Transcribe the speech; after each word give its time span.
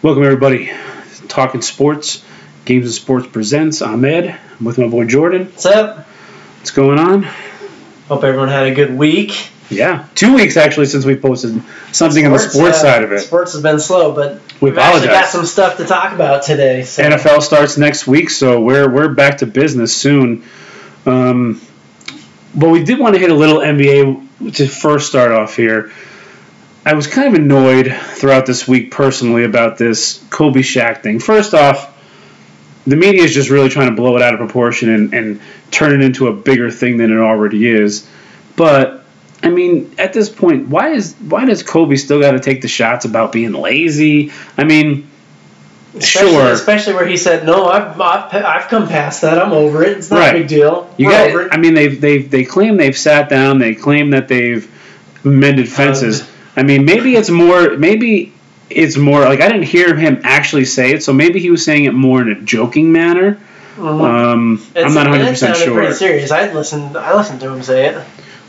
Welcome, 0.00 0.22
everybody. 0.22 0.70
Talking 1.26 1.60
Sports, 1.60 2.24
Games 2.64 2.84
and 2.84 2.94
Sports 2.94 3.26
presents. 3.26 3.82
Ahmed. 3.82 4.26
I'm 4.28 4.64
with 4.64 4.78
my 4.78 4.86
boy 4.86 5.06
Jordan. 5.06 5.46
What's 5.46 5.66
up? 5.66 6.06
What's 6.58 6.70
going 6.70 7.00
on? 7.00 7.24
Hope 8.06 8.22
everyone 8.22 8.46
had 8.46 8.68
a 8.68 8.74
good 8.74 8.96
week. 8.96 9.50
Yeah, 9.70 10.06
two 10.14 10.36
weeks 10.36 10.56
actually 10.56 10.86
since 10.86 11.04
we 11.04 11.16
posted 11.16 11.60
something 11.90 12.24
on 12.24 12.30
the 12.30 12.38
sports 12.38 12.78
uh, 12.78 12.82
side 12.82 13.02
of 13.02 13.10
it. 13.10 13.18
Sports 13.18 13.54
has 13.54 13.62
been 13.62 13.80
slow, 13.80 14.14
but 14.14 14.40
We 14.60 14.70
we've 14.70 14.78
actually 14.78 15.08
got 15.08 15.30
some 15.30 15.44
stuff 15.44 15.78
to 15.78 15.84
talk 15.84 16.12
about 16.12 16.44
today. 16.44 16.84
So. 16.84 17.02
NFL 17.02 17.42
starts 17.42 17.76
next 17.76 18.06
week, 18.06 18.30
so 18.30 18.60
we're 18.60 18.88
we're 18.88 19.12
back 19.12 19.38
to 19.38 19.46
business 19.46 19.96
soon. 19.96 20.44
Um, 21.06 21.60
but 22.54 22.68
we 22.68 22.84
did 22.84 23.00
want 23.00 23.16
to 23.16 23.18
hit 23.18 23.30
a 23.30 23.34
little 23.34 23.58
NBA 23.58 24.54
to 24.54 24.68
first 24.68 25.08
start 25.08 25.32
off 25.32 25.56
here. 25.56 25.90
I 26.88 26.94
was 26.94 27.06
kind 27.06 27.28
of 27.28 27.34
annoyed 27.34 27.94
throughout 28.14 28.46
this 28.46 28.66
week 28.66 28.90
personally 28.90 29.44
about 29.44 29.76
this 29.76 30.24
Kobe 30.30 30.60
Shaq 30.60 31.02
thing. 31.02 31.20
First 31.20 31.52
off, 31.52 31.94
the 32.86 32.96
media 32.96 33.24
is 33.24 33.34
just 33.34 33.50
really 33.50 33.68
trying 33.68 33.90
to 33.90 33.94
blow 33.94 34.16
it 34.16 34.22
out 34.22 34.32
of 34.32 34.40
proportion 34.40 34.88
and, 34.88 35.12
and 35.12 35.40
turn 35.70 35.92
it 35.92 36.02
into 36.02 36.28
a 36.28 36.32
bigger 36.32 36.70
thing 36.70 36.96
than 36.96 37.12
it 37.12 37.18
already 37.18 37.68
is. 37.68 38.08
But 38.56 39.04
I 39.42 39.50
mean, 39.50 39.96
at 39.98 40.14
this 40.14 40.30
point, 40.30 40.68
why 40.68 40.92
is 40.92 41.14
why 41.16 41.44
does 41.44 41.62
Kobe 41.62 41.96
still 41.96 42.22
got 42.22 42.30
to 42.30 42.40
take 42.40 42.62
the 42.62 42.68
shots 42.68 43.04
about 43.04 43.32
being 43.32 43.52
lazy? 43.52 44.32
I 44.56 44.64
mean, 44.64 45.10
especially, 45.94 46.30
sure. 46.30 46.52
Especially 46.52 46.94
where 46.94 47.06
he 47.06 47.18
said, 47.18 47.44
"No, 47.44 47.66
I've, 47.66 48.00
I've 48.00 48.34
I've 48.34 48.68
come 48.68 48.88
past 48.88 49.20
that. 49.20 49.38
I'm 49.38 49.52
over 49.52 49.82
it. 49.82 49.98
It's 49.98 50.10
not 50.10 50.20
Right. 50.20 50.36
a 50.36 50.38
big 50.38 50.48
deal. 50.48 50.90
You 50.96 51.10
got. 51.10 51.28
it." 51.28 51.48
I 51.52 51.58
mean, 51.58 51.74
they've 51.74 52.00
they've 52.00 52.30
they 52.30 52.44
claim 52.46 52.78
they've 52.78 52.96
sat 52.96 53.28
down. 53.28 53.58
They 53.58 53.74
claim 53.74 54.08
that 54.12 54.26
they've 54.28 54.66
mended 55.22 55.68
fences. 55.68 56.22
Um, 56.22 56.28
I 56.58 56.64
mean, 56.64 56.84
maybe 56.84 57.14
it's 57.14 57.30
more. 57.30 57.76
Maybe 57.76 58.32
it's 58.68 58.96
more 58.96 59.20
like 59.20 59.40
I 59.40 59.48
didn't 59.48 59.64
hear 59.64 59.94
him 59.94 60.20
actually 60.24 60.64
say 60.64 60.92
it, 60.92 61.04
so 61.04 61.12
maybe 61.12 61.38
he 61.38 61.50
was 61.50 61.64
saying 61.64 61.84
it 61.84 61.94
more 61.94 62.20
in 62.20 62.28
a 62.28 62.40
joking 62.40 62.90
manner. 62.90 63.38
Mhm. 63.76 64.02
Um, 64.02 64.66
I'm 64.74 64.92
not 64.92 65.06
100 65.06 65.24
it 65.24 65.30
percent 65.30 65.56
sounded 65.56 65.74
Pretty 65.74 65.94
serious. 65.94 66.32
I 66.32 66.52
listened. 66.52 66.96
I 66.96 67.14
listened 67.14 67.40
to 67.40 67.52
him 67.52 67.62
say 67.62 67.86
it. 67.86 67.98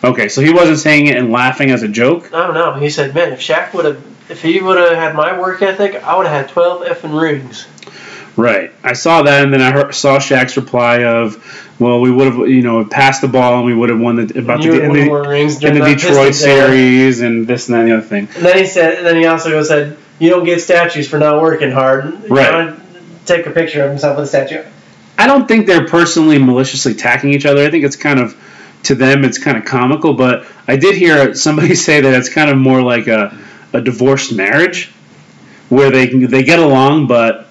Okay, 0.04 0.28
so 0.28 0.42
he 0.42 0.52
wasn't 0.52 0.80
saying 0.80 1.06
it 1.06 1.18
and 1.18 1.32
laughing 1.32 1.70
as 1.70 1.84
a 1.84 1.88
joke. 1.88 2.34
I 2.34 2.48
don't 2.48 2.56
know. 2.56 2.74
He 2.74 2.90
said, 2.90 3.14
"Man, 3.14 3.32
if 3.32 3.40
Shaq 3.40 3.74
would 3.74 3.86
have, 3.86 4.02
if 4.28 4.42
he 4.42 4.60
would 4.60 4.78
have 4.78 4.94
had 4.94 5.14
my 5.14 5.40
work 5.40 5.62
ethic, 5.62 6.04
I 6.04 6.18
would 6.18 6.26
have 6.26 6.36
had 6.36 6.50
12 6.50 6.86
effing 6.86 7.22
rings." 7.22 7.68
Right. 8.40 8.72
I 8.84 8.94
saw 8.94 9.24
that, 9.24 9.44
and 9.44 9.54
then 9.54 9.62
I 9.62 9.72
heard, 9.72 9.94
saw 9.94 10.18
Shaq's 10.18 10.56
reply 10.56 11.04
of, 11.04 11.76
"Well, 11.78 12.00
we 12.00 12.10
would 12.10 12.28
have, 12.28 12.48
you 12.48 12.62
know, 12.62 12.86
passed 12.86 13.22
the 13.22 13.28
ball, 13.28 13.58
and 13.58 13.66
we 13.66 13.74
would 13.74 13.90
have 13.90 14.00
won 14.00 14.16
the 14.16 14.40
about 14.40 14.62
the, 14.62 14.82
in 14.82 14.94
the, 14.94 15.12
rings 15.12 15.62
in 15.62 15.74
the 15.78 15.84
Detroit 15.84 16.34
series 16.34 17.20
and 17.20 17.46
this 17.46 17.68
and 17.68 17.76
that 17.76 17.82
and 17.82 17.90
the 17.90 17.98
other 17.98 18.06
thing." 18.06 18.30
And 18.36 18.46
then 18.46 18.58
he 18.58 18.66
said, 18.66 19.00
and 19.00 19.06
then 19.06 19.18
he 19.18 19.26
also 19.26 19.62
said, 19.64 19.98
"You 20.20 20.30
don't 20.30 20.46
get 20.46 20.62
statues 20.62 21.10
for 21.10 21.20
not 21.20 21.42
working 21.42 21.72
hard." 21.72 22.30
Right. 22.30 22.78
Take 23.26 23.46
a 23.46 23.52
picture 23.52 23.84
of 23.84 23.90
himself 23.90 24.18
with 24.18 24.26
a 24.26 24.30
statue. 24.30 24.64
I 25.18 25.28
don't 25.28 25.46
think 25.46 25.68
they're 25.68 25.86
personally 25.86 26.40
maliciously 26.40 26.94
attacking 26.94 27.34
each 27.34 27.46
other. 27.46 27.66
I 27.66 27.70
think 27.70 27.84
it's 27.84 27.98
kind 27.98 28.22
of 28.22 28.42
to 28.84 28.96
them 28.96 29.26
it's 29.26 29.38
kind 29.38 29.58
of 29.58 29.66
comical, 29.66 30.14
but 30.14 30.48
I 30.66 30.78
did 30.78 30.96
hear 30.96 31.34
somebody 31.34 31.76
say 31.88 32.00
that 32.00 32.14
it's 32.14 32.30
kind 32.30 32.50
of 32.50 32.58
more 32.58 32.82
like 32.82 33.08
a, 33.08 33.38
a 33.74 33.82
divorced 33.82 34.32
marriage 34.32 34.94
where 35.68 35.92
they 35.92 36.08
they 36.08 36.44
get 36.44 36.60
along 36.60 37.08
but 37.08 37.49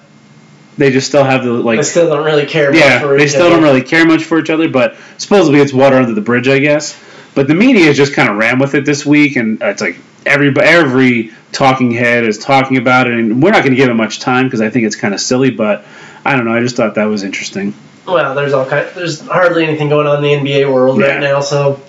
they 0.79 0.89
just 0.91 1.07
still 1.07 1.23
have 1.23 1.43
the 1.43 1.51
like 1.53 1.77
They 1.77 1.83
still 1.83 2.09
don't 2.09 2.25
really 2.25 2.45
care. 2.47 2.71
much 2.71 2.79
yeah, 2.79 3.05
they 3.05 3.27
still 3.27 3.43
other. 3.43 3.55
don't 3.57 3.63
really 3.63 3.83
care 3.83 4.05
much 4.05 4.23
for 4.23 4.39
each 4.39 4.49
other, 4.49 4.67
but 4.67 4.95
supposedly 5.17 5.59
it's 5.59 5.73
water 5.73 5.97
under 5.97 6.13
the 6.13 6.21
bridge, 6.21 6.47
I 6.47 6.57
guess. 6.59 6.99
But 7.35 7.47
the 7.47 7.53
media 7.55 7.93
just 7.93 8.13
kind 8.13 8.27
of 8.29 8.37
ran 8.37 8.57
with 8.59 8.73
it 8.73 8.85
this 8.85 9.05
week, 9.05 9.35
and 9.35 9.61
uh, 9.61 9.67
it's 9.67 9.81
like 9.81 9.97
every 10.25 10.51
every 10.59 11.31
talking 11.51 11.91
head 11.91 12.23
is 12.25 12.37
talking 12.39 12.77
about 12.77 13.07
it, 13.07 13.13
and 13.13 13.41
we're 13.43 13.51
not 13.51 13.59
going 13.59 13.71
to 13.71 13.75
give 13.77 13.89
it 13.89 13.93
much 13.93 14.19
time 14.19 14.45
because 14.47 14.61
I 14.61 14.69
think 14.71 14.85
it's 14.87 14.95
kind 14.95 15.13
of 15.13 15.19
silly. 15.19 15.51
But 15.51 15.85
I 16.25 16.35
don't 16.35 16.45
know, 16.45 16.53
I 16.53 16.61
just 16.61 16.75
thought 16.75 16.95
that 16.95 17.05
was 17.05 17.23
interesting. 17.23 17.73
Well, 18.07 18.33
there's 18.33 18.53
all 18.53 18.65
kind. 18.65 18.87
There's 18.95 19.19
hardly 19.21 19.65
anything 19.65 19.89
going 19.89 20.07
on 20.07 20.23
in 20.23 20.43
the 20.43 20.51
NBA 20.51 20.73
world 20.73 20.99
Yeah. 20.99 21.07
right 21.07 21.19
now. 21.21 21.41
So, 21.41 21.79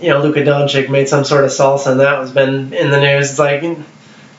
you 0.00 0.08
know, 0.08 0.20
Luka 0.22 0.40
Doncic 0.40 0.88
made 0.90 1.08
some 1.08 1.24
sort 1.24 1.44
of 1.44 1.50
salsa, 1.50 1.92
and 1.92 2.00
that 2.00 2.18
has 2.18 2.32
been 2.32 2.72
in 2.74 2.90
the 2.90 2.98
news. 3.00 3.30
It's 3.30 3.38
like 3.38 3.62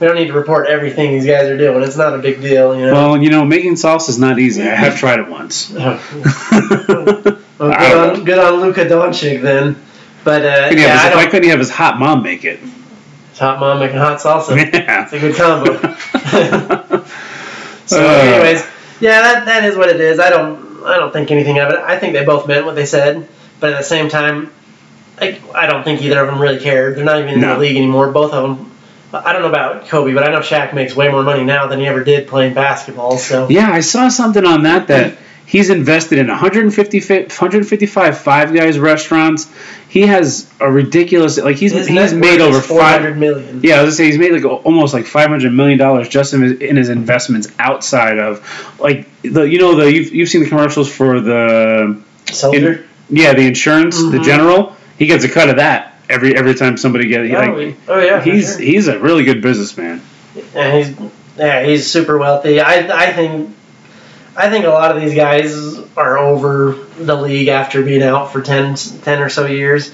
we 0.02 0.08
don't 0.08 0.16
need 0.18 0.28
to 0.28 0.34
report 0.34 0.68
everything 0.68 1.12
these 1.12 1.26
guys 1.26 1.48
are 1.48 1.58
doing. 1.58 1.82
It's 1.84 1.96
not 1.96 2.14
a 2.14 2.18
big 2.18 2.42
deal, 2.42 2.76
you 2.76 2.88
know. 2.88 2.94
Well, 2.94 3.22
you 3.24 3.30
know, 3.30 3.46
making 3.46 3.76
sauce 3.78 4.10
is 4.10 4.18
not 4.20 4.40
easy. 4.40 4.64
I 4.64 4.76
have 4.76 4.98
tried 4.98 5.20
it 5.20 5.30
once. 5.30 5.72
Well, 7.62 7.70
good 7.78 7.96
on 7.96 8.24
good 8.26 8.40
on 8.40 8.60
Luka 8.62 8.86
Doncic 8.86 9.42
then. 9.44 9.76
But 10.24 10.44
uh, 10.44 10.70
Couldn't 10.70 10.84
yeah, 10.84 11.08
his- 11.10 11.16
why 11.16 11.26
couldn't 11.26 11.44
he 11.44 11.50
have 11.50 11.60
his 11.60 11.70
hot 11.70 12.00
mom 12.00 12.24
make 12.24 12.44
it? 12.44 12.60
Hot 13.38 13.60
mom 13.60 13.80
making 13.80 13.98
hot 13.98 14.20
salsa. 14.20 14.56
Yeah. 14.58 15.04
It's 15.04 15.14
a 15.14 15.20
good 15.20 15.36
combo. 15.36 17.02
So, 17.86 18.00
Uh. 18.04 18.08
anyways, 18.10 18.64
yeah, 19.02 19.22
that, 19.22 19.46
that 19.46 19.64
is 19.66 19.76
what 19.76 19.90
it 19.90 20.00
is. 20.00 20.18
I 20.20 20.30
don't 20.30 20.84
I 20.86 20.98
don't 20.98 21.12
think 21.12 21.30
anything 21.30 21.60
of 21.60 21.70
it. 21.72 21.78
I 21.80 21.98
think 22.00 22.14
they 22.14 22.24
both 22.26 22.48
meant 22.48 22.66
what 22.66 22.74
they 22.76 22.86
said, 22.86 23.28
but 23.60 23.74
at 23.74 23.78
the 23.80 23.84
same 23.84 24.08
time, 24.10 24.52
I, 25.20 25.40
I 25.54 25.66
don't 25.68 25.84
think 25.84 26.02
either 26.02 26.20
of 26.22 26.28
them 26.28 26.42
really 26.42 26.60
cared. 26.60 26.96
They're 26.98 27.04
not 27.04 27.20
even 27.20 27.34
in 27.36 27.42
No. 27.42 27.54
the 27.56 27.60
league 27.60 27.76
anymore. 27.78 28.12
Both 28.12 28.34
of 28.34 28.44
them. 28.44 28.72
I 29.14 29.34
don't 29.34 29.42
know 29.42 29.50
about 29.50 29.88
Kobe, 29.88 30.14
but 30.14 30.24
I 30.24 30.32
know 30.32 30.40
Shaq 30.40 30.74
makes 30.74 30.96
way 30.96 31.10
more 31.10 31.24
money 31.24 31.44
now 31.44 31.68
than 31.68 31.80
he 31.80 31.88
ever 31.88 32.04
did 32.04 32.28
playing 32.28 32.54
basketball. 32.54 33.18
So 33.18 33.50
Yeah, 33.50 33.70
I 33.72 33.82
saw 33.82 34.10
something 34.10 34.46
on 34.46 34.64
that 34.64 34.88
that 34.88 35.18
he's 35.46 35.70
invested 35.70 36.18
in 36.20 36.28
150, 36.28 37.00
155 37.02 38.18
Five 38.18 38.54
Guys 38.54 38.80
restaurants. 38.80 39.52
He 39.90 40.04
has 40.04 40.50
a 40.62 40.72
ridiculous 40.72 41.38
like 41.38 41.58
he's 41.58 41.74
his 41.74 41.88
he's 41.88 42.14
made 42.14 42.40
over 42.40 42.62
five. 42.62 43.02
hundred 43.02 43.18
million. 43.18 43.60
Yeah, 43.64 43.76
I 43.80 43.84
was 43.84 43.88
gonna 43.90 43.92
say 43.98 44.06
he's 44.06 44.18
made 44.18 44.32
like 44.32 44.46
almost 44.46 44.94
like 44.94 45.06
500 45.06 45.52
million 45.52 45.78
dollars 45.78 46.08
just 46.08 46.34
in 46.34 46.42
his, 46.42 46.62
in 46.62 46.78
his 46.78 46.88
investments 46.88 47.50
outside 47.60 48.18
of 48.20 48.80
like 48.80 49.08
the 49.24 49.42
you 49.44 49.60
know 49.60 49.76
the 49.76 49.92
you've, 49.92 50.14
you've 50.14 50.30
seen 50.30 50.42
the 50.44 50.48
commercials 50.50 50.90
for 50.90 51.20
the 51.20 52.02
Soldier. 52.32 52.86
yeah 53.10 53.34
the 53.34 53.46
insurance 53.46 53.98
the 53.98 54.20
Mhm. 54.20 54.24
general 54.24 54.76
he 54.98 55.06
gets 55.08 55.26
a 55.26 55.30
cut 55.30 55.50
of 55.50 55.58
that 55.58 56.01
every 56.12 56.36
every 56.36 56.54
time 56.56 56.78
somebody 56.78 57.08
gets 57.08 57.34
oh, 57.34 57.38
like 57.38 57.78
oh 57.88 58.00
yeah, 58.00 58.22
he's 58.22 58.54
sure. 58.54 58.62
he's 58.62 58.88
a 58.88 59.00
really 59.00 59.24
good 59.24 59.42
businessman. 59.42 60.02
and 60.56 60.78
he's 60.78 61.12
yeah 61.38 61.64
he's 61.64 61.90
super 61.90 62.18
wealthy. 62.18 62.60
I 62.60 63.06
I 63.06 63.12
think 63.14 63.56
I 64.36 64.50
think 64.50 64.66
a 64.66 64.70
lot 64.70 64.96
of 64.96 65.02
these 65.02 65.14
guys 65.14 65.78
are 65.98 66.18
over 66.18 66.74
the 66.98 67.16
league 67.16 67.50
after 67.50 67.84
being 67.84 68.02
out 68.02 68.32
for 68.32 68.42
10, 68.42 68.76
10 68.76 69.22
or 69.22 69.30
so 69.30 69.46
years. 69.46 69.94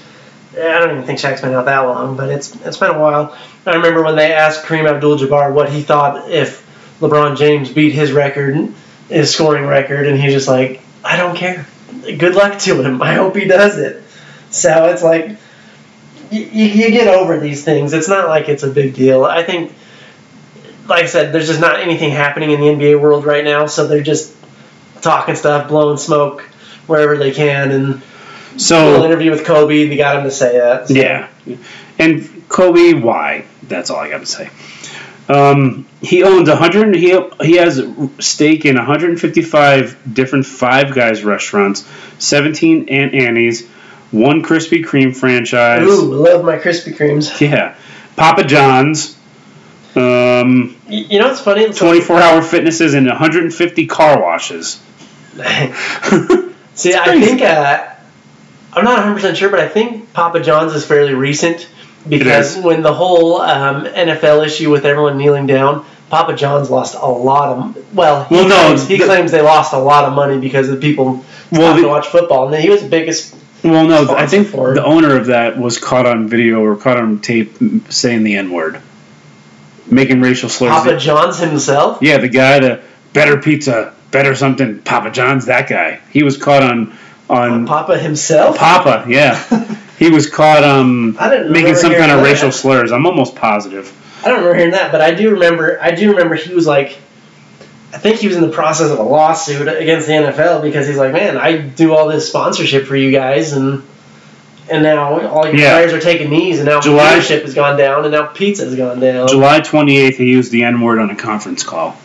I 0.52 0.78
don't 0.78 0.92
even 0.92 1.04
think 1.04 1.18
Shaq's 1.18 1.40
been 1.40 1.52
out 1.52 1.66
that 1.66 1.80
long, 1.80 2.16
but 2.16 2.30
it's 2.30 2.54
it's 2.64 2.76
been 2.76 2.90
a 2.90 2.98
while. 2.98 3.36
I 3.66 3.74
remember 3.74 4.02
when 4.02 4.16
they 4.16 4.32
asked 4.32 4.64
Kareem 4.64 4.88
Abdul-Jabbar 4.88 5.52
what 5.52 5.70
he 5.70 5.82
thought 5.82 6.30
if 6.30 6.66
LeBron 7.00 7.36
James 7.36 7.70
beat 7.70 7.92
his 7.92 8.12
record, 8.12 8.72
his 9.08 9.32
scoring 9.32 9.66
record, 9.66 10.06
and 10.06 10.18
he's 10.18 10.32
just 10.32 10.48
like, 10.48 10.80
I 11.04 11.16
don't 11.16 11.36
care. 11.36 11.66
Good 12.02 12.34
luck 12.34 12.58
to 12.60 12.82
him. 12.82 13.02
I 13.02 13.14
hope 13.14 13.36
he 13.36 13.44
does 13.44 13.78
it. 13.78 14.02
So 14.50 14.86
it's 14.86 15.02
like 15.02 15.36
you, 16.30 16.40
you 16.66 16.90
get 16.90 17.08
over 17.08 17.38
these 17.38 17.64
things. 17.64 17.92
It's 17.92 18.08
not 18.08 18.28
like 18.28 18.48
it's 18.48 18.62
a 18.62 18.70
big 18.70 18.94
deal. 18.94 19.24
I 19.24 19.42
think, 19.42 19.72
like 20.86 21.04
I 21.04 21.06
said, 21.06 21.32
there's 21.32 21.46
just 21.46 21.60
not 21.60 21.80
anything 21.80 22.10
happening 22.10 22.50
in 22.50 22.60
the 22.60 22.66
NBA 22.66 23.00
world 23.00 23.24
right 23.24 23.44
now, 23.44 23.66
so 23.66 23.86
they're 23.86 24.02
just 24.02 24.34
talking 25.00 25.34
stuff, 25.34 25.68
blowing 25.68 25.96
smoke 25.98 26.42
wherever 26.86 27.16
they 27.16 27.30
can, 27.32 27.70
and 27.70 28.02
So 28.60 29.04
interview 29.04 29.30
with 29.30 29.44
Kobe. 29.44 29.86
They 29.86 29.96
got 29.96 30.16
him 30.16 30.24
to 30.24 30.30
say 30.30 30.58
that. 30.58 30.88
so- 30.88 30.94
yeah, 30.94 31.28
and 31.98 32.48
Kobe, 32.48 32.94
why? 32.94 33.44
That's 33.64 33.90
all 33.90 33.98
I 33.98 34.08
got 34.08 34.20
to 34.20 34.26
say. 34.26 34.50
Um, 35.28 35.86
he 36.00 36.22
owns 36.22 36.48
100. 36.48 36.96
He 36.96 37.18
he 37.42 37.56
has 37.56 37.82
stake 38.18 38.64
in 38.64 38.76
155 38.76 40.14
different 40.14 40.46
Five 40.46 40.94
Guys 40.94 41.22
restaurants, 41.22 41.86
17 42.18 42.88
Auntie 42.88 43.18
Anne's, 43.26 43.64
one 44.10 44.42
Krispy 44.42 44.84
Kreme 44.84 45.14
franchise. 45.14 45.82
Ooh, 45.86 46.14
love 46.14 46.44
my 46.44 46.56
Krispy 46.58 46.96
Kremes. 46.96 47.40
Yeah, 47.40 47.74
Papa 48.16 48.44
John's. 48.44 49.16
Um, 49.96 50.76
You, 50.88 51.18
know 51.18 51.28
what's 51.28 51.40
funny? 51.40 51.72
24 51.72 52.16
hour 52.20 52.42
fitnesses 52.42 52.94
and 52.94 53.06
150 53.06 53.86
car 53.86 54.20
washes. 54.22 54.80
See, 56.74 56.94
I 56.94 57.20
think 57.20 57.42
uh, 57.42 57.88
I'm 58.72 58.84
not 58.84 58.98
100 58.98 59.14
percent 59.14 59.36
sure, 59.36 59.48
but 59.50 59.60
I 59.60 59.68
think 59.68 60.12
Papa 60.12 60.40
John's 60.40 60.74
is 60.74 60.84
fairly 60.86 61.14
recent 61.14 61.68
because 62.08 62.56
when 62.56 62.82
the 62.82 62.94
whole 62.94 63.40
um, 63.40 63.84
NFL 63.86 64.46
issue 64.46 64.70
with 64.70 64.84
everyone 64.84 65.18
kneeling 65.18 65.46
down, 65.46 65.84
Papa 66.10 66.34
John's 66.36 66.70
lost 66.70 66.94
a 66.94 67.06
lot 67.06 67.48
of. 67.58 67.94
Well, 67.94 68.24
he, 68.24 68.36
Well, 68.36 68.48
no, 68.48 68.54
claims, 68.66 68.86
he 68.86 68.96
the- 68.98 69.04
claims 69.04 69.30
they 69.32 69.42
lost 69.42 69.72
a 69.72 69.78
lot 69.78 70.04
of 70.04 70.12
money 70.14 70.38
because 70.38 70.68
the 70.68 70.76
people 70.76 71.24
Well, 71.50 71.60
stopped 71.62 71.76
the- 71.76 71.82
to 71.82 71.88
watch 71.88 72.06
football, 72.08 72.46
and 72.52 72.62
he 72.62 72.70
was 72.70 72.82
the 72.82 72.88
biggest. 72.88 73.34
Well, 73.64 73.86
no, 73.86 74.14
I 74.14 74.26
think 74.26 74.50
the 74.50 74.84
owner 74.84 75.16
of 75.16 75.26
that 75.26 75.58
was 75.58 75.78
caught 75.78 76.06
on 76.06 76.28
video 76.28 76.60
or 76.60 76.76
caught 76.76 76.96
on 76.96 77.20
tape 77.20 77.56
saying 77.88 78.22
the 78.22 78.36
N 78.36 78.52
word, 78.52 78.80
making 79.90 80.20
racial 80.20 80.48
slurs. 80.48 80.70
Papa 80.70 80.96
John's 80.96 81.38
himself. 81.38 81.98
yeah, 82.00 82.18
the 82.18 82.28
guy, 82.28 82.60
the 82.60 82.82
better 83.12 83.38
pizza, 83.38 83.94
better 84.10 84.34
something, 84.36 84.80
Papa 84.82 85.10
John's, 85.10 85.46
that 85.46 85.68
guy. 85.68 86.00
He 86.12 86.22
was 86.22 86.36
caught 86.36 86.62
on 86.62 86.96
on 87.28 87.66
Papa 87.66 87.98
himself. 87.98 88.56
Papa. 88.56 89.04
Yeah, 89.08 89.42
he 89.98 90.10
was 90.10 90.30
caught 90.30 90.62
um 90.62 91.12
making 91.50 91.74
some 91.74 91.92
kind 91.92 92.12
of 92.12 92.18
hearing 92.18 92.24
racial 92.24 92.52
slurs. 92.52 92.92
I'm 92.92 93.06
almost 93.06 93.34
positive. 93.34 93.92
I 94.24 94.28
don't 94.28 94.38
remember 94.38 94.56
hearing 94.56 94.72
that, 94.72 94.92
but 94.92 95.00
I 95.00 95.14
do 95.14 95.32
remember. 95.32 95.80
I 95.80 95.90
do 95.90 96.10
remember 96.10 96.36
he 96.36 96.54
was 96.54 96.66
like 96.66 96.98
I 97.92 97.96
think 97.98 98.16
he 98.18 98.28
was 98.28 98.36
in 98.36 98.42
the 98.42 98.50
process 98.50 98.90
of 98.90 98.98
a 98.98 99.02
lawsuit 99.02 99.66
against 99.66 100.06
the 100.06 100.12
NFL 100.12 100.62
because 100.62 100.86
he's 100.86 100.98
like, 100.98 101.12
man, 101.12 101.38
I 101.38 101.56
do 101.56 101.94
all 101.94 102.06
this 102.08 102.28
sponsorship 102.28 102.84
for 102.86 102.96
you 102.96 103.10
guys, 103.10 103.52
and 103.52 103.82
and 104.70 104.82
now 104.82 105.18
all 105.28 105.46
your 105.46 105.56
Yeah. 105.56 105.72
players 105.72 105.94
are 105.94 106.00
taking 106.00 106.28
knees, 106.28 106.58
and 106.58 106.68
now 106.68 106.80
July- 106.80 107.12
leadership 107.14 107.44
has 107.44 107.54
gone 107.54 107.78
down, 107.78 108.04
and 108.04 108.12
now 108.12 108.26
pizza's 108.26 108.74
gone 108.74 109.00
down. 109.00 109.26
July 109.28 109.60
28th, 109.60 110.16
he 110.16 110.26
used 110.26 110.52
the 110.52 110.64
N 110.64 110.80
word 110.82 110.98
on 110.98 111.08
a 111.08 111.16
conference 111.16 111.62
call. 111.64 111.96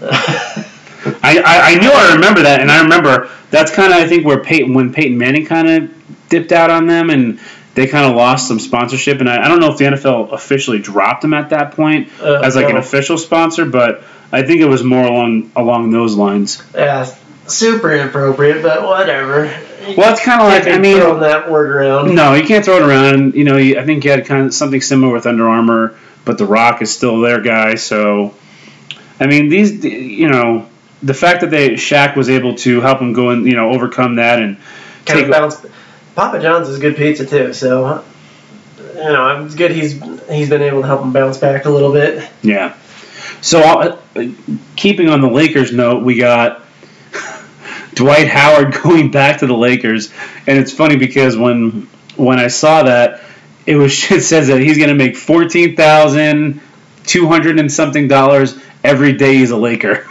I, 0.04 1.38
I, 1.44 1.72
I 1.72 1.74
knew 1.80 1.90
I 1.90 2.14
remember 2.14 2.42
that, 2.42 2.60
and 2.60 2.70
I 2.70 2.82
remember 2.82 3.28
that's 3.50 3.72
kind 3.74 3.92
of 3.92 3.98
I 3.98 4.06
think 4.06 4.24
where 4.24 4.38
Peyton 4.42 4.74
when 4.74 4.92
Peyton 4.92 5.18
Manning 5.18 5.46
kind 5.46 5.68
of 5.68 6.28
dipped 6.28 6.52
out 6.52 6.70
on 6.70 6.86
them, 6.86 7.10
and 7.10 7.40
they 7.74 7.86
kind 7.88 8.06
of 8.08 8.14
lost 8.16 8.46
some 8.46 8.60
sponsorship. 8.60 9.18
And 9.20 9.28
I, 9.28 9.44
I 9.44 9.48
don't 9.48 9.58
know 9.60 9.72
if 9.72 9.78
the 9.78 9.86
NFL 9.86 10.32
officially 10.32 10.78
dropped 10.78 11.24
him 11.24 11.34
at 11.34 11.50
that 11.50 11.72
point 11.72 12.08
Uh, 12.22 12.40
as 12.44 12.54
like 12.54 12.70
an 12.70 12.76
official 12.76 13.18
sponsor, 13.18 13.64
but 13.64 14.04
I 14.32 14.42
think 14.42 14.60
it 14.60 14.68
was 14.68 14.82
more 14.82 15.04
along 15.04 15.52
along 15.54 15.90
those 15.90 16.16
lines. 16.16 16.62
yeah, 16.74 17.04
super 17.46 17.92
inappropriate, 17.92 18.62
but 18.62 18.82
whatever. 18.82 19.44
Well, 19.96 20.12
it's 20.12 20.24
kind 20.24 20.40
of 20.40 20.46
like 20.46 20.66
I 20.66 20.78
mean, 20.78 20.96
throwing 20.96 21.20
that 21.20 21.50
word 21.50 21.70
around. 21.70 22.14
No, 22.14 22.34
you 22.34 22.44
can't 22.44 22.64
throw 22.64 22.76
it 22.76 22.82
around. 22.82 23.34
You 23.34 23.44
know, 23.44 23.56
you, 23.56 23.78
I 23.78 23.84
think 23.84 24.04
you 24.04 24.10
had 24.10 24.24
kind 24.26 24.46
of 24.46 24.54
something 24.54 24.80
similar 24.80 25.12
with 25.12 25.26
Under 25.26 25.48
Armour, 25.48 25.96
but 26.24 26.38
The 26.38 26.46
Rock 26.46 26.82
is 26.82 26.94
still 26.94 27.20
their 27.20 27.40
guy. 27.40 27.74
So, 27.74 28.34
I 29.18 29.26
mean, 29.26 29.48
these, 29.48 29.84
you 29.84 30.28
know, 30.28 30.68
the 31.02 31.14
fact 31.14 31.40
that 31.40 31.50
they 31.50 31.70
Shaq 31.70 32.16
was 32.16 32.28
able 32.28 32.54
to 32.58 32.80
help 32.80 33.00
him 33.00 33.12
go 33.12 33.30
and 33.30 33.46
you 33.46 33.56
know 33.56 33.70
overcome 33.70 34.16
that 34.16 34.40
and 34.40 34.56
kind 35.04 35.20
take 35.20 35.24
of 35.24 35.30
bounce. 35.30 35.66
Papa 36.14 36.40
John's 36.40 36.68
is 36.68 36.78
good 36.78 36.96
pizza 36.96 37.26
too, 37.26 37.52
so 37.52 38.04
you 38.78 38.94
know 38.94 39.44
it's 39.44 39.54
good 39.54 39.72
he's 39.72 40.00
he's 40.28 40.48
been 40.48 40.62
able 40.62 40.82
to 40.82 40.86
help 40.86 41.02
him 41.02 41.12
bounce 41.12 41.38
back 41.38 41.64
a 41.64 41.70
little 41.70 41.92
bit. 41.92 42.30
yeah. 42.42 42.76
So, 43.42 43.60
uh, 43.60 43.98
keeping 44.76 45.08
on 45.10 45.20
the 45.20 45.28
Lakers 45.28 45.72
note, 45.72 46.02
we 46.02 46.16
got 46.16 46.62
Dwight 47.94 48.28
Howard 48.28 48.74
going 48.82 49.10
back 49.10 49.40
to 49.40 49.46
the 49.46 49.54
Lakers, 49.56 50.12
and 50.46 50.58
it's 50.58 50.72
funny 50.72 50.96
because 50.96 51.36
when 51.36 51.88
when 52.16 52.38
I 52.38 52.48
saw 52.48 52.84
that, 52.84 53.22
it 53.66 53.76
was 53.76 53.92
it 54.12 54.22
says 54.22 54.48
that 54.48 54.60
he's 54.60 54.78
going 54.78 54.90
to 54.90 54.94
make 54.96 55.16
fourteen 55.16 55.76
thousand 55.76 56.60
two 57.04 57.28
hundred 57.28 57.58
and 57.58 57.70
something 57.70 58.08
dollars 58.08 58.58
every 58.84 59.14
day 59.14 59.36
he's 59.36 59.50
a 59.50 59.56
Laker. 59.56 60.06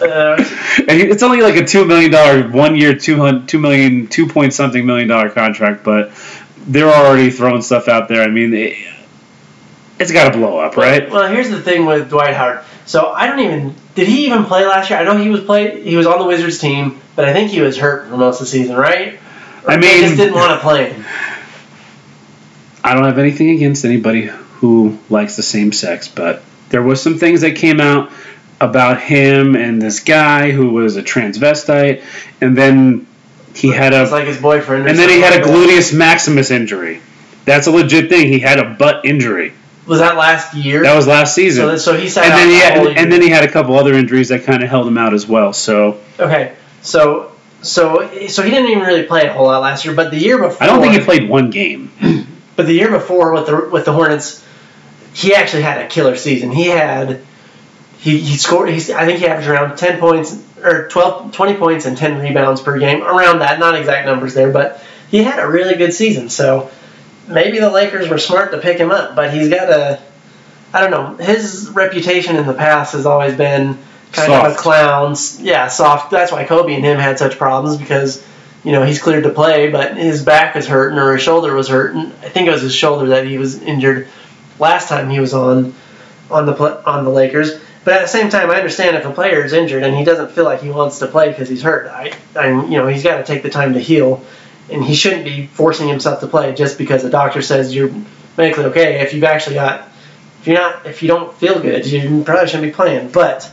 Uh, 0.00 0.36
And 0.88 1.00
it's 1.00 1.22
only 1.22 1.42
like 1.42 1.56
a 1.56 1.64
two 1.66 1.84
million 1.86 2.10
dollar 2.10 2.48
one 2.48 2.76
year 2.76 2.94
two 2.96 3.16
hundred 3.16 3.48
two 3.48 3.58
million 3.58 4.08
two 4.08 4.28
point 4.28 4.52
something 4.54 4.84
million 4.86 5.08
dollar 5.08 5.30
contract, 5.30 5.84
but 5.84 6.12
they're 6.66 6.88
already 6.92 7.30
throwing 7.30 7.62
stuff 7.62 7.88
out 7.88 8.08
there. 8.08 8.22
I 8.22 8.28
mean, 8.28 8.52
it, 8.54 8.76
it's 9.98 10.12
got 10.12 10.32
to 10.32 10.38
blow 10.38 10.58
up, 10.58 10.76
right? 10.76 11.10
Well, 11.10 11.28
here's 11.32 11.50
the 11.50 11.60
thing 11.60 11.86
with 11.86 12.10
Dwight 12.10 12.34
Howard. 12.34 12.64
So 12.86 13.10
I 13.12 13.26
don't 13.26 13.40
even 13.40 13.74
did 13.94 14.06
he 14.08 14.26
even 14.26 14.44
play 14.44 14.66
last 14.66 14.90
year? 14.90 14.98
I 14.98 15.04
know 15.04 15.16
he 15.16 15.28
was 15.30 15.40
play 15.42 15.82
he 15.82 15.96
was 15.96 16.06
on 16.06 16.18
the 16.18 16.24
Wizards 16.26 16.58
team, 16.58 17.00
but 17.16 17.24
I 17.28 17.32
think 17.32 17.50
he 17.50 17.60
was 17.60 17.76
hurt 17.78 18.08
for 18.08 18.16
most 18.16 18.40
of 18.40 18.46
the 18.46 18.50
season, 18.50 18.76
right? 18.76 19.18
Or 19.64 19.70
I 19.72 19.76
mean- 19.76 20.02
just 20.02 20.16
didn't 20.16 20.34
want 20.34 20.52
to 20.52 20.58
play 20.60 20.92
him. 20.92 21.04
I 22.84 22.94
don't 22.94 23.04
have 23.04 23.18
anything 23.18 23.50
against 23.50 23.84
anybody 23.84 24.26
who 24.26 24.98
likes 25.10 25.36
the 25.36 25.42
same 25.42 25.72
sex, 25.72 26.06
but 26.08 26.42
there 26.68 26.82
was 26.82 27.02
some 27.02 27.18
things 27.18 27.40
that 27.40 27.56
came 27.56 27.80
out 27.80 28.12
about 28.60 29.00
him 29.00 29.56
and 29.56 29.82
this 29.82 30.00
guy 30.00 30.50
who 30.52 30.70
was 30.70 30.96
a 30.96 31.02
transvestite, 31.02 32.04
and 32.40 32.56
then 32.56 33.06
he 33.54 33.70
had 33.72 33.92
It's 33.92 34.10
a 34.10 34.14
like 34.14 34.26
his 34.28 34.40
boyfriend. 34.40 34.86
and 34.88 34.98
then 34.98 35.08
he 35.08 35.20
had 35.20 35.32
a 35.32 35.44
something 35.44 35.52
like 35.60 35.68
that. 35.68 35.74
gluteus 35.78 35.94
maximus 35.96 36.50
injury. 36.50 37.00
That's 37.44 37.66
a 37.66 37.70
legit 37.72 38.08
thing. 38.08 38.28
He 38.28 38.38
had 38.38 38.58
a 38.60 38.64
butt 38.70 39.04
injury. 39.04 39.52
Was 39.86 40.00
that 40.00 40.16
last 40.16 40.54
year? 40.54 40.82
That 40.82 40.96
was 40.96 41.06
last 41.06 41.34
season. 41.34 41.64
so, 41.64 41.76
so 41.76 41.96
he 41.96 42.08
sat 42.08 42.24
and 42.24 42.32
out 42.32 42.36
then 42.36 42.48
he 42.48 42.56
had, 42.56 42.96
and 42.98 43.12
then 43.12 43.22
he 43.22 43.28
had 43.28 43.44
a 43.44 43.50
couple 43.50 43.76
other 43.76 43.94
injuries 43.94 44.28
that 44.30 44.44
kind 44.44 44.62
of 44.62 44.68
held 44.68 44.86
him 44.86 44.98
out 44.98 45.14
as 45.14 45.26
well. 45.26 45.52
So 45.52 46.00
okay. 46.18 46.54
So 46.82 47.32
so 47.62 48.10
so 48.28 48.42
he 48.42 48.50
didn't 48.50 48.70
even 48.70 48.82
really 48.84 49.04
play 49.04 49.26
a 49.26 49.32
whole 49.32 49.46
lot 49.46 49.62
last 49.62 49.84
year, 49.84 49.94
but 49.94 50.10
the 50.10 50.18
year 50.18 50.38
before 50.38 50.62
I 50.62 50.66
don't 50.66 50.80
think 50.80 50.94
he 50.94 51.00
played 51.00 51.28
one 51.28 51.50
game. 51.50 51.92
But 52.56 52.64
the 52.64 52.72
year 52.72 52.90
before 52.90 53.34
with 53.34 53.46
the 53.46 53.68
with 53.70 53.84
the 53.84 53.92
Hornets, 53.92 54.42
he 55.12 55.34
actually 55.34 55.62
had 55.62 55.82
a 55.82 55.88
killer 55.88 56.16
season. 56.16 56.50
He 56.50 56.68
had 56.68 57.20
he, 57.98 58.18
he 58.18 58.36
scored. 58.36 58.70
He's, 58.70 58.90
I 58.90 59.04
think 59.04 59.18
he 59.20 59.26
averaged 59.26 59.48
around 59.48 59.76
ten 59.76 60.00
points 60.00 60.42
or 60.62 60.88
12, 60.88 61.32
20 61.32 61.54
points 61.58 61.84
and 61.84 61.98
ten 61.98 62.18
rebounds 62.18 62.62
per 62.62 62.78
game. 62.78 63.02
Around 63.02 63.40
that, 63.40 63.58
not 63.58 63.74
exact 63.74 64.06
numbers 64.06 64.32
there, 64.32 64.50
but 64.50 64.82
he 65.10 65.22
had 65.22 65.38
a 65.38 65.46
really 65.46 65.76
good 65.76 65.92
season. 65.92 66.30
So 66.30 66.70
maybe 67.28 67.58
the 67.58 67.70
Lakers 67.70 68.08
were 68.08 68.18
smart 68.18 68.52
to 68.52 68.58
pick 68.58 68.78
him 68.78 68.90
up. 68.90 69.14
But 69.16 69.32
he's 69.32 69.48
got 69.48 69.70
a 69.70 70.02
I 70.72 70.80
don't 70.80 70.90
know. 70.90 71.24
His 71.24 71.70
reputation 71.70 72.36
in 72.36 72.46
the 72.46 72.54
past 72.54 72.92
has 72.92 73.06
always 73.06 73.36
been 73.36 73.78
kind 74.12 74.32
of 74.32 74.44
a 74.44 74.50
Soft. 74.50 74.58
clown. 74.58 75.16
Yeah, 75.38 75.68
soft. 75.68 76.10
That's 76.10 76.32
why 76.32 76.44
Kobe 76.44 76.74
and 76.74 76.84
him 76.84 76.98
had 76.98 77.18
such 77.18 77.38
problems 77.38 77.76
because 77.76 78.24
you 78.64 78.72
know, 78.72 78.82
he's 78.82 79.00
cleared 79.00 79.22
to 79.22 79.30
play, 79.30 79.70
but 79.70 79.96
his 79.96 80.24
back 80.24 80.56
was 80.56 80.66
hurting 80.66 80.98
or 80.98 81.12
his 81.12 81.22
shoulder 81.22 81.54
was 81.54 81.68
hurting. 81.68 82.00
I 82.00 82.28
think 82.28 82.48
it 82.48 82.50
was 82.50 82.62
his 82.62 82.74
shoulder 82.74 83.10
that 83.10 83.24
he 83.24 83.38
was 83.38 83.62
injured 83.62 84.08
last 84.58 84.88
time 84.88 85.08
he 85.08 85.20
was 85.20 85.34
on 85.34 85.72
on 86.30 86.46
the 86.46 86.82
on 86.84 87.04
the 87.04 87.10
Lakers. 87.10 87.60
But 87.84 87.94
at 87.94 88.02
the 88.02 88.08
same 88.08 88.28
time, 88.28 88.50
I 88.50 88.56
understand 88.56 88.96
if 88.96 89.04
a 89.04 89.12
player 89.12 89.44
is 89.44 89.52
injured 89.52 89.84
and 89.84 89.96
he 89.96 90.02
doesn't 90.02 90.32
feel 90.32 90.42
like 90.42 90.60
he 90.60 90.70
wants 90.70 90.98
to 90.98 91.06
play 91.06 91.28
because 91.28 91.48
he's 91.48 91.62
hurt. 91.62 91.86
I, 91.86 92.12
I, 92.34 92.48
you 92.48 92.78
know, 92.78 92.88
he's 92.88 93.04
got 93.04 93.18
to 93.18 93.22
take 93.22 93.44
the 93.44 93.50
time 93.50 93.74
to 93.74 93.80
heal, 93.80 94.24
and 94.70 94.84
he 94.84 94.94
shouldn't 94.94 95.24
be 95.24 95.46
forcing 95.46 95.88
himself 95.88 96.20
to 96.20 96.26
play 96.26 96.54
just 96.54 96.78
because 96.78 97.02
the 97.02 97.10
doctor 97.10 97.42
says 97.42 97.74
you're 97.74 97.92
medically 98.36 98.64
okay. 98.66 99.00
If 99.00 99.14
you've 99.14 99.24
actually 99.24 99.54
got, 99.54 99.88
if 100.40 100.46
you're 100.46 100.56
not, 100.56 100.86
if 100.86 101.02
you 101.02 101.08
don't 101.08 101.34
feel 101.34 101.60
good, 101.60 101.86
you 101.86 102.22
probably 102.24 102.48
shouldn't 102.48 102.70
be 102.70 102.74
playing. 102.74 103.10
But 103.10 103.50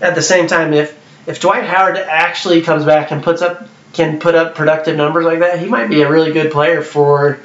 at 0.00 0.14
the 0.14 0.22
same 0.22 0.46
time, 0.46 0.72
if 0.72 0.98
if 1.26 1.40
Dwight 1.40 1.64
Howard 1.64 1.96
actually 1.96 2.62
comes 2.62 2.84
back 2.84 3.10
and 3.10 3.22
puts 3.22 3.42
up 3.42 3.68
can 3.92 4.18
put 4.18 4.34
up 4.34 4.54
productive 4.54 4.96
numbers 4.96 5.24
like 5.24 5.40
that, 5.40 5.58
he 5.58 5.66
might 5.66 5.88
be 5.88 6.02
a 6.02 6.10
really 6.10 6.32
good 6.32 6.52
player 6.52 6.82
for 6.82 7.40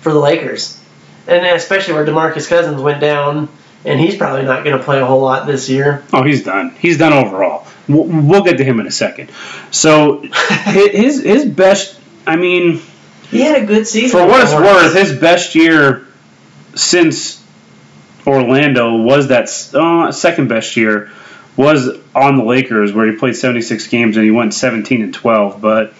for 0.00 0.12
the 0.12 0.18
Lakers. 0.18 0.80
And 1.28 1.44
especially 1.46 1.94
where 1.94 2.06
DeMarcus 2.06 2.48
Cousins 2.48 2.80
went 2.80 3.00
down, 3.00 3.48
and 3.84 4.00
he's 4.00 4.16
probably 4.16 4.44
not 4.44 4.64
going 4.64 4.76
to 4.76 4.82
play 4.82 5.00
a 5.00 5.06
whole 5.06 5.20
lot 5.20 5.46
this 5.46 5.68
year. 5.68 6.02
Oh, 6.12 6.24
he's 6.24 6.42
done. 6.42 6.70
He's 6.78 6.98
done 6.98 7.12
overall. 7.12 7.66
We'll, 7.86 8.04
we'll 8.04 8.42
get 8.42 8.58
to 8.58 8.64
him 8.64 8.80
in 8.80 8.86
a 8.86 8.90
second. 8.90 9.30
So 9.70 10.22
his 10.64 11.22
his 11.22 11.44
best. 11.44 11.99
I 12.26 12.36
mean, 12.36 12.80
He 13.30 13.40
had 13.40 13.62
a 13.62 13.66
good 13.66 13.86
season. 13.86 14.18
for 14.20 14.26
what 14.26 14.42
it's 14.42 14.52
worth, 14.52 14.94
his 14.94 15.18
best 15.18 15.54
year 15.54 16.06
since 16.74 17.42
Orlando 18.26 18.96
was 19.02 19.28
that 19.28 19.48
uh, 19.74 20.12
second 20.12 20.48
best 20.48 20.76
year 20.76 21.10
was 21.56 21.88
on 22.14 22.36
the 22.36 22.44
Lakers, 22.44 22.92
where 22.92 23.10
he 23.10 23.16
played 23.18 23.36
76 23.36 23.86
games 23.88 24.16
and 24.16 24.24
he 24.24 24.30
went 24.30 24.54
17 24.54 25.02
and 25.02 25.14
12. 25.14 25.60
But 25.60 25.94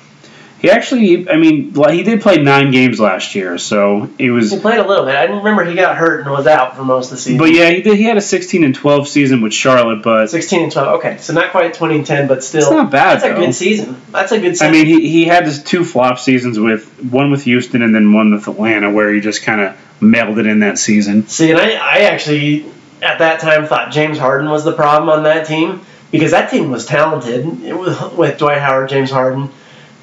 he 0.60 0.70
actually, 0.70 1.28
I 1.28 1.36
mean, 1.36 1.74
he 1.74 2.02
did 2.02 2.20
play 2.20 2.36
nine 2.36 2.70
games 2.70 3.00
last 3.00 3.34
year, 3.34 3.56
so 3.56 4.10
he 4.18 4.28
was. 4.28 4.50
He 4.50 4.58
played 4.58 4.78
a 4.78 4.86
little 4.86 5.06
bit. 5.06 5.14
I 5.14 5.24
remember 5.24 5.64
he 5.64 5.74
got 5.74 5.96
hurt 5.96 6.20
and 6.20 6.30
was 6.30 6.46
out 6.46 6.76
for 6.76 6.84
most 6.84 7.06
of 7.06 7.12
the 7.12 7.16
season. 7.16 7.38
But 7.38 7.52
yeah, 7.52 7.70
he 7.70 7.80
did. 7.80 7.96
He 7.96 8.04
had 8.04 8.18
a 8.18 8.20
16 8.20 8.62
and 8.64 8.74
12 8.74 9.08
season 9.08 9.40
with 9.40 9.54
Charlotte, 9.54 10.02
but 10.02 10.28
16 10.28 10.64
and 10.64 10.72
12. 10.72 10.98
Okay, 10.98 11.16
so 11.16 11.32
not 11.32 11.50
quite 11.50 11.72
20 11.72 11.96
and 11.96 12.06
10, 12.06 12.28
but 12.28 12.44
still. 12.44 12.60
it's 12.60 12.70
not 12.70 12.90
bad. 12.90 13.20
That's 13.20 13.24
a 13.24 13.34
good 13.34 13.54
season. 13.54 14.02
That's 14.10 14.32
a 14.32 14.38
good 14.38 14.52
season. 14.52 14.66
I 14.66 14.70
mean, 14.70 14.84
he, 14.84 15.08
he 15.08 15.24
had 15.24 15.46
his 15.46 15.64
two 15.64 15.82
flop 15.82 16.18
seasons 16.18 16.58
with 16.58 16.86
one 17.04 17.30
with 17.30 17.44
Houston 17.44 17.80
and 17.80 17.94
then 17.94 18.12
one 18.12 18.32
with 18.34 18.46
Atlanta, 18.46 18.90
where 18.90 19.10
he 19.14 19.20
just 19.20 19.42
kind 19.42 19.62
of 19.62 20.02
mailed 20.02 20.38
it 20.38 20.46
in 20.46 20.60
that 20.60 20.78
season. 20.78 21.26
See, 21.26 21.50
and 21.50 21.58
I, 21.58 21.72
I 21.72 21.98
actually, 22.00 22.66
at 23.00 23.20
that 23.20 23.40
time, 23.40 23.64
thought 23.64 23.92
James 23.92 24.18
Harden 24.18 24.50
was 24.50 24.64
the 24.64 24.72
problem 24.72 25.08
on 25.08 25.22
that 25.22 25.46
team 25.46 25.80
because 26.10 26.32
that 26.32 26.50
team 26.50 26.70
was 26.70 26.84
talented 26.84 27.62
it 27.62 27.72
was, 27.72 28.12
with 28.12 28.36
Dwight 28.36 28.58
Howard, 28.58 28.90
James 28.90 29.10
Harden. 29.10 29.48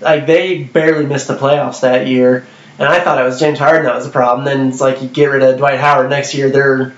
Like, 0.01 0.25
they 0.27 0.63
barely 0.63 1.05
missed 1.05 1.27
the 1.27 1.35
playoffs 1.35 1.81
that 1.81 2.07
year. 2.07 2.47
And 2.79 2.87
I 2.87 2.99
thought 2.99 3.19
it 3.19 3.23
was 3.25 3.39
James 3.39 3.57
Harden 3.57 3.85
that 3.85 3.95
was 3.95 4.05
the 4.05 4.11
problem. 4.11 4.45
Then 4.45 4.67
it's 4.69 4.79
like 4.79 5.01
you 5.01 5.07
get 5.09 5.25
rid 5.27 5.41
of 5.41 5.57
Dwight 5.57 5.79
Howard 5.79 6.09
next 6.11 6.35
year, 6.35 6.49
they're 6.51 6.93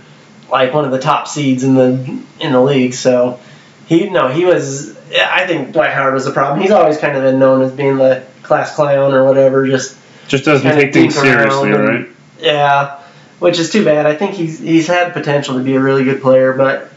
like 0.52 0.74
one 0.74 0.84
of 0.84 0.92
the 0.92 1.00
top 1.00 1.28
seeds 1.28 1.64
in 1.64 1.76
the 1.76 2.22
in 2.42 2.52
the 2.52 2.62
league. 2.62 2.94
So 2.94 3.40
he 3.88 4.10
no, 4.10 4.28
he 4.28 4.44
was. 4.44 4.98
I 5.16 5.48
think 5.48 5.72
Dwight 5.72 5.92
Howard 5.94 6.14
was 6.16 6.26
the 6.26 6.32
problem. 6.32 6.60
He's 6.60 6.72
always 6.72 6.98
kind 6.98 7.16
of 7.16 7.24
been 7.24 7.40
known 7.40 7.62
as 7.62 7.72
being 7.72 7.98
the 7.98 8.26
class 8.44 8.76
clown 8.76 9.14
or 9.14 9.24
whatever. 9.24 9.66
Just 9.68 9.98
Just 10.28 10.44
doesn't 10.44 10.70
take 10.70 10.92
things 10.92 11.16
seriously, 11.16 11.72
and- 11.72 11.88
right? 11.88 12.08
yeah, 12.42 13.00
which 13.40 13.58
is 13.58 13.72
too 13.72 13.86
bad. 13.86 14.06
I 14.06 14.16
think 14.16 14.34
he's 14.34 14.60
he's 14.60 14.88
had 14.88 15.14
potential 15.14 15.58
to 15.58 15.64
be 15.64 15.76
a 15.76 15.80
really 15.80 16.04
good 16.04 16.22
player, 16.22 16.52
but 16.52 16.92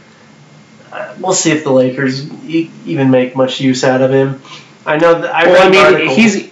uh, 0.92 1.14
we'll 1.20 1.34
see 1.34 1.52
if 1.52 1.62
the 1.62 1.70
Lakers 1.72 2.28
even 2.44 3.10
make 3.12 3.36
much 3.36 3.60
use 3.60 3.84
out 3.84 4.02
of 4.02 4.10
him. 4.10 4.42
I 4.86 4.96
know 4.96 5.20
that 5.20 5.34
I 5.34 5.46
Well, 5.46 5.66
I 5.66 5.70
mean, 5.70 5.84
article- 5.84 6.14
he's 6.14 6.50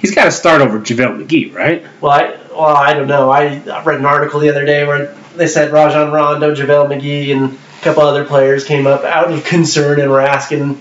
he's 0.00 0.14
got 0.14 0.24
to 0.24 0.30
start 0.32 0.60
over 0.62 0.78
JaVale 0.80 1.24
McGee, 1.26 1.54
right? 1.54 1.84
well, 2.00 2.12
I 2.12 2.36
well 2.50 2.76
I 2.76 2.94
don't 2.94 3.08
know. 3.08 3.30
I, 3.30 3.60
I 3.68 3.82
read 3.84 3.98
an 3.98 4.06
article 4.06 4.40
the 4.40 4.50
other 4.50 4.64
day 4.64 4.86
where 4.86 5.14
they 5.36 5.46
said 5.46 5.72
Rajon 5.72 6.12
Rondo, 6.12 6.54
JaVale 6.54 6.88
McGee, 6.88 7.34
and 7.34 7.54
a 7.54 7.82
couple 7.82 8.02
other 8.02 8.24
players 8.24 8.64
came 8.64 8.86
up 8.86 9.04
out 9.04 9.32
of 9.32 9.44
concern 9.44 10.00
and 10.00 10.10
were 10.10 10.20
asking, 10.20 10.80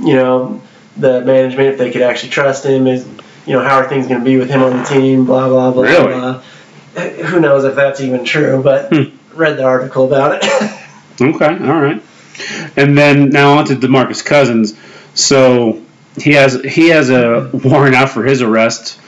you 0.00 0.14
know, 0.14 0.62
the 0.96 1.20
management 1.22 1.68
if 1.70 1.78
they 1.78 1.90
could 1.90 2.02
actually 2.02 2.30
trust 2.30 2.64
him. 2.64 2.86
Is 2.86 3.06
you 3.46 3.54
know 3.54 3.62
how 3.62 3.76
are 3.78 3.88
things 3.88 4.06
going 4.06 4.20
to 4.20 4.24
be 4.24 4.36
with 4.38 4.48
him 4.50 4.62
on 4.62 4.76
the 4.78 4.84
team? 4.84 5.26
Blah 5.26 5.48
blah 5.48 5.70
blah 5.72 5.82
Really? 5.82 6.14
blah. 6.14 6.42
Who 7.28 7.40
knows 7.40 7.64
if 7.64 7.74
that's 7.76 8.00
even 8.00 8.24
true? 8.24 8.62
But 8.62 8.88
Hmm. 8.92 9.16
read 9.38 9.56
the 9.56 9.64
article 9.64 10.06
about 10.06 10.42
it. 10.42 10.72
Okay, 11.20 11.46
all 11.46 11.80
right. 11.80 12.00
And 12.76 12.96
then 12.96 13.30
now 13.30 13.58
on 13.58 13.64
to 13.66 13.74
Demarcus 13.74 14.24
Cousins. 14.24 14.78
So 15.14 15.82
he 16.22 16.32
has 16.32 16.60
he 16.62 16.88
has 16.90 17.10
a 17.10 17.50
warrant 17.52 17.94
out 17.94 18.10
for 18.10 18.24
his 18.24 18.42
arrest. 18.42 18.98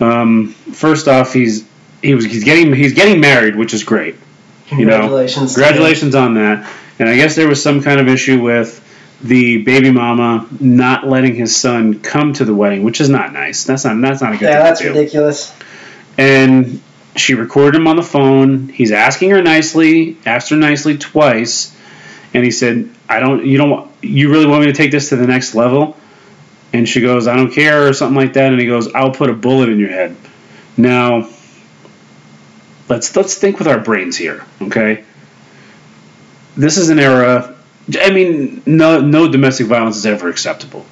Um, 0.00 0.48
first 0.48 1.08
off, 1.08 1.32
he's 1.32 1.66
he 2.02 2.14
was 2.14 2.24
he's 2.24 2.44
getting 2.44 2.72
he's 2.72 2.92
getting 2.94 3.20
married, 3.20 3.56
which 3.56 3.74
is 3.74 3.84
great. 3.84 4.16
You 4.70 4.84
know, 4.84 4.92
Congratulations. 5.00 5.54
to. 5.54 5.60
Congratulations 5.60 6.14
on 6.14 6.34
that. 6.34 6.70
And 6.98 7.08
I 7.08 7.16
guess 7.16 7.34
there 7.36 7.48
was 7.48 7.62
some 7.62 7.82
kind 7.82 8.00
of 8.00 8.08
issue 8.08 8.40
with 8.42 8.84
the 9.22 9.62
baby 9.62 9.90
mama 9.90 10.46
not 10.60 11.06
letting 11.06 11.34
his 11.34 11.56
son 11.56 12.00
come 12.00 12.32
to 12.34 12.44
the 12.44 12.54
wedding, 12.54 12.84
which 12.84 13.00
is 13.00 13.08
not 13.08 13.32
nice. 13.32 13.64
That's 13.64 13.84
not 13.84 14.00
that's 14.00 14.20
not 14.22 14.34
a 14.34 14.36
good 14.36 14.44
Yeah, 14.46 14.56
thing 14.56 14.64
that's 14.64 14.84
ridiculous. 14.84 15.54
And 16.16 16.80
she 17.16 17.34
recorded 17.34 17.76
him 17.80 17.86
on 17.88 17.96
the 17.96 18.02
phone. 18.02 18.68
He's 18.68 18.92
asking 18.92 19.30
her 19.30 19.42
nicely, 19.42 20.16
asked 20.26 20.50
her 20.50 20.56
nicely 20.56 20.98
twice, 20.98 21.74
and 22.34 22.44
he 22.44 22.50
said, 22.50 22.88
"I 23.08 23.20
don't. 23.20 23.44
You 23.44 23.58
don't. 23.58 23.70
want- 23.70 23.90
You 24.02 24.30
really 24.30 24.46
want 24.46 24.60
me 24.60 24.66
to 24.66 24.72
take 24.72 24.90
this 24.92 25.08
to 25.08 25.16
the 25.16 25.26
next 25.26 25.54
level?" 25.56 25.96
And 26.72 26.88
she 26.88 27.00
goes, 27.00 27.26
"I 27.26 27.36
don't 27.36 27.52
care," 27.52 27.88
or 27.88 27.92
something 27.92 28.16
like 28.16 28.34
that. 28.34 28.52
And 28.52 28.60
he 28.60 28.66
goes, 28.66 28.92
"I'll 28.92 29.12
put 29.12 29.30
a 29.30 29.34
bullet 29.34 29.68
in 29.68 29.78
your 29.78 29.88
head." 29.90 30.16
Now, 30.76 31.28
let's 32.88 33.14
let's 33.16 33.34
think 33.34 33.58
with 33.58 33.68
our 33.68 33.78
brains 33.78 34.16
here, 34.16 34.44
okay? 34.62 35.04
This 36.56 36.76
is 36.76 36.90
an 36.90 36.98
era. 36.98 37.54
I 38.00 38.10
mean, 38.10 38.62
no 38.66 39.00
no 39.00 39.28
domestic 39.30 39.66
violence 39.66 39.96
is 39.96 40.06
ever 40.06 40.28
acceptable, 40.28 40.84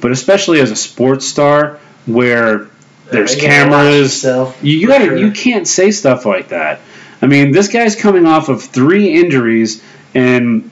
but 0.00 0.10
especially 0.10 0.60
as 0.60 0.70
a 0.70 0.76
sports 0.76 1.26
star, 1.26 1.78
where 2.06 2.68
there's 3.10 3.36
cameras, 3.36 4.24
you, 4.24 4.52
you 4.62 4.88
gotta 4.88 5.06
sure. 5.06 5.16
you 5.16 5.30
can't 5.32 5.66
say 5.66 5.90
stuff 5.90 6.24
like 6.24 6.48
that. 6.48 6.80
I 7.22 7.26
mean, 7.26 7.52
this 7.52 7.68
guy's 7.68 7.96
coming 7.96 8.26
off 8.26 8.48
of 8.48 8.62
three 8.62 9.14
injuries 9.14 9.82
and 10.14 10.70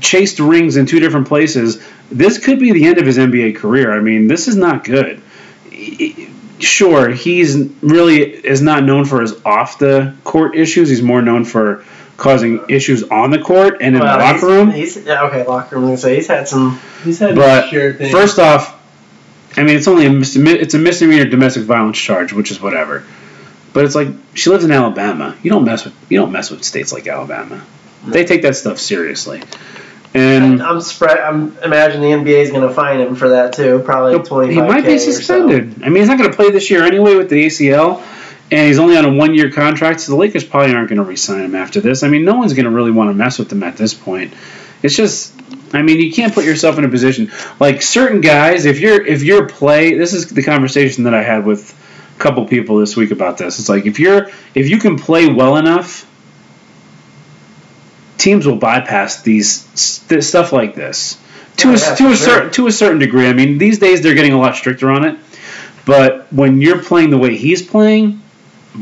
chased 0.00 0.40
rings 0.40 0.76
in 0.76 0.86
two 0.86 1.00
different 1.00 1.28
places. 1.28 1.82
This 2.10 2.38
could 2.38 2.58
be 2.58 2.72
the 2.72 2.84
end 2.86 2.98
of 2.98 3.06
his 3.06 3.18
NBA 3.18 3.56
career. 3.56 3.92
I 3.96 4.00
mean, 4.00 4.28
this 4.28 4.46
is 4.48 4.56
not 4.56 4.84
good. 4.84 5.20
Sure, 6.60 7.10
he's 7.10 7.56
really 7.82 8.20
is 8.22 8.62
not 8.62 8.84
known 8.84 9.04
for 9.04 9.20
his 9.20 9.34
off 9.44 9.78
the 9.78 10.14
court 10.24 10.54
issues. 10.54 10.88
He's 10.88 11.02
more 11.02 11.20
known 11.20 11.44
for 11.44 11.84
causing 12.16 12.60
issues 12.68 13.02
on 13.02 13.30
the 13.30 13.40
court 13.40 13.78
and 13.80 13.96
in 13.96 14.00
Well, 14.00 14.16
the 14.18 14.24
locker 14.24 14.34
he's- 14.38 14.42
room. 14.44 14.70
He's, 14.70 14.96
yeah, 15.04 15.24
okay, 15.24 15.44
locker 15.44 15.76
room. 15.76 15.86
I 15.88 15.90
was 15.90 16.02
gonna 16.02 16.12
say 16.12 16.16
he's 16.16 16.26
had 16.28 16.46
some. 16.48 16.78
He's 17.02 17.18
had 17.18 17.34
But 17.34 17.68
sure 17.70 17.92
things. 17.94 18.12
first 18.12 18.38
off, 18.38 18.72
I 19.56 19.64
mean, 19.64 19.76
it's 19.76 19.88
only 19.88 20.06
a 20.06 20.10
misdeme- 20.10 20.54
it's 20.54 20.74
a 20.74 20.78
misdemeanor 20.78 21.24
domestic 21.24 21.64
violence 21.64 21.98
charge, 21.98 22.32
which 22.32 22.50
is 22.52 22.60
whatever. 22.62 23.02
But 23.72 23.84
it's 23.84 23.96
like 23.96 24.08
she 24.34 24.50
lives 24.50 24.64
in 24.64 24.70
Alabama. 24.70 25.34
You 25.42 25.50
don't 25.50 25.64
mess 25.64 25.84
with 25.84 25.94
you 26.08 26.18
don't 26.20 26.30
mess 26.30 26.50
with 26.50 26.62
states 26.62 26.92
like 26.92 27.08
Alabama. 27.08 27.60
They 28.06 28.24
take 28.24 28.42
that 28.42 28.54
stuff 28.56 28.78
seriously. 28.78 29.42
And 30.14 30.62
I'm 30.62 30.80
spread. 30.80 31.18
I'm 31.18 31.58
imagining 31.58 32.24
the 32.24 32.30
NBA 32.30 32.42
is 32.42 32.50
going 32.50 32.66
to 32.66 32.72
fine 32.72 33.00
him 33.00 33.16
for 33.16 33.30
that 33.30 33.52
too. 33.52 33.80
Probably 33.84 34.16
twenty. 34.22 34.54
he 34.54 34.60
might 34.60 34.84
be 34.84 34.98
suspended. 34.98 35.82
I 35.82 35.88
mean, 35.88 35.96
he's 35.96 36.08
not 36.08 36.18
going 36.18 36.30
to 36.30 36.36
play 36.36 36.50
this 36.50 36.70
year 36.70 36.84
anyway 36.84 37.16
with 37.16 37.28
the 37.30 37.46
ACL, 37.46 38.00
and 38.52 38.66
he's 38.68 38.78
only 38.78 38.96
on 38.96 39.04
a 39.04 39.12
one-year 39.12 39.50
contract. 39.50 40.00
So 40.00 40.12
the 40.12 40.18
Lakers 40.18 40.44
probably 40.44 40.72
aren't 40.72 40.88
going 40.88 40.98
to 40.98 41.04
re-sign 41.04 41.40
him 41.44 41.56
after 41.56 41.80
this. 41.80 42.04
I 42.04 42.08
mean, 42.08 42.24
no 42.24 42.36
one's 42.36 42.52
going 42.52 42.66
to 42.66 42.70
really 42.70 42.92
want 42.92 43.10
to 43.10 43.14
mess 43.14 43.40
with 43.40 43.50
him 43.50 43.64
at 43.64 43.76
this 43.76 43.92
point. 43.92 44.32
It's 44.84 44.94
just, 44.94 45.34
I 45.74 45.82
mean, 45.82 45.98
you 45.98 46.12
can't 46.12 46.32
put 46.32 46.44
yourself 46.44 46.78
in 46.78 46.84
a 46.84 46.88
position 46.88 47.32
like 47.58 47.82
certain 47.82 48.20
guys. 48.20 48.66
If 48.66 48.78
you're 48.78 49.04
if 49.04 49.24
you're 49.24 49.48
play, 49.48 49.94
this 49.94 50.12
is 50.12 50.28
the 50.28 50.44
conversation 50.44 51.04
that 51.04 51.14
I 51.14 51.24
had 51.24 51.44
with 51.44 51.74
a 52.16 52.20
couple 52.20 52.46
people 52.46 52.78
this 52.78 52.96
week 52.96 53.10
about 53.10 53.36
this. 53.36 53.58
It's 53.58 53.68
like 53.68 53.86
if 53.86 53.98
you're 53.98 54.28
if 54.54 54.68
you 54.68 54.78
can 54.78 54.96
play 54.96 55.26
well 55.26 55.56
enough. 55.56 56.08
Teams 58.24 58.46
will 58.46 58.56
bypass 58.56 59.20
these 59.20 59.50
st- 59.78 60.24
stuff 60.24 60.50
like 60.50 60.74
this 60.74 61.18
to 61.58 61.68
Yeah, 61.72 61.74
a, 61.92 61.96
to 61.96 62.04
a 62.06 62.08
sure. 62.08 62.16
certain 62.16 62.50
to 62.52 62.66
a 62.68 62.72
certain 62.72 62.98
degree. 62.98 63.28
I 63.28 63.34
mean, 63.34 63.58
these 63.58 63.78
days 63.78 64.00
they're 64.00 64.14
getting 64.14 64.32
a 64.32 64.38
lot 64.38 64.56
stricter 64.56 64.90
on 64.90 65.04
it. 65.04 65.18
But 65.84 66.32
when 66.32 66.62
you're 66.62 66.82
playing 66.82 67.10
the 67.10 67.18
way 67.18 67.36
he's 67.36 67.60
playing, 67.60 68.22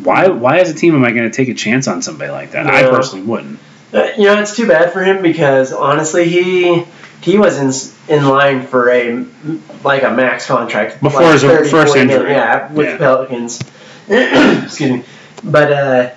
why 0.04 0.28
why 0.28 0.58
as 0.60 0.70
a 0.70 0.74
team 0.74 0.94
am 0.94 1.04
I 1.04 1.10
going 1.10 1.28
to 1.28 1.36
take 1.36 1.48
a 1.48 1.54
chance 1.54 1.88
on 1.88 2.02
somebody 2.02 2.30
like 2.30 2.52
that? 2.52 2.68
I 2.68 2.84
personally 2.88 3.26
wouldn't. 3.26 3.58
Uh, 3.92 4.10
you 4.16 4.24
know, 4.26 4.40
it's 4.40 4.54
too 4.54 4.68
bad 4.68 4.92
for 4.92 5.02
him 5.02 5.22
because 5.22 5.72
honestly, 5.72 6.28
he 6.28 6.84
he 7.20 7.36
was 7.36 7.58
in 7.58 8.16
in 8.16 8.24
line 8.28 8.64
for 8.64 8.90
a 8.90 9.26
like 9.82 10.04
a 10.04 10.10
max 10.12 10.46
contract 10.46 11.02
Before 11.02 11.22
like 11.22 11.32
his 11.32 11.42
30, 11.42 11.68
first 11.68 11.92
40 11.94 12.04
million, 12.06 12.10
injury. 12.10 12.30
Yeah, 12.32 12.72
with 12.72 12.86
Yeah. 12.86 12.92
the 12.92 12.98
Pelicans. 12.98 13.60
Excuse 14.64 14.90
me, 14.92 15.04
but 15.42 15.72
uh, 15.72 16.10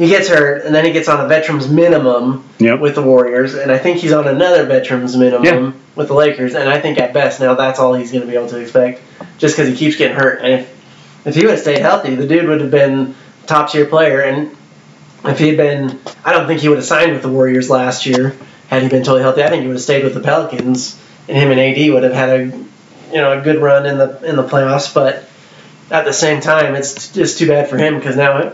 he 0.00 0.08
gets 0.08 0.28
hurt, 0.28 0.64
and 0.64 0.74
then 0.74 0.86
he 0.86 0.92
gets 0.92 1.08
on 1.08 1.22
a 1.22 1.28
veterans 1.28 1.68
minimum 1.68 2.42
Yep. 2.58 2.80
with 2.80 2.94
the 2.94 3.02
Warriors, 3.02 3.54
and 3.54 3.70
I 3.70 3.76
think 3.76 3.98
he's 3.98 4.12
on 4.14 4.26
another 4.26 4.64
veterans 4.64 5.14
minimum 5.14 5.44
Yeah. 5.44 5.70
with 5.94 6.08
the 6.08 6.14
Lakers, 6.14 6.54
and 6.54 6.70
I 6.70 6.80
think 6.80 6.96
at 6.98 7.12
best 7.12 7.38
now 7.38 7.52
that's 7.54 7.78
all 7.78 7.92
he's 7.92 8.10
going 8.10 8.22
to 8.22 8.26
be 8.26 8.34
able 8.34 8.48
to 8.48 8.56
expect, 8.58 9.02
just 9.36 9.54
because 9.54 9.68
he 9.68 9.76
keeps 9.76 9.96
getting 9.96 10.16
hurt. 10.16 10.40
And 10.42 10.54
if 10.60 10.68
if 11.26 11.34
he 11.34 11.42
would 11.42 11.50
have 11.50 11.60
stayed 11.60 11.80
healthy, 11.82 12.14
the 12.14 12.26
dude 12.26 12.48
would 12.48 12.62
have 12.62 12.70
been 12.70 13.14
top 13.46 13.70
tier 13.70 13.84
player, 13.84 14.20
and 14.22 14.52
if 15.26 15.38
he 15.38 15.48
had 15.48 15.58
been, 15.58 15.98
I 16.24 16.32
don't 16.32 16.46
think 16.46 16.60
he 16.62 16.70
would 16.70 16.78
have 16.78 16.86
signed 16.86 17.12
with 17.12 17.20
the 17.20 17.28
Warriors 17.28 17.68
last 17.68 18.06
year 18.06 18.34
had 18.68 18.82
he 18.82 18.88
been 18.88 19.02
totally 19.02 19.20
healthy. 19.20 19.42
I 19.44 19.50
think 19.50 19.60
he 19.60 19.66
would 19.68 19.76
have 19.76 19.82
stayed 19.82 20.02
with 20.02 20.14
the 20.14 20.20
Pelicans, 20.20 20.96
and 21.28 21.36
him 21.36 21.50
and 21.50 21.60
AD 21.60 21.90
would 21.92 22.04
have 22.04 22.14
had 22.14 22.28
a, 22.30 22.44
you 22.46 23.16
know, 23.20 23.38
a 23.38 23.42
good 23.42 23.58
run 23.58 23.84
in 23.84 23.98
the 23.98 24.18
in 24.24 24.36
the 24.36 24.44
playoffs. 24.44 24.94
But 24.94 25.28
at 25.90 26.06
the 26.06 26.12
same 26.14 26.40
time, 26.40 26.74
it's 26.74 27.12
just 27.12 27.38
too 27.38 27.48
bad 27.48 27.68
for 27.68 27.76
him 27.76 27.96
because 27.96 28.16
now 28.16 28.52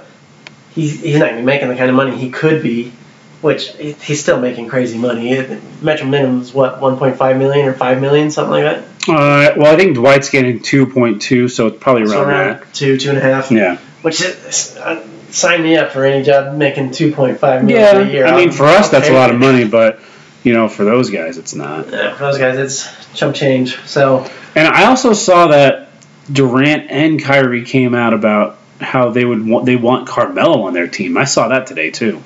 he's 0.77 1.03
he's 1.03 1.17
not 1.19 1.31
going 1.31 1.37
to 1.37 1.41
be 1.43 1.47
making 1.47 1.69
the 1.69 1.75
kind 1.77 1.91
of 1.91 1.97
money 1.97 2.17
he 2.17 2.31
could 2.31 2.63
be, 2.63 2.93
which 3.41 3.75
he's 3.77 4.21
still 4.23 4.39
making 4.41 4.69
crazy 4.69 4.97
money. 4.99 5.35
Metro 5.83 6.07
minimum 6.07 6.43
is 6.43 6.55
what 6.55 6.81
1.5 6.81 7.39
million 7.39 7.67
or 7.67 7.73
5 7.73 8.01
million, 8.01 8.31
something 8.31 8.53
like 8.53 8.63
that. 8.63 8.85
Uh, 9.09 9.55
well, 9.57 9.73
I 9.73 9.77
think 9.77 9.97
Dwight's 9.97 10.31
getting 10.31 10.61
two 10.61 10.87
point 10.87 11.23
two, 11.23 11.49
so 11.49 11.67
it's 11.69 11.79
probably 11.79 12.07
So 12.07 12.23
around 12.23 12.29
around 12.59 12.67
two, 12.73 12.97
two 12.97 13.09
and 13.11 13.19
a 13.19 13.21
half. 13.21 13.49
that. 13.49 13.55
Yeah. 13.55 13.79
Which 14.03 14.21
is, 14.21 14.77
uh, 14.77 15.05
sign 15.31 15.63
me 15.65 15.77
up 15.77 15.91
for 15.93 16.05
any 16.05 16.25
job 16.25 16.57
making 16.57 16.91
2.5 16.91 17.41
million 17.65 17.69
Yeah. 17.69 17.99
a 17.99 18.05
year. 18.05 18.27
I 18.27 18.37
mean, 18.37 18.49
I'll- 18.51 18.55
for 18.55 18.67
us, 18.67 18.87
I'll 18.87 18.91
that's 19.01 19.09
a 19.09 19.13
lot 19.13 19.31
of 19.31 19.37
money, 19.39 19.65
but 19.65 20.01
you 20.45 20.53
know, 20.53 20.69
for 20.69 20.85
those 20.85 21.11
guys, 21.11 21.39
it's 21.39 21.55
not. 21.57 21.91
Yeah, 21.91 22.15
for 22.15 22.25
those 22.25 22.39
guys, 22.39 22.57
it's 22.59 22.89
chump 23.15 23.35
change. 23.35 23.77
So 23.87 24.25
And 24.55 24.67
I 24.69 24.87
also 24.87 25.13
saw 25.13 25.49
that 25.49 25.89
Durant 26.33 26.91
and 26.91 27.23
Kyrie 27.23 27.65
came 27.65 27.95
out 27.95 28.13
about 28.15 28.59
how 28.81 29.11
they 29.11 29.25
would 29.25 29.47
want 29.47 29.65
they 29.67 29.77
want 29.77 30.07
Carmelo 30.09 30.63
on 30.63 30.73
their 30.75 30.89
team. 30.89 31.17
I 31.17 31.25
saw 31.25 31.49
that 31.49 31.67
today 31.67 31.91
too. 31.91 32.23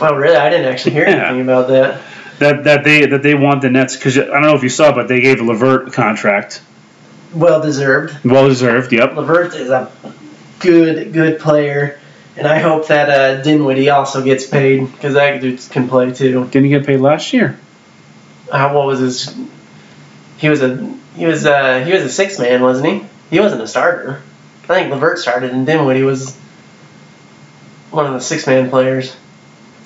Oh, 0.00 0.14
really? 0.14 0.36
I 0.36 0.48
didn't 0.50 0.66
actually 0.66 0.92
hear 0.92 1.08
Yeah. 1.08 1.26
anything 1.28 1.42
about 1.42 1.68
that. 1.68 2.00
That 2.38 2.64
that 2.64 2.84
they 2.84 3.06
that 3.06 3.22
they 3.22 3.34
want 3.34 3.62
the 3.62 3.70
Nets 3.70 3.96
because 3.96 4.16
I 4.18 4.24
don't 4.26 4.42
know 4.42 4.54
if 4.54 4.62
you 4.62 4.68
saw, 4.68 4.92
but 4.94 5.08
they 5.08 5.20
gave 5.20 5.40
LeVert 5.40 5.88
a 5.88 5.90
contract, 5.90 6.62
Well 7.34 7.60
deserved. 7.60 8.16
well 8.24 8.48
deserved. 8.48 8.92
Yep. 8.92 9.16
LeVert 9.16 9.54
is 9.54 9.70
a 9.70 9.90
good, 10.60 11.12
good 11.12 11.40
player, 11.40 11.98
and 12.36 12.46
I 12.46 12.58
hope 12.60 12.86
that 12.88 13.10
uh, 13.10 13.42
Dinwiddie 13.42 13.90
also 13.90 14.22
gets 14.22 14.46
paid 14.46 14.90
because 14.92 15.14
that 15.14 15.40
dude 15.40 15.60
can 15.70 15.88
play 15.88 16.12
too. 16.12 16.44
Didn't 16.44 16.64
he 16.64 16.70
get 16.70 16.86
paid 16.86 17.00
last 17.00 17.32
year? 17.32 17.58
Uh, 18.52 18.70
what 18.70 18.86
was 18.86 19.00
his? 19.00 19.34
He 20.38 20.48
was 20.48 20.62
a 20.62 20.76
he 21.16 21.26
was 21.26 21.44
a, 21.44 21.84
he 21.84 21.92
was 21.92 22.02
a 22.04 22.08
six 22.08 22.38
man, 22.38 22.62
wasn't 22.62 22.86
he? 22.88 23.06
He 23.30 23.40
wasn't 23.40 23.62
a 23.62 23.66
starter. 23.66 24.22
I 24.68 24.74
think 24.74 24.92
LeVert 24.92 25.18
started, 25.18 25.50
and 25.50 25.66
Dinwiddie 25.66 26.02
was 26.02 26.36
one 27.90 28.06
of 28.06 28.12
the 28.12 28.20
six 28.20 28.46
man 28.46 28.68
players. 28.70 29.16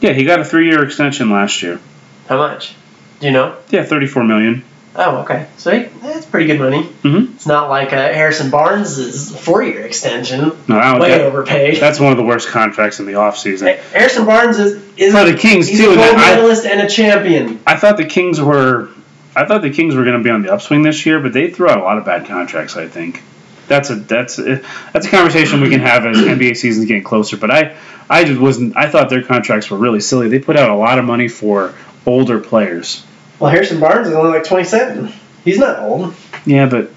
Yeah, 0.00 0.12
he 0.12 0.24
got 0.24 0.40
a 0.40 0.44
three 0.44 0.68
year 0.68 0.82
extension 0.84 1.30
last 1.30 1.62
year. 1.62 1.80
How 2.28 2.36
much? 2.36 2.74
Do 3.20 3.26
you 3.26 3.32
know? 3.32 3.56
Yeah, 3.70 3.84
thirty 3.84 4.06
four 4.06 4.24
million. 4.24 4.64
Oh, 4.94 5.18
okay. 5.22 5.46
So 5.56 5.70
he, 5.70 5.84
that's 5.84 6.26
pretty 6.26 6.46
good 6.46 6.58
money. 6.58 6.82
Mm-hmm. 6.82 7.34
It's 7.34 7.46
not 7.46 7.70
like 7.70 7.94
uh, 7.94 8.12
Harrison 8.12 8.50
Barnes' 8.50 9.34
four-year 9.40 9.86
extension, 9.86 10.52
No, 10.68 10.98
way 11.00 11.08
that, 11.08 11.22
overpaid. 11.22 11.76
that's 11.80 11.98
one 11.98 12.12
of 12.12 12.18
the 12.18 12.24
worst 12.24 12.48
contracts 12.48 13.00
in 13.00 13.06
the 13.06 13.12
offseason. 13.12 13.78
Harrison 13.78 14.26
Barnes 14.26 14.58
is, 14.58 14.86
is 14.98 15.14
For 15.14 15.24
the 15.24 15.38
Kings, 15.38 15.66
he's 15.66 15.78
too, 15.78 15.92
a 15.92 15.94
gold 15.94 16.16
medalist 16.16 16.66
and 16.66 16.80
a 16.82 16.88
champion. 16.90 17.60
I 17.66 17.78
thought 17.78 17.96
the 17.96 18.04
Kings 18.04 18.38
were, 18.38 18.90
I 19.34 19.46
thought 19.46 19.62
the 19.62 19.70
Kings 19.70 19.94
were 19.94 20.04
going 20.04 20.18
to 20.18 20.22
be 20.22 20.28
on 20.28 20.42
the 20.42 20.52
upswing 20.52 20.82
this 20.82 21.06
year, 21.06 21.20
but 21.20 21.32
they 21.32 21.50
threw 21.50 21.70
out 21.70 21.78
a 21.78 21.82
lot 21.82 21.96
of 21.96 22.04
bad 22.04 22.26
contracts. 22.26 22.76
I 22.76 22.86
think 22.86 23.22
that's 23.69 23.90
a 23.90 23.97
that's 23.97 24.38
a, 24.38 24.61
that's 24.92 25.07
a 25.07 25.11
conversation 25.11 25.61
we 25.61 25.71
can 25.71 25.81
have 25.81 26.07
as 26.07 26.16
NBA 26.19 26.57
season's 26.57 26.87
getting 26.87 27.04
closer. 27.04 27.37
But 27.37 27.50
I 27.50 27.76
I 28.09 28.25
just 28.25 28.40
wasn't. 28.40 28.76
I 28.76 28.88
thought 28.88 29.11
their 29.11 29.23
contracts 29.23 29.71
were 29.71 29.78
really 29.78 30.00
silly. 30.00 30.28
They 30.28 30.38
put 30.38 30.57
out 30.57 30.71
a 30.71 30.75
lot 30.75 30.99
of 30.99 31.04
money 31.04 31.28
for 31.28 31.75
older 32.07 32.40
players. 32.40 33.04
Well, 33.38 33.50
Harrison 33.50 33.81
Barnes 33.81 34.09
is 34.09 34.14
only 34.14 34.31
like 34.31 34.45
27. 34.45 35.12
He's 35.45 35.59
not 35.59 35.81
old. 35.81 36.14
Yeah, 36.47 36.69
but 36.69 36.90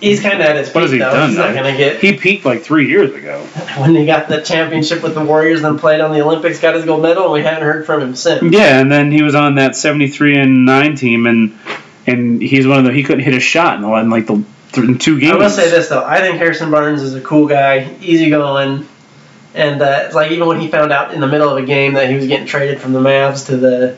He's 0.00 0.22
kind 0.22 0.34
of 0.34 0.40
at 0.40 0.56
his 0.56 0.68
peak 0.68 0.74
what 0.76 0.82
has 0.84 0.92
he 0.92 0.98
though. 0.98 1.10
done? 1.10 1.28
He's 1.28 1.38
not 1.38 1.54
gonna 1.54 1.76
get 1.76 2.00
He 2.00 2.14
peaked 2.14 2.46
like 2.46 2.62
three 2.62 2.88
years 2.88 3.14
ago. 3.14 3.42
when 3.76 3.94
he 3.94 4.06
got 4.06 4.26
the 4.28 4.40
championship 4.40 5.02
with 5.02 5.14
the 5.14 5.22
Warriors, 5.22 5.60
then 5.60 5.78
played 5.78 6.00
on 6.00 6.10
the 6.10 6.22
Olympics, 6.22 6.58
got 6.58 6.74
his 6.74 6.86
gold 6.86 7.02
medal, 7.02 7.24
and 7.24 7.32
we 7.34 7.42
haven't 7.42 7.64
heard 7.64 7.84
from 7.84 8.00
him 8.00 8.16
since. 8.16 8.42
Yeah, 8.50 8.80
and 8.80 8.90
then 8.90 9.12
he 9.12 9.22
was 9.22 9.34
on 9.34 9.56
that 9.56 9.76
seventy 9.76 10.08
three 10.08 10.38
and 10.38 10.64
nine 10.64 10.96
team, 10.96 11.26
and 11.26 11.58
and 12.06 12.40
he's 12.40 12.66
one 12.66 12.78
of 12.78 12.84
the 12.86 12.92
he 12.92 13.02
couldn't 13.02 13.24
hit 13.24 13.34
a 13.34 13.40
shot 13.40 13.76
in, 13.76 13.82
the, 13.82 13.92
in 13.96 14.08
like 14.08 14.26
the 14.26 14.42
in 14.84 14.98
two 14.98 15.18
games. 15.20 15.32
I 15.32 15.36
will 15.36 15.50
say 15.50 15.70
this 15.70 15.88
though, 15.88 16.04
I 16.04 16.20
think 16.20 16.36
Harrison 16.38 16.70
Barnes 16.70 17.02
is 17.02 17.14
a 17.14 17.20
cool 17.20 17.46
guy, 17.46 17.96
easygoing, 18.00 18.86
and 19.54 19.82
uh, 19.82 20.02
it's 20.04 20.14
like 20.14 20.30
even 20.32 20.46
when 20.48 20.60
he 20.60 20.68
found 20.68 20.92
out 20.92 21.12
in 21.14 21.20
the 21.20 21.26
middle 21.26 21.48
of 21.48 21.62
a 21.62 21.66
game 21.66 21.94
that 21.94 22.08
he 22.08 22.16
was 22.16 22.26
getting 22.26 22.46
traded 22.46 22.80
from 22.80 22.92
the 22.92 23.00
Mavs 23.00 23.46
to 23.46 23.56
the 23.56 23.96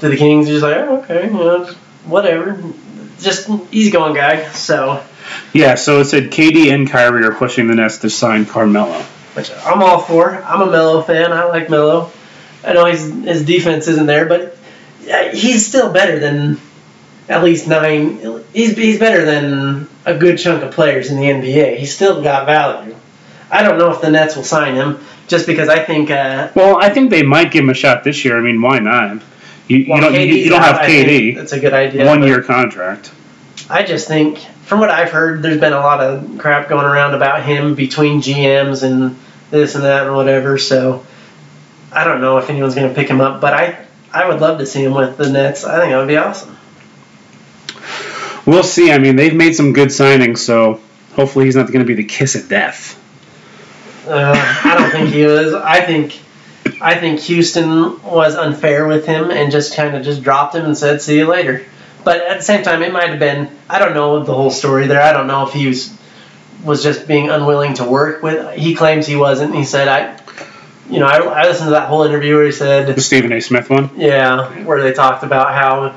to 0.00 0.08
the 0.08 0.16
Kings. 0.16 0.46
He's 0.48 0.62
like, 0.62 0.76
oh, 0.76 0.98
okay, 0.98 1.26
you 1.26 1.32
know, 1.32 1.64
just 1.64 1.76
whatever. 2.04 2.62
Just 3.18 3.48
easygoing 3.72 4.14
guy. 4.14 4.46
So, 4.50 5.02
Yeah, 5.54 5.74
so 5.76 6.00
it 6.00 6.04
said 6.04 6.24
KD 6.24 6.72
and 6.72 6.88
Kyrie 6.88 7.24
are 7.24 7.34
pushing 7.34 7.66
the 7.68 7.74
Nets 7.74 7.98
to 7.98 8.10
sign 8.10 8.44
Carmelo. 8.44 9.00
which 9.34 9.50
I'm 9.64 9.82
all 9.82 10.00
for. 10.00 10.34
I'm 10.34 10.60
a 10.60 10.70
Melo 10.70 11.00
fan. 11.02 11.32
I 11.32 11.44
like 11.44 11.70
Melo. 11.70 12.12
I 12.64 12.72
know 12.74 12.84
his 12.84 13.06
his 13.24 13.44
defense 13.44 13.88
isn't 13.88 14.06
there, 14.06 14.26
but 14.26 14.56
he's 15.32 15.66
still 15.66 15.92
better 15.92 16.18
than 16.18 16.60
at 17.28 17.42
least 17.42 17.66
nine. 17.66 18.42
He's 18.52 18.76
he's 18.76 18.98
better 18.98 19.24
than 19.24 19.88
a 20.04 20.16
good 20.16 20.38
chunk 20.38 20.62
of 20.62 20.72
players 20.72 21.10
in 21.10 21.16
the 21.16 21.24
NBA. 21.24 21.76
He's 21.76 21.94
still 21.94 22.22
got 22.22 22.46
value. 22.46 22.94
I 23.50 23.62
don't 23.62 23.78
know 23.78 23.90
if 23.92 24.00
the 24.00 24.10
Nets 24.10 24.36
will 24.36 24.44
sign 24.44 24.74
him 24.74 24.98
just 25.28 25.46
because 25.46 25.68
I 25.68 25.84
think. 25.84 26.10
Uh, 26.10 26.50
Well, 26.54 26.76
I 26.80 26.88
think 26.90 27.10
they 27.10 27.22
might 27.22 27.50
give 27.52 27.64
him 27.64 27.70
a 27.70 27.74
shot 27.74 28.04
this 28.04 28.24
year. 28.24 28.38
I 28.38 28.40
mean, 28.40 28.60
why 28.60 28.78
not? 28.78 29.22
You, 29.68 29.78
you 29.78 30.00
don't 30.00 30.14
you, 30.14 30.20
you 30.20 30.50
don't 30.50 30.62
have 30.62 30.76
KD. 30.76 31.34
That's 31.34 31.52
a 31.52 31.60
good 31.60 31.72
idea. 31.72 32.06
One 32.06 32.22
year 32.22 32.42
contract. 32.42 33.12
I 33.68 33.82
just 33.82 34.06
think, 34.06 34.38
from 34.38 34.78
what 34.78 34.90
I've 34.90 35.10
heard, 35.10 35.42
there's 35.42 35.58
been 35.58 35.72
a 35.72 35.80
lot 35.80 36.00
of 36.00 36.38
crap 36.38 36.68
going 36.68 36.86
around 36.86 37.14
about 37.14 37.42
him 37.42 37.74
between 37.74 38.20
GMs 38.20 38.84
and 38.84 39.16
this 39.50 39.74
and 39.74 39.82
that 39.84 40.06
and 40.06 40.14
whatever. 40.14 40.56
So 40.58 41.04
I 41.92 42.04
don't 42.04 42.20
know 42.20 42.38
if 42.38 42.48
anyone's 42.48 42.76
going 42.76 42.88
to 42.88 42.94
pick 42.94 43.08
him 43.08 43.20
up, 43.20 43.40
but 43.40 43.54
I 43.54 43.84
I 44.12 44.28
would 44.28 44.40
love 44.40 44.58
to 44.58 44.66
see 44.66 44.84
him 44.84 44.94
with 44.94 45.16
the 45.16 45.30
Nets. 45.30 45.64
I 45.64 45.80
think 45.80 45.90
that 45.90 45.98
would 45.98 46.08
be 46.08 46.16
awesome. 46.16 46.55
We'll 48.46 48.62
see. 48.62 48.92
I 48.92 48.98
mean, 48.98 49.16
they've 49.16 49.34
made 49.34 49.54
some 49.54 49.72
good 49.72 49.88
signings, 49.88 50.38
so 50.38 50.80
hopefully 51.14 51.46
he's 51.46 51.56
not 51.56 51.66
going 51.66 51.80
to 51.80 51.84
be 51.84 51.94
the 51.94 52.04
kiss 52.04 52.34
of 52.36 52.48
death. 52.48 53.02
Uh, 54.08 54.34
I 54.64 54.76
don't 54.78 54.90
think 54.90 55.08
he 55.10 55.22
is. 55.22 55.52
I 55.52 55.80
think 55.80 56.20
I 56.80 56.94
think 56.94 57.20
Houston 57.20 58.02
was 58.02 58.36
unfair 58.36 58.86
with 58.86 59.04
him 59.06 59.30
and 59.30 59.50
just 59.50 59.74
kind 59.74 59.96
of 59.96 60.04
just 60.04 60.22
dropped 60.22 60.54
him 60.54 60.64
and 60.64 60.78
said, 60.78 61.02
"See 61.02 61.18
you 61.18 61.26
later." 61.26 61.64
But 62.04 62.18
at 62.22 62.36
the 62.38 62.44
same 62.44 62.62
time, 62.62 62.82
it 62.82 62.92
might 62.92 63.08
have 63.10 63.18
been. 63.18 63.50
I 63.68 63.80
don't 63.80 63.94
know 63.94 64.22
the 64.22 64.32
whole 64.32 64.50
story 64.50 64.86
there. 64.86 65.02
I 65.02 65.12
don't 65.12 65.26
know 65.26 65.46
if 65.46 65.52
he 65.52 65.66
was 65.66 65.92
was 66.64 66.82
just 66.84 67.08
being 67.08 67.30
unwilling 67.30 67.74
to 67.74 67.84
work 67.84 68.22
with. 68.22 68.54
He 68.54 68.74
claims 68.76 69.06
he 69.06 69.16
wasn't. 69.16 69.54
He 69.54 69.64
said, 69.64 69.88
"I." 69.88 70.20
You 70.88 71.00
know, 71.00 71.06
I, 71.06 71.16
I 71.16 71.42
listened 71.48 71.66
to 71.66 71.70
that 71.72 71.88
whole 71.88 72.04
interview 72.04 72.36
where 72.36 72.44
he 72.44 72.52
said, 72.52 72.94
The 72.94 73.00
Stephen 73.00 73.32
A. 73.32 73.40
Smith 73.40 73.68
one. 73.68 73.90
yeah, 73.96 74.62
where 74.62 74.80
they 74.80 74.92
talked 74.92 75.24
about 75.24 75.52
how 75.52 75.96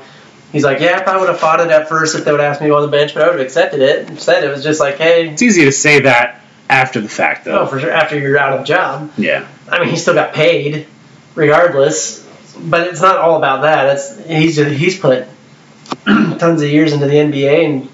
he's 0.52 0.64
like, 0.64 0.80
yeah, 0.80 1.02
I 1.06 1.16
would 1.18 1.28
have 1.28 1.38
fought 1.40 1.60
it 1.60 1.70
at 1.70 1.88
first, 1.88 2.14
if 2.16 2.24
they 2.24 2.32
would 2.32 2.40
ask 2.40 2.60
me 2.60 2.66
to 2.66 2.70
go 2.72 2.76
on 2.76 2.82
the 2.82 2.88
bench, 2.88 3.14
but 3.14 3.22
I 3.22 3.26
would 3.28 3.38
have 3.38 3.46
accepted 3.46 3.80
it. 3.80 4.08
Instead, 4.08 4.44
it 4.44 4.48
was 4.48 4.62
just 4.62 4.80
like, 4.80 4.96
hey, 4.96 5.30
It's 5.30 5.42
easy 5.42 5.64
to 5.64 5.72
say 5.72 6.00
that 6.00 6.40
after 6.68 7.00
the 7.00 7.08
fact, 7.08 7.44
though. 7.44 7.60
oh, 7.60 7.66
for 7.66 7.80
sure, 7.80 7.90
after 7.90 8.18
you're 8.18 8.38
out 8.38 8.58
of 8.58 8.64
job. 8.66 9.12
Yeah. 9.18 9.46
I 9.68 9.80
mean, 9.80 9.88
he 9.88 9.96
still 9.96 10.14
got 10.14 10.34
paid, 10.34 10.86
regardless. 11.34 12.26
But 12.62 12.88
it's 12.88 13.00
not 13.00 13.16
all 13.16 13.36
about 13.36 13.62
that. 13.62 13.96
It's 13.96 14.26
he's 14.26 14.56
just, 14.56 14.70
he's 14.76 14.98
put 14.98 15.26
tons 16.06 16.60
of 16.62 16.68
years 16.68 16.92
into 16.92 17.06
the 17.06 17.14
NBA 17.14 17.64
and 17.64 17.88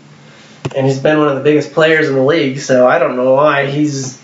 and 0.74 0.86
he's 0.86 0.98
been 0.98 1.18
one 1.18 1.28
of 1.28 1.36
the 1.36 1.42
biggest 1.42 1.72
players 1.72 2.08
in 2.08 2.16
the 2.16 2.22
league. 2.24 2.58
So 2.58 2.86
I 2.86 2.98
don't 2.98 3.16
know 3.16 3.34
why 3.34 3.66
he's 3.66 4.20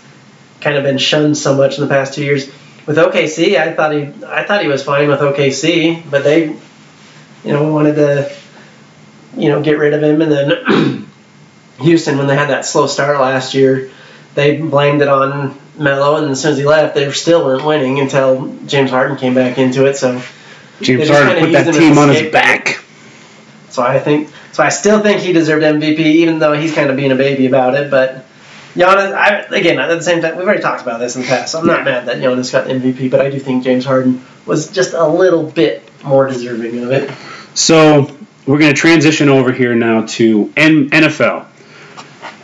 kind 0.59 0.75
of 0.75 0.83
been 0.83 0.97
shunned 0.97 1.37
so 1.37 1.55
much 1.55 1.77
in 1.77 1.83
the 1.83 1.89
past 1.89 2.13
two 2.13 2.23
years. 2.23 2.47
With 2.85 2.97
OKC, 2.97 3.57
I 3.57 3.73
thought 3.73 3.93
he 3.93 4.01
I 4.25 4.43
thought 4.43 4.61
he 4.61 4.67
was 4.67 4.83
fine 4.83 5.07
with 5.07 5.21
OKC, 5.21 6.09
but 6.11 6.23
they, 6.25 6.55
you 7.43 7.51
know, 7.51 7.71
wanted 7.71 7.95
to, 7.95 8.35
you 9.37 9.49
know, 9.49 9.61
get 9.61 9.77
rid 9.77 9.93
of 9.93 10.03
him. 10.03 10.21
And 10.21 10.31
then 10.31 11.07
Houston, 11.79 12.17
when 12.17 12.27
they 12.27 12.35
had 12.35 12.49
that 12.49 12.65
slow 12.65 12.87
start 12.87 13.19
last 13.19 13.53
year, 13.53 13.91
they 14.35 14.61
blamed 14.61 15.01
it 15.01 15.07
on 15.07 15.59
Melo, 15.77 16.17
and 16.17 16.31
as 16.31 16.41
soon 16.41 16.53
as 16.53 16.57
he 16.57 16.65
left, 16.65 16.95
they 16.95 17.09
still 17.11 17.45
weren't 17.45 17.65
winning 17.65 17.99
until 17.99 18.55
James 18.65 18.89
Harden 18.89 19.17
came 19.17 19.33
back 19.33 19.57
into 19.57 19.85
it. 19.85 19.97
So, 19.97 20.21
James 20.81 21.09
Harden 21.09 21.39
put 21.39 21.51
that 21.51 21.65
used 21.65 21.77
him 21.77 21.83
as 21.83 21.95
team 21.95 21.97
on 21.97 22.09
his 22.09 22.31
back. 22.31 22.83
so 23.69 23.81
I 23.81 23.99
think, 23.99 24.29
so 24.51 24.63
I 24.63 24.69
still 24.69 25.01
think 25.01 25.21
he 25.21 25.33
deserved 25.33 25.63
MVP, 25.63 25.99
even 25.99 26.39
though 26.39 26.53
he's 26.53 26.73
kind 26.73 26.89
of 26.89 26.95
being 26.95 27.11
a 27.11 27.15
baby 27.15 27.47
about 27.47 27.75
it. 27.75 27.89
But 27.89 28.25
Giannis, 28.75 29.13
I, 29.13 29.39
again, 29.55 29.79
at 29.79 29.87
the 29.87 30.01
same 30.01 30.21
time, 30.21 30.37
we've 30.37 30.45
already 30.45 30.61
talked 30.61 30.81
about 30.81 30.99
this 30.99 31.15
in 31.15 31.23
the 31.23 31.27
past. 31.27 31.51
So 31.51 31.59
I'm 31.59 31.67
not 31.67 31.85
mad 31.85 32.07
that 32.07 32.17
Giannis 32.17 32.51
got 32.51 32.65
the 32.65 32.73
MVP, 32.73 33.09
but 33.09 33.21
I 33.21 33.29
do 33.29 33.39
think 33.39 33.63
James 33.63 33.85
Harden 33.85 34.23
was 34.45 34.69
just 34.71 34.93
a 34.93 35.07
little 35.07 35.43
bit 35.43 35.87
more 36.03 36.27
deserving 36.27 36.83
of 36.83 36.91
it. 36.91 37.09
So 37.55 38.15
we're 38.45 38.59
going 38.59 38.73
to 38.73 38.79
transition 38.79 39.29
over 39.29 39.51
here 39.51 39.75
now 39.75 40.05
to 40.05 40.51
N- 40.57 40.89
NFL. 40.89 41.45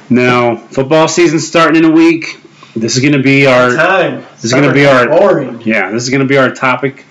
Now, 0.10 0.56
football 0.56 1.08
season's 1.08 1.48
starting 1.48 1.84
in 1.84 1.89
a 1.89 1.93
week. 1.93 2.39
This 2.76 2.95
is 2.95 3.02
going 3.02 3.13
to 3.13 3.22
be 3.24 3.45
our 3.48 3.72
Time. 3.76 4.26
This 4.36 4.45
is 4.45 4.54
gonna 4.54 4.74
be 4.74 4.86
our- 4.86 5.08
boring. 5.08 5.62
yeah. 5.65 5.91
This 5.91 6.04
is 6.04 6.10
going 6.10 6.22
to 6.22 6.28
be 6.28 6.38
our 6.38 6.52
topic 6.52 7.06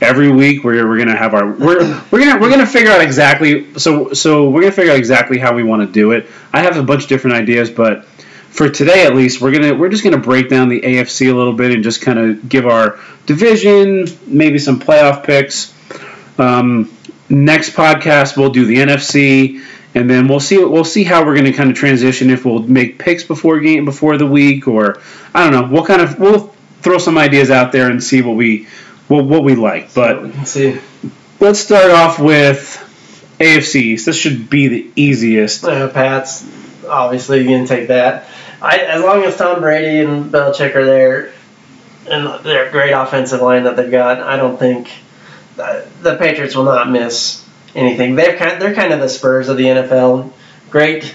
every 0.00 0.30
week. 0.30 0.62
Where 0.64 0.86
we're 0.86 0.96
going 0.96 1.08
to 1.08 1.16
have 1.16 1.34
our 1.34 1.46
we're 1.52 1.78
we're 2.10 2.18
gonna 2.20 2.40
we're 2.40 2.50
gonna 2.50 2.66
figure 2.66 2.90
out 2.90 3.00
exactly 3.00 3.78
so 3.78 4.12
so 4.12 4.50
we're 4.50 4.60
gonna 4.62 4.72
figure 4.72 4.92
out 4.92 4.98
exactly 4.98 5.38
how 5.38 5.54
we 5.54 5.62
want 5.62 5.86
to 5.86 5.90
do 5.92 6.12
it. 6.12 6.26
I 6.52 6.62
have 6.62 6.76
a 6.76 6.82
bunch 6.82 7.04
of 7.04 7.08
different 7.08 7.36
ideas, 7.36 7.70
but 7.70 8.04
for 8.06 8.68
today 8.68 9.04
at 9.06 9.14
least, 9.14 9.40
we're 9.40 9.52
gonna 9.52 9.74
we're 9.74 9.88
just 9.88 10.04
gonna 10.04 10.18
break 10.18 10.48
down 10.48 10.68
the 10.68 10.80
AFC 10.80 11.30
a 11.30 11.34
little 11.34 11.54
bit 11.54 11.70
and 11.72 11.82
just 11.82 12.02
kind 12.02 12.18
of 12.18 12.48
give 12.48 12.66
our 12.66 12.98
division, 13.26 14.06
maybe 14.26 14.58
some 14.58 14.78
playoff 14.78 15.24
picks. 15.24 15.73
Um, 16.38 16.96
next 17.28 17.70
podcast 17.70 18.36
we'll 18.36 18.50
do 18.50 18.66
the 18.66 18.76
NFC, 18.76 19.64
and 19.94 20.08
then 20.08 20.28
we'll 20.28 20.40
see 20.40 20.62
we'll 20.62 20.84
see 20.84 21.04
how 21.04 21.24
we're 21.24 21.34
going 21.34 21.46
to 21.46 21.52
kind 21.52 21.70
of 21.70 21.76
transition 21.76 22.30
if 22.30 22.44
we'll 22.44 22.62
make 22.62 22.98
picks 22.98 23.24
before 23.24 23.60
game 23.60 23.84
before 23.84 24.18
the 24.18 24.26
week 24.26 24.68
or 24.68 25.00
I 25.34 25.48
don't 25.48 25.52
know. 25.52 25.72
We'll 25.72 25.86
kind 25.86 26.02
of 26.02 26.18
we'll 26.18 26.54
throw 26.82 26.98
some 26.98 27.16
ideas 27.16 27.50
out 27.50 27.72
there 27.72 27.90
and 27.90 28.02
see 28.02 28.22
what 28.22 28.36
we 28.36 28.68
what, 29.08 29.24
what 29.24 29.44
we 29.44 29.54
like. 29.54 29.94
But 29.94 30.46
see. 30.46 30.80
let's 31.40 31.58
start 31.58 31.90
off 31.90 32.18
with 32.18 32.80
AFCs. 33.38 34.04
This 34.04 34.16
should 34.16 34.50
be 34.50 34.68
the 34.68 34.90
easiest. 34.96 35.64
Uh, 35.64 35.88
Pat's 35.88 36.46
obviously 36.88 37.44
going 37.44 37.66
to 37.66 37.68
take 37.68 37.88
that. 37.88 38.28
I, 38.60 38.78
as 38.78 39.02
long 39.02 39.22
as 39.24 39.36
Tom 39.36 39.60
Brady 39.60 40.00
and 40.00 40.32
Belichick 40.32 40.74
are 40.74 40.84
there, 40.84 41.32
and 42.10 42.44
their 42.44 42.70
great 42.70 42.92
offensive 42.92 43.40
line 43.40 43.64
that 43.64 43.76
they've 43.76 43.90
got, 43.90 44.20
I 44.20 44.36
don't 44.36 44.58
think 44.58 44.90
the 45.56 46.16
Patriots 46.18 46.54
will 46.54 46.64
not 46.64 46.90
miss 46.90 47.44
anything. 47.74 48.14
They're 48.16 48.36
kind, 48.36 48.60
they're 48.60 48.74
kind 48.74 48.92
of 48.92 49.00
the 49.00 49.08
Spurs 49.08 49.48
of 49.48 49.56
the 49.56 49.64
NFL. 49.64 50.32
Great, 50.70 51.14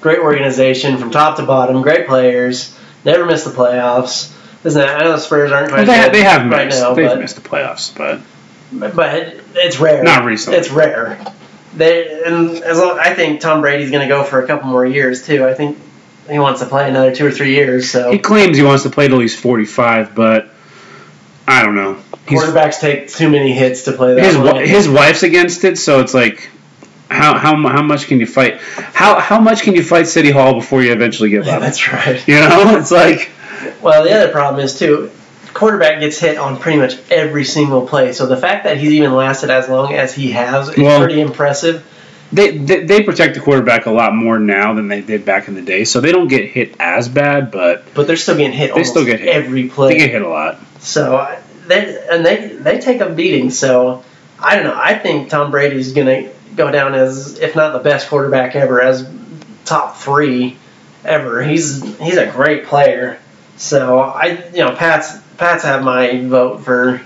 great 0.00 0.18
organization 0.20 0.98
from 0.98 1.10
top 1.10 1.36
to 1.38 1.44
bottom. 1.46 1.82
Great 1.82 2.06
players. 2.06 2.76
Never 3.04 3.26
miss 3.26 3.44
the 3.44 3.50
playoffs. 3.50 4.34
Isn't 4.64 4.80
that? 4.80 5.00
I 5.00 5.04
know 5.04 5.12
the 5.12 5.18
Spurs 5.18 5.52
aren't 5.52 5.72
Well, 5.72 5.84
quite 5.84 5.86
they, 5.86 6.04
good 6.04 6.14
they 6.14 6.22
have 6.22 6.50
right 6.50 6.66
missed. 6.66 6.80
now, 6.80 6.94
They've 6.94 7.08
but 7.08 7.18
missed 7.20 7.36
the 7.36 7.48
playoffs, 7.48 7.96
but 7.96 8.20
but 8.72 9.36
it's 9.54 9.78
rare. 9.78 10.02
Not 10.02 10.24
recently. 10.24 10.58
It's 10.58 10.70
rare. 10.70 11.24
They 11.76 12.22
and 12.24 12.50
as 12.62 12.78
long 12.78 12.98
I 12.98 13.14
think 13.14 13.40
Tom 13.40 13.60
Brady's 13.60 13.90
going 13.90 14.06
to 14.06 14.12
go 14.12 14.24
for 14.24 14.42
a 14.42 14.46
couple 14.46 14.68
more 14.68 14.84
years 14.84 15.24
too. 15.26 15.46
I 15.46 15.54
think 15.54 15.78
he 16.28 16.38
wants 16.38 16.60
to 16.60 16.66
play 16.66 16.88
another 16.88 17.14
two 17.14 17.26
or 17.26 17.30
three 17.30 17.54
years. 17.54 17.90
So 17.90 18.10
he 18.10 18.18
claims 18.18 18.56
he 18.56 18.62
wants 18.62 18.82
to 18.82 18.90
play 18.90 19.08
till 19.08 19.20
he's 19.20 19.38
45. 19.38 20.14
But 20.14 20.50
I 21.46 21.64
don't 21.64 21.76
know. 21.76 21.98
Quarterbacks 22.28 22.80
take 22.80 23.08
too 23.08 23.28
many 23.30 23.52
hits 23.52 23.82
to 23.84 23.92
play 23.92 24.14
that. 24.14 24.24
his 24.64 24.70
his 24.70 24.88
wife's 24.88 25.22
against 25.22 25.64
it, 25.64 25.78
so 25.78 26.00
it's 26.00 26.14
like. 26.14 26.50
How, 27.10 27.38
how, 27.38 27.56
how 27.66 27.80
much 27.80 28.06
can 28.06 28.20
you 28.20 28.26
fight? 28.26 28.60
How 28.60 29.18
how 29.18 29.40
much 29.40 29.62
can 29.62 29.74
you 29.74 29.82
fight 29.82 30.08
City 30.08 30.30
Hall 30.30 30.52
before 30.52 30.82
you 30.82 30.92
eventually 30.92 31.30
give 31.30 31.46
yeah, 31.46 31.54
up? 31.56 31.62
that's 31.62 31.90
right. 31.90 32.28
You 32.28 32.34
know, 32.34 32.76
it's 32.78 32.90
like 32.90 33.30
Well, 33.80 34.04
the 34.04 34.12
other 34.12 34.30
problem 34.30 34.62
is 34.62 34.78
too. 34.78 35.10
Quarterback 35.54 36.00
gets 36.00 36.18
hit 36.18 36.36
on 36.36 36.58
pretty 36.58 36.78
much 36.78 36.98
every 37.10 37.44
single 37.46 37.86
play. 37.86 38.12
So 38.12 38.26
the 38.26 38.36
fact 38.36 38.64
that 38.64 38.76
he's 38.76 38.92
even 38.92 39.14
lasted 39.14 39.48
as 39.48 39.70
long 39.70 39.94
as 39.94 40.14
he 40.14 40.32
has 40.32 40.68
is 40.68 40.76
Well- 40.76 40.98
pretty 41.02 41.22
impressive. 41.22 41.82
they, 42.30 42.58
they 42.58 42.84
they 42.84 43.02
protect 43.02 43.36
the 43.36 43.40
quarterback 43.40 43.86
a 43.86 43.90
lot 43.90 44.14
more 44.14 44.38
now 44.38 44.74
than 44.74 44.88
they 44.88 45.00
did 45.00 45.24
back 45.24 45.48
in 45.48 45.54
the 45.54 45.62
day, 45.62 45.84
so 45.84 46.02
they 46.02 46.12
don't 46.12 46.28
get 46.28 46.44
hit 46.50 46.76
as 46.78 47.08
bad, 47.08 47.50
but 47.50 47.84
But 47.94 48.06
they're 48.06 48.16
still 48.16 48.36
getting 48.36 48.52
hit. 48.52 48.74
They 48.74 48.84
still 48.84 49.06
get 49.06 49.18
hit. 49.20 49.30
every 49.30 49.68
play. 49.70 49.94
they 49.94 49.98
get 49.98 50.10
hit 50.10 50.20
a 50.20 50.28
lot. 50.28 50.58
So 50.80 51.16
I- 51.16 51.38
they 51.68 52.06
and 52.10 52.24
they 52.24 52.48
they 52.48 52.78
take 52.80 53.00
a 53.00 53.10
beating. 53.10 53.50
So 53.50 54.04
I 54.38 54.56
don't 54.56 54.64
know. 54.64 54.78
I 54.80 54.98
think 54.98 55.30
Tom 55.30 55.50
Brady's 55.50 55.92
gonna 55.92 56.30
go 56.56 56.70
down 56.70 56.94
as 56.94 57.38
if 57.38 57.54
not 57.54 57.72
the 57.72 57.78
best 57.78 58.08
quarterback 58.08 58.56
ever, 58.56 58.80
as 58.80 59.08
top 59.64 59.96
three 59.96 60.56
ever. 61.04 61.42
He's 61.42 61.82
he's 61.98 62.16
a 62.16 62.26
great 62.30 62.66
player. 62.66 63.18
So 63.56 63.98
I 64.00 64.48
you 64.52 64.64
know 64.64 64.74
Pat's 64.74 65.16
Pat's 65.36 65.64
have 65.64 65.82
my 65.84 66.24
vote 66.24 66.64
for 66.64 67.00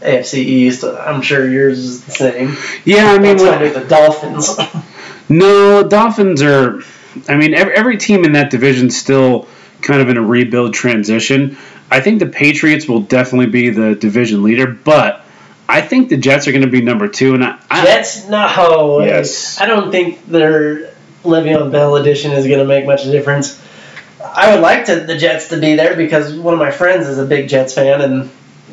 AFC 0.00 0.34
East. 0.38 0.84
I'm 0.84 1.22
sure 1.22 1.48
yours 1.48 1.78
is 1.78 2.04
the 2.04 2.12
same. 2.12 2.56
Yeah, 2.84 3.12
I 3.12 3.18
mean, 3.18 3.34
It's 3.34 3.44
gonna 3.44 3.62
when, 3.62 3.72
be 3.72 3.78
the 3.78 3.86
Dolphins. 3.86 4.56
no, 5.28 5.86
Dolphins 5.86 6.42
are. 6.42 6.80
I 7.28 7.36
mean, 7.36 7.54
every, 7.54 7.74
every 7.74 7.96
team 7.96 8.24
in 8.24 8.32
that 8.32 8.50
division 8.50 8.88
still 8.88 9.48
kind 9.82 10.00
of 10.00 10.08
in 10.08 10.16
a 10.16 10.22
rebuild 10.22 10.74
transition. 10.74 11.58
I 11.90 12.00
think 12.00 12.20
the 12.20 12.26
Patriots 12.26 12.86
will 12.88 13.00
definitely 13.00 13.46
be 13.46 13.70
the 13.70 13.94
division 13.94 14.42
leader, 14.42 14.66
but 14.66 15.24
I 15.68 15.80
think 15.80 16.08
the 16.08 16.16
Jets 16.16 16.46
are 16.48 16.52
going 16.52 16.62
to 16.62 16.68
be 16.70 16.82
number 16.82 17.08
two. 17.08 17.34
And 17.34 17.44
I, 17.44 17.58
I 17.70 17.84
Jets, 17.84 18.28
no. 18.28 19.00
Yes. 19.00 19.60
I 19.60 19.66
don't 19.66 19.90
think 19.90 20.26
their 20.26 20.92
Le'Veon 21.24 21.70
Bell 21.72 21.96
edition 21.96 22.32
is 22.32 22.46
going 22.46 22.60
to 22.60 22.64
make 22.64 22.86
much 22.86 23.04
difference. 23.04 23.60
I 24.22 24.52
would 24.54 24.60
like 24.62 24.84
to, 24.86 25.00
the 25.00 25.16
Jets 25.16 25.48
to 25.48 25.58
be 25.60 25.74
there 25.74 25.96
because 25.96 26.34
one 26.34 26.54
of 26.54 26.60
my 26.60 26.70
friends 26.70 27.08
is 27.08 27.18
a 27.18 27.24
big 27.24 27.48
Jets 27.48 27.74
fan, 27.74 28.00
and 28.00 28.30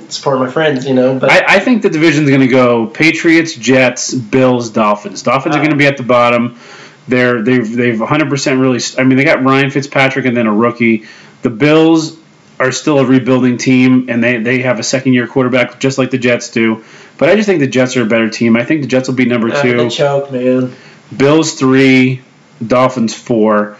support 0.10 0.40
my 0.40 0.50
friends, 0.50 0.86
you 0.86 0.94
know. 0.94 1.18
But 1.18 1.32
I, 1.32 1.56
I 1.56 1.60
think 1.60 1.82
the 1.82 1.90
division's 1.90 2.30
going 2.30 2.42
to 2.42 2.48
go 2.48 2.88
Patriots, 2.88 3.56
Jets, 3.56 4.14
Bills, 4.14 4.70
Dolphins. 4.70 5.24
Dolphins 5.24 5.56
are 5.56 5.60
Uh, 5.60 5.62
going 5.64 5.72
to 5.72 5.78
be 5.78 5.88
at 5.88 5.98
the 5.98 6.04
bottom. 6.04 6.60
They're 7.08 7.42
they've 7.42 7.70
they've 7.76 8.00
100 8.00 8.30
percent 8.30 8.60
really. 8.60 8.80
I 8.98 9.04
mean, 9.04 9.18
they 9.18 9.24
got 9.24 9.44
Ryan 9.44 9.72
Fitzpatrick 9.72 10.26
and 10.26 10.36
then 10.36 10.48
a 10.48 10.54
rookie. 10.54 11.06
The 11.42 11.50
Bills 11.50 12.17
are 12.60 12.72
still 12.72 13.00
a 13.00 13.06
rebuilding 13.06 13.58
team, 13.58 14.10
and 14.10 14.24
they 14.24 14.38
they 14.38 14.62
have 14.62 14.80
a 14.80 14.84
second 14.84 15.14
year 15.14 15.28
quarterback 15.28 15.80
just 15.80 15.98
like 15.98 16.12
the 16.12 16.18
Jets 16.18 16.50
do. 16.50 16.84
But 17.18 17.30
I 17.30 17.36
just 17.36 17.48
think 17.48 17.60
the 17.60 17.68
Jets 17.68 17.98
are 17.98 18.04
a 18.04 18.06
better 18.06 18.30
team. 18.30 18.56
I 18.56 18.64
think 18.64 18.82
the 18.82 18.88
Jets 18.88 19.08
will 19.08 19.16
be 19.16 19.26
number 19.26 19.50
uh, 19.50 19.62
two. 19.62 19.90
choke, 19.90 20.32
man. 20.32 20.74
Bills 21.16 21.54
three, 21.54 22.22
Dolphins 22.66 23.14
four. 23.14 23.78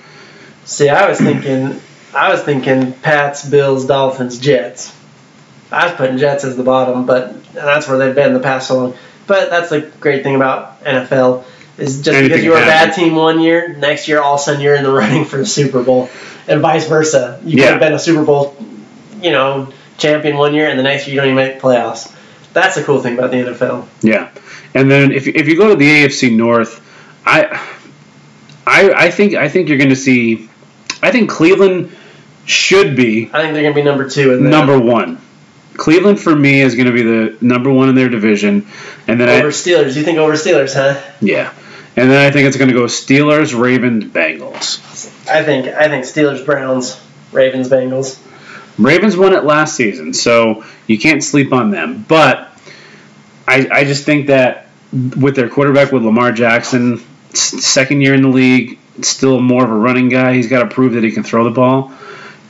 See, 0.66 0.90
I 0.90 1.08
was 1.08 1.18
thinking, 1.18 1.80
I 2.14 2.32
was 2.32 2.42
thinking 2.42 2.94
Pats, 2.94 3.48
Bills, 3.48 3.86
Dolphins, 3.86 4.40
Jets. 4.40 4.94
I 5.72 5.88
was 5.88 5.96
putting 5.96 6.18
Jets 6.18 6.44
as 6.44 6.56
the 6.56 6.64
bottom, 6.64 7.06
but 7.06 7.54
that's 7.54 7.88
where 7.88 7.98
they've 7.98 8.16
been 8.16 8.34
the 8.34 8.40
past 8.40 8.68
so 8.68 8.78
long. 8.78 8.98
But 9.28 9.50
that's 9.50 9.70
the 9.70 9.82
great 10.00 10.24
thing 10.24 10.36
about 10.36 10.84
NFL 10.84 11.44
is 11.78 11.98
just 12.02 12.10
Anything 12.10 12.30
because 12.30 12.44
you 12.44 12.52
were 12.52 12.58
a 12.58 12.62
bad 12.62 12.94
team 12.96 13.16
one 13.16 13.40
year, 13.40 13.76
next 13.76 14.08
year 14.08 14.22
all 14.22 14.36
of 14.36 14.40
a 14.40 14.44
sudden 14.44 14.62
you're 14.62 14.76
in 14.76 14.84
the 14.84 14.92
running 14.92 15.26
for 15.26 15.38
the 15.38 15.46
Super 15.46 15.84
Bowl, 15.84 16.10
and 16.48 16.62
vice 16.62 16.88
versa. 16.88 17.40
You 17.44 17.58
could 17.58 17.66
have 17.66 17.80
been 17.80 17.94
a 17.94 18.00
Super 18.00 18.24
Bowl, 18.26 18.57
you 19.22 19.32
know, 19.32 19.72
champion 19.98 20.38
one 20.38 20.54
year, 20.54 20.70
and 20.70 20.78
the 20.78 20.84
next 20.84 21.08
year 21.08 21.16
you 21.16 21.22
don't 21.22 21.32
even 21.32 21.36
make 21.36 21.62
playoffs. 21.62 22.14
That's 22.54 22.76
the 22.76 22.84
cool 22.84 23.02
thing 23.02 23.18
about 23.18 23.32
the 23.32 23.38
NFL. 23.38 23.88
Yeah, 24.02 24.32
and 24.74 24.90
then 24.90 25.12
if, 25.12 25.28
if 25.28 25.48
you 25.48 25.58
go 25.58 25.70
to 25.70 25.76
the 25.76 25.88
AFC 25.88 26.36
North, 26.36 26.82
I 27.26 27.46
I 28.66 28.92
I 29.06 29.12
think 29.12 29.34
I 29.34 29.50
think 29.50 29.70
you're 29.70 29.78
going 29.78 29.90
to 29.90 29.96
see. 29.96 30.50
I 31.02 31.12
think 31.12 31.30
Cleveland 31.30 31.96
should 32.46 32.96
be 32.96 33.30
I 33.32 33.42
think 33.42 33.54
they're 33.54 33.64
going 33.64 33.76
to 33.76 33.82
be 33.82 33.84
number 33.84 34.10
two 34.10 34.34
in 34.34 34.44
the 34.44 34.50
number 34.50 34.80
one. 34.80 35.22
Cleveland 35.76 36.20
for 36.20 36.36
me 36.36 36.62
is 36.62 36.76
going 36.76 36.88
to 36.88 36.92
be 36.92 37.04
the 37.04 37.38
number 37.42 37.72
one 37.72 37.90
in 37.90 37.96
their 37.96 38.10
division, 38.10 38.68
and 39.08 39.20
then 39.20 39.30
over 39.30 39.50
I 39.50 39.52
Steelers. 39.52 39.96
You 39.96 40.04
think 40.04 40.18
over 40.18 40.34
Steelers, 40.34 40.74
huh? 40.74 41.00
yeah, 41.22 41.54
and 41.96 42.10
then 42.10 42.26
I 42.26 42.32
think 42.32 42.48
it's 42.48 42.58
going 42.58 42.70
to 42.70 42.74
go 42.74 42.86
Steelers, 42.86 43.58
Ravens, 43.58 44.06
Bengals. 44.06 44.80
I 45.30 45.44
think 45.44 45.68
I 45.68 45.88
think 45.88 46.06
Steelers, 46.06 46.44
Browns, 46.44 47.00
Ravens, 47.32 47.70
Bengals. 47.70 48.20
Ravens 48.78 49.18
won 49.18 49.34
it 49.34 49.44
last 49.44 49.76
season, 49.76 50.14
so 50.14 50.64
you 50.86 51.00
can't 51.00 51.24
sleep 51.24 51.52
on 51.54 51.72
them. 51.72 52.06
But 52.08 52.50
I, 53.48 53.68
I 53.72 53.84
just 53.84 54.06
think 54.06 54.28
that 54.28 54.68
with 54.92 55.36
their 55.36 55.50
quarterback, 55.50 55.92
with 55.92 56.04
Lamar 56.04 56.32
Jackson, 56.32 57.04
second 57.34 58.02
year 58.02 58.14
in 58.14 58.22
the 58.22 58.30
league, 58.30 58.80
still 59.02 59.40
more 59.40 59.64
of 59.64 59.72
a 59.72 59.76
running 59.76 60.10
guy. 60.10 60.34
He's 60.34 60.48
got 60.48 60.64
to 60.64 60.74
prove 60.74 60.94
that 60.94 61.04
he 61.04 61.12
can 61.12 61.24
throw 61.24 61.44
the 61.44 61.52
ball. 61.52 61.92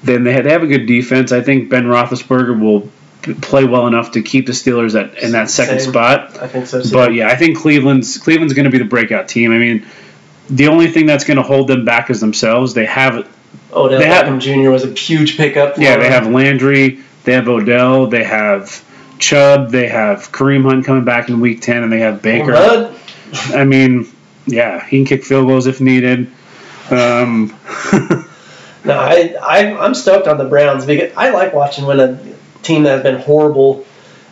Then 0.03 0.23
they 0.23 0.33
have, 0.33 0.43
they 0.43 0.51
have 0.51 0.63
a 0.63 0.67
good 0.67 0.85
defense. 0.85 1.31
I 1.31 1.41
think 1.41 1.69
Ben 1.69 1.85
Roethlisberger 1.85 2.59
will 2.59 2.89
play 3.41 3.65
well 3.65 3.87
enough 3.87 4.11
to 4.11 4.21
keep 4.21 4.45
the 4.45 4.51
Steelers 4.51 4.99
at 4.99 5.21
in 5.21 5.31
that 5.31 5.49
second 5.49 5.79
Same. 5.79 5.91
spot. 5.91 6.37
I 6.37 6.47
think 6.47 6.67
so 6.67 6.81
too. 6.81 6.91
But 6.91 7.13
yeah, 7.13 7.27
I 7.27 7.35
think 7.35 7.57
Cleveland's 7.57 8.17
Cleveland's 8.17 8.53
going 8.53 8.65
to 8.65 8.71
be 8.71 8.77
the 8.77 8.85
breakout 8.85 9.27
team. 9.27 9.51
I 9.51 9.57
mean, 9.57 9.85
the 10.49 10.67
only 10.67 10.89
thing 10.91 11.05
that's 11.05 11.25
going 11.25 11.37
to 11.37 11.43
hold 11.43 11.67
them 11.67 11.83
back 11.83 12.09
is 12.09 12.21
themselves. 12.21 12.73
They 12.73 12.85
have 12.85 13.27
Odell 13.85 13.99
they 13.99 14.07
have- 14.07 14.25
Beckham 14.25 14.39
Jr. 14.41 14.69
was 14.71 14.83
a 14.83 14.93
huge 14.93 15.37
pickup. 15.37 15.75
For 15.75 15.81
yeah, 15.81 15.91
them. 15.93 16.01
they 16.01 16.09
have 16.09 16.27
Landry, 16.27 16.99
they 17.23 17.33
have 17.33 17.47
Odell, 17.47 18.07
they 18.07 18.23
have 18.23 18.83
Chubb, 19.19 19.71
they 19.71 19.87
have 19.87 20.31
Kareem 20.31 20.63
Hunt 20.63 20.85
coming 20.85 21.03
back 21.05 21.29
in 21.29 21.39
Week 21.39 21.61
Ten, 21.61 21.83
and 21.83 21.91
they 21.91 21.99
have 21.99 22.21
Baker. 22.21 22.51
Bud, 22.51 22.95
I 23.53 23.63
mean, 23.63 24.07
yeah, 24.45 24.83
he 24.85 24.97
can 24.97 25.05
kick 25.05 25.23
field 25.25 25.47
goals 25.47 25.67
if 25.67 25.81
needed. 25.81 26.27
Um, 26.89 27.53
No, 28.85 28.93
I, 28.97 29.35
I 29.41 29.77
I'm 29.85 29.93
stoked 29.93 30.27
on 30.29 30.37
the 30.37 30.45
Browns 30.45 30.85
because 30.85 31.11
I 31.17 31.31
like 31.31 31.53
watching 31.53 31.85
when 31.85 31.99
a 31.99 32.17
team 32.63 32.83
that 32.83 32.91
has 32.91 33.03
been 33.03 33.19
horrible 33.19 33.85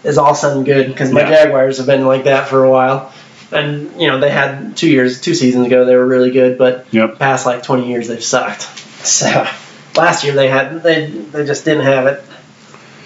is 0.05 0.17
all 0.17 0.29
of 0.29 0.37
a 0.37 0.39
sudden 0.39 0.63
good 0.63 0.87
because 0.87 1.11
my 1.11 1.21
Yeah. 1.21 1.43
Jaguars 1.43 1.77
have 1.79 1.87
been 1.87 2.05
like 2.05 2.23
that 2.23 2.47
for 2.47 2.63
a 2.63 2.69
while. 2.69 3.11
And 3.51 3.99
you 3.99 4.07
know 4.07 4.19
they 4.21 4.29
had 4.29 4.77
two 4.77 4.89
years, 4.89 5.19
two 5.19 5.33
seasons 5.33 5.67
ago 5.67 5.83
they 5.83 5.95
were 5.95 6.05
really 6.07 6.31
good, 6.31 6.57
but 6.57 6.85
Yep. 6.91 7.19
past 7.19 7.45
like 7.45 7.63
20 7.63 7.89
years 7.89 8.07
they've 8.07 8.23
sucked. 8.23 8.61
So 9.05 9.47
last 9.95 10.23
year 10.23 10.33
they 10.33 10.47
had 10.47 10.81
they 10.83 11.07
they 11.07 11.45
just 11.45 11.65
didn't 11.65 11.85
have 11.85 12.07
it. 12.07 12.23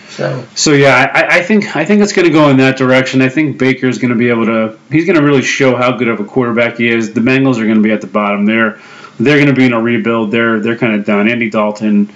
So 0.10 0.46
so 0.56 0.72
yeah, 0.74 1.12
I, 1.14 1.40
I 1.40 1.44
think 1.44 1.76
I 1.76 1.86
think 1.86 2.02
it's 2.02 2.14
going 2.14 2.28
to 2.28 2.34
go 2.34 2.50
in 2.50 2.58
that 2.58 2.78
direction. 2.78 3.22
I 3.22 3.30
think 3.30 3.58
Baker's 3.58 4.00
going 4.00 4.10
to 4.12 4.18
be 4.18 4.30
able 4.30 4.46
to. 4.48 4.78
He's 4.92 5.06
going 5.06 5.18
to 5.18 5.24
really 5.24 5.42
show 5.44 5.76
how 5.76 5.98
good 5.98 6.08
of 6.08 6.20
a 6.20 6.26
quarterback 6.26 6.78
he 6.78 6.88
is. 6.90 7.14
The 7.14 7.22
Bengals 7.22 7.58
are 7.58 7.66
going 7.66 7.76
to 7.76 7.84
be 7.84 7.92
at 7.92 8.02
the 8.02 8.08
bottom. 8.08 8.46
They're 8.46 8.80
they're 9.20 9.38
going 9.38 9.48
to 9.48 9.54
be 9.54 9.66
in 9.66 9.74
a 9.74 9.82
rebuild. 9.82 10.32
They're 10.32 10.60
they're 10.60 10.78
kind 10.78 10.96
of 10.96 11.06
done. 11.06 11.30
Andy 11.30 11.50
Dalton, 11.50 12.12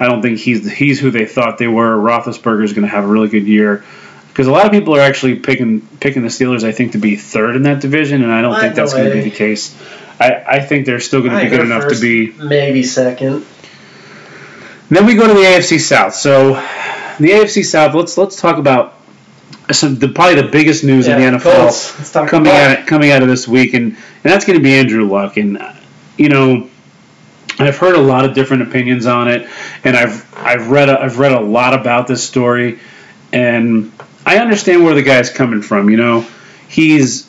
I 0.00 0.06
don't 0.06 0.22
think 0.22 0.38
he's 0.38 0.70
he's 0.70 0.98
who 1.00 1.10
they 1.10 1.26
thought 1.26 1.58
they 1.58 1.68
were. 1.68 1.96
Roethlisberger 1.96 2.64
is 2.64 2.72
going 2.72 2.86
to 2.86 2.90
have 2.90 3.04
a 3.04 3.08
really 3.08 3.28
good 3.28 3.46
year. 3.46 3.84
Because 4.28 4.48
a 4.48 4.52
lot 4.52 4.66
of 4.66 4.72
people 4.72 4.94
are 4.94 5.00
actually 5.00 5.36
picking 5.36 5.80
picking 5.80 6.20
the 6.22 6.28
Steelers, 6.28 6.62
I 6.62 6.72
think, 6.72 6.92
to 6.92 6.98
be 6.98 7.16
third 7.16 7.56
in 7.56 7.62
that 7.62 7.80
division, 7.80 8.22
and 8.22 8.30
I 8.30 8.42
don't 8.42 8.50
What? 8.50 8.60
think 8.60 8.74
that's 8.74 8.92
going 8.92 9.06
to 9.06 9.12
be 9.14 9.22
the 9.22 9.30
case. 9.30 9.74
I, 10.18 10.44
I 10.46 10.60
think 10.60 10.86
they're 10.86 11.00
still 11.00 11.20
going 11.20 11.32
to 11.36 11.42
be 11.42 11.48
good 11.50 11.60
enough 11.60 11.82
first, 11.82 12.00
to 12.02 12.32
be 12.32 12.42
maybe 12.42 12.82
second. 12.82 13.44
then 14.88 15.06
we 15.06 15.14
go 15.14 15.26
to 15.26 15.34
the 15.34 15.40
AFC 15.40 15.78
South. 15.80 16.14
So 16.14 16.54
the 17.18 17.30
AFC 17.30 17.64
South. 17.64 17.94
Let's 17.94 18.16
let's 18.16 18.36
talk 18.36 18.58
about 18.58 18.94
some 19.72 19.98
the 19.98 20.08
probably 20.08 20.40
the 20.40 20.48
biggest 20.48 20.84
news 20.84 21.06
Yeah, 21.06 21.18
in 21.18 21.32
the 21.32 21.38
NFL 21.38 21.42
Colts. 21.42 21.98
Let's 21.98 22.12
talk 22.12 22.28
coming 22.28 22.52
out 22.52 22.86
coming 22.86 23.10
out 23.10 23.22
of 23.22 23.28
this 23.28 23.46
week, 23.48 23.74
and 23.74 23.92
and 23.92 23.96
that's 24.22 24.44
going 24.44 24.58
to 24.58 24.62
be 24.62 24.74
Andrew 24.74 25.08
Luck. 25.08 25.36
And 25.36 25.58
you 26.16 26.28
know, 26.28 26.68
I've 27.58 27.76
heard 27.78 27.94
a 27.94 28.00
lot 28.00 28.24
of 28.24 28.34
different 28.34 28.62
opinions 28.62 29.06
on 29.06 29.28
it, 29.28 29.48
and 29.84 29.96
I've 29.96 30.26
I've 30.36 30.70
read 30.70 30.88
a, 30.88 31.00
I've 31.00 31.18
read 31.18 31.32
a 31.32 31.40
lot 31.40 31.74
about 31.74 32.06
this 32.06 32.24
story, 32.24 32.78
and 33.32 33.92
I 34.24 34.38
understand 34.38 34.84
where 34.84 34.94
the 34.94 35.02
guy's 35.02 35.30
coming 35.30 35.62
from. 35.62 35.90
You 35.90 35.96
know, 35.96 36.26
he's 36.68 37.28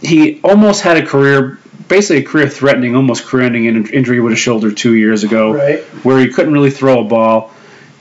he 0.00 0.40
almost 0.42 0.82
had 0.82 0.96
a 0.96 1.06
career. 1.06 1.58
Basically, 1.88 2.18
a 2.18 2.26
career-threatening, 2.26 2.94
almost 2.94 3.24
career-ending 3.26 3.64
injury 3.88 4.20
with 4.20 4.32
a 4.32 4.36
shoulder 4.36 4.70
two 4.70 4.94
years 4.94 5.24
ago 5.24 5.52
Right. 5.54 5.80
where 6.04 6.18
he 6.18 6.28
couldn't 6.28 6.52
really 6.52 6.70
throw 6.70 7.00
a 7.00 7.04
ball 7.04 7.50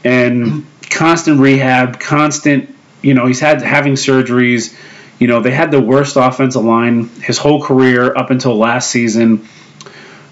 and 0.04 0.66
constant 0.90 1.40
rehab, 1.40 2.00
constant, 2.00 2.76
you 3.02 3.14
know, 3.14 3.26
he's 3.26 3.40
had 3.40 3.62
having 3.62 3.94
surgeries. 3.94 4.76
You 5.20 5.28
know, 5.28 5.42
they 5.42 5.52
had 5.52 5.72
the 5.72 5.82
worst 5.82 6.16
offensive 6.18 6.64
line 6.64 7.10
his 7.22 7.38
whole 7.38 7.64
career 7.64 8.16
up 8.16 8.30
until 8.30 8.58
last 8.58 8.92
season. 8.92 9.48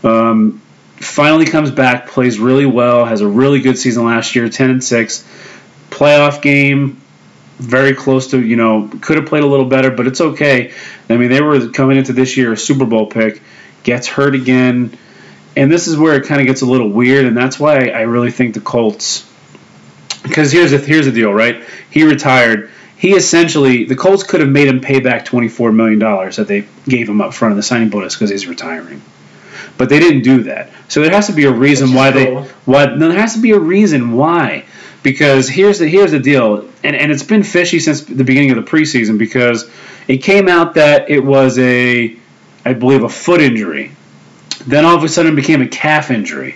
Um, 0.04 0.62
finally 0.98 1.46
comes 1.46 1.72
back, 1.72 2.08
plays 2.10 2.40
really 2.40 2.66
well, 2.66 3.06
has 3.06 3.22
a 3.22 3.28
really 3.28 3.62
good 3.62 3.78
season 3.78 4.06
last 4.06 4.36
year, 4.36 4.48
10 4.50 4.70
and 4.70 4.84
6. 4.84 5.28
Playoff 5.90 6.42
game, 6.42 7.02
very 7.58 7.94
close 7.94 8.32
to, 8.32 8.44
you 8.44 8.56
know, 8.56 8.90
could 9.02 9.18
have 9.18 9.28
played 9.28 9.44
a 9.44 9.48
little 9.48 9.66
better, 9.66 9.92
but 9.92 10.08
it's 10.08 10.22
okay. 10.22 10.74
I 11.10 11.18
mean, 11.18 11.30
they 11.30 11.42
were 11.42 11.70
coming 11.70 11.98
into 11.98 12.14
this 12.14 12.36
year 12.38 12.54
a 12.54 12.58
Super 12.58 12.86
Bowl 12.86 13.08
pick, 13.08 13.42
gets 13.84 14.08
hurt 14.08 14.36
again, 14.36 14.98
and 15.56 15.72
this 15.72 15.88
is 15.88 15.98
where 15.98 16.16
it 16.16 16.26
kind 16.26 16.42
of 16.42 16.48
gets 16.48 16.62
a 16.62 16.66
little 16.66 16.90
weird, 16.90 17.26
and 17.26 17.36
that's 17.36 17.60
why 17.60 17.88
I 17.88 18.02
really 18.02 18.32
think 18.32 18.54
the 18.54 18.62
Colts. 18.62 19.30
Because 20.24 20.52
here's 20.52 20.72
the 20.72 20.80
here's 20.80 21.06
the 21.06 21.12
deal, 21.12 21.34
right? 21.34 21.64
He 21.90 22.04
retired. 22.04 22.72
He 22.98 23.12
essentially 23.12 23.86
the 23.86 23.96
Colts 23.96 24.24
could 24.24 24.42
have 24.42 24.50
made 24.50 24.68
him 24.68 24.82
pay 24.82 25.00
back 25.00 25.24
twenty 25.26 25.48
four 25.48 25.72
million 25.72 26.00
dollars 26.00 26.38
that 26.38 26.48
they 26.48 26.68
gave 26.88 27.08
him 27.08 27.22
up 27.22 27.34
front 27.34 27.52
of 27.52 27.58
the 27.58 27.64
signing 27.64 27.90
bonus 27.90 28.16
because 28.16 28.32
he's 28.32 28.48
retiring, 28.48 29.02
but 29.78 29.88
they 29.90 30.00
didn't 30.00 30.24
do 30.24 30.44
that. 30.44 30.72
So 30.88 31.02
there 31.02 31.12
has 31.12 31.28
to 31.28 31.34
be 31.34 31.46
a 31.46 31.52
reason 31.52 31.94
why 31.94 32.12
cool. 32.12 32.42
they 32.42 32.50
why 32.66 32.86
no, 32.96 33.10
there 33.10 33.20
has 33.20 33.36
to 33.36 33.42
be 33.42 33.52
a 33.52 33.60
reason 33.60 34.14
why. 34.14 34.66
Because 35.06 35.48
here's 35.48 35.78
the 35.78 35.88
here's 35.88 36.10
the 36.10 36.20
deal, 36.20 36.68
and, 36.84 36.96
and 36.96 37.12
it's 37.12 37.22
been 37.22 37.44
fishy 37.44 37.78
since 37.80 38.02
the 38.02 38.24
beginning 38.24 38.50
of 38.50 38.56
the 38.56 38.64
preseason 38.64 39.20
because 39.20 39.70
it 40.08 40.18
came 40.18 40.48
out 40.48 40.74
that 40.74 41.12
it 41.12 41.20
was 41.20 41.60
a 41.60 42.18
I 42.66 42.74
believe 42.74 43.04
a 43.04 43.10
foot 43.10 43.40
injury. 43.40 43.92
Then 44.66 44.84
all 44.84 44.98
of 44.98 45.04
a 45.04 45.08
sudden 45.08 45.34
it 45.34 45.36
became 45.36 45.62
a 45.62 45.68
calf 45.68 46.10
injury. 46.10 46.56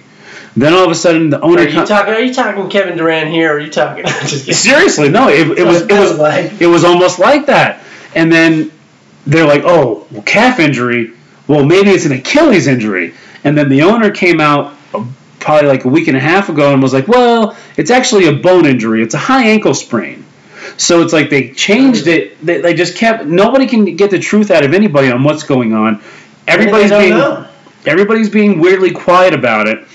Then 0.57 0.73
all 0.73 0.83
of 0.83 0.89
a 0.89 0.95
sudden 0.95 1.29
the 1.29 1.39
owner 1.39 1.61
Are 1.61 1.67
you 1.67 1.75
co- 1.75 1.85
talking? 1.85 2.11
Are 2.11 2.19
you 2.19 2.33
talking 2.33 2.67
Kevin 2.71 2.97
Durant 2.97 3.29
here? 3.29 3.51
Or 3.53 3.57
are 3.57 3.59
you 3.59 3.69
talking? 3.69 4.07
seriously 4.25 5.09
no 5.09 5.29
it, 5.29 5.59
it 5.59 5.63
was 5.63 5.83
it 5.83 5.91
was 5.91 6.17
like- 6.17 6.59
it 6.59 6.65
was 6.65 6.83
almost 6.83 7.19
like 7.19 7.45
that. 7.45 7.83
And 8.15 8.31
then 8.31 8.71
they're 9.27 9.45
like, 9.45 9.61
oh, 9.63 10.07
well, 10.09 10.23
calf 10.23 10.59
injury. 10.59 11.11
Well, 11.47 11.63
maybe 11.63 11.91
it's 11.91 12.05
an 12.05 12.13
Achilles 12.13 12.65
injury. 12.65 13.13
And 13.43 13.55
then 13.55 13.69
the 13.69 13.83
owner 13.83 14.09
came 14.09 14.41
out 14.41 14.73
probably 15.39 15.67
like 15.67 15.85
a 15.85 15.87
week 15.89 16.07
and 16.07 16.17
a 16.17 16.19
half 16.19 16.49
ago 16.49 16.73
and 16.73 16.81
was 16.81 16.93
like, 16.93 17.07
well, 17.07 17.57
it's 17.77 17.91
actually 17.91 18.27
a 18.27 18.33
bone 18.33 18.65
injury. 18.65 19.01
It's 19.01 19.13
a 19.13 19.19
high 19.19 19.47
ankle 19.47 19.73
sprain. 19.73 20.25
So 20.77 21.01
it's 21.01 21.13
like 21.13 21.29
they 21.29 21.51
changed 21.51 22.07
it. 22.07 22.43
They, 22.45 22.61
they 22.61 22.73
just 22.73 22.95
kept. 22.95 23.25
Nobody 23.25 23.67
can 23.67 23.95
get 23.95 24.11
the 24.11 24.19
truth 24.19 24.51
out 24.51 24.63
of 24.63 24.73
anybody 24.73 25.11
on 25.11 25.23
what's 25.23 25.43
going 25.43 25.73
on. 25.73 26.01
Everybody's 26.47 26.91
being 26.91 27.09
know. 27.09 27.47
everybody's 27.85 28.29
being 28.29 28.59
weirdly 28.59 28.91
quiet 28.91 29.33
about 29.33 29.67
it. 29.67 29.87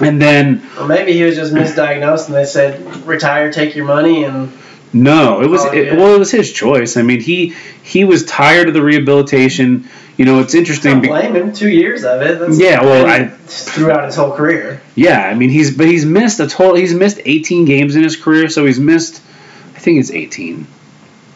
And 0.00 0.20
then 0.20 0.68
Or 0.78 0.86
maybe 0.86 1.12
he 1.12 1.22
was 1.22 1.36
just 1.36 1.52
misdiagnosed, 1.52 2.26
and 2.26 2.34
they 2.34 2.44
said, 2.44 3.06
"Retire, 3.06 3.52
take 3.52 3.76
your 3.76 3.84
money," 3.84 4.24
and 4.24 4.52
No, 4.92 5.42
it 5.42 5.48
was 5.48 5.64
Oh, 5.64 5.72
it, 5.72 5.96
well, 5.96 6.14
it 6.14 6.18
was 6.18 6.30
his 6.30 6.52
choice. 6.52 6.96
I 6.96 7.02
mean, 7.02 7.20
he 7.20 7.54
he 7.82 8.04
was 8.04 8.24
tired 8.24 8.68
of 8.68 8.74
the 8.74 8.82
rehabilitation. 8.82 9.88
You 10.16 10.24
know, 10.24 10.40
it's 10.40 10.54
interesting. 10.54 10.92
don't 10.92 11.02
be- 11.02 11.08
blame 11.08 11.34
him. 11.34 11.52
Two 11.52 11.68
years 11.68 12.04
of 12.04 12.22
it. 12.22 12.38
That's, 12.38 12.58
Yeah, 12.58 12.82
well, 12.82 13.06
I- 13.06 13.28
throughout 13.46 14.04
his 14.06 14.14
whole 14.14 14.32
career. 14.32 14.80
yeah, 14.94 15.20
I 15.26 15.34
mean, 15.34 15.50
he's 15.50 15.76
but 15.76 15.86
he's 15.86 16.04
missed 16.06 16.38
a 16.40 16.46
total. 16.46 16.76
He's 16.76 16.94
missed 16.94 17.20
18 17.24 17.64
games 17.64 17.96
in 17.96 18.02
his 18.02 18.16
career, 18.16 18.48
so 18.48 18.64
he's 18.64 18.78
missed. 18.78 19.20
I 19.74 19.78
think 19.80 19.98
it's 20.00 20.10
18. 20.12 20.66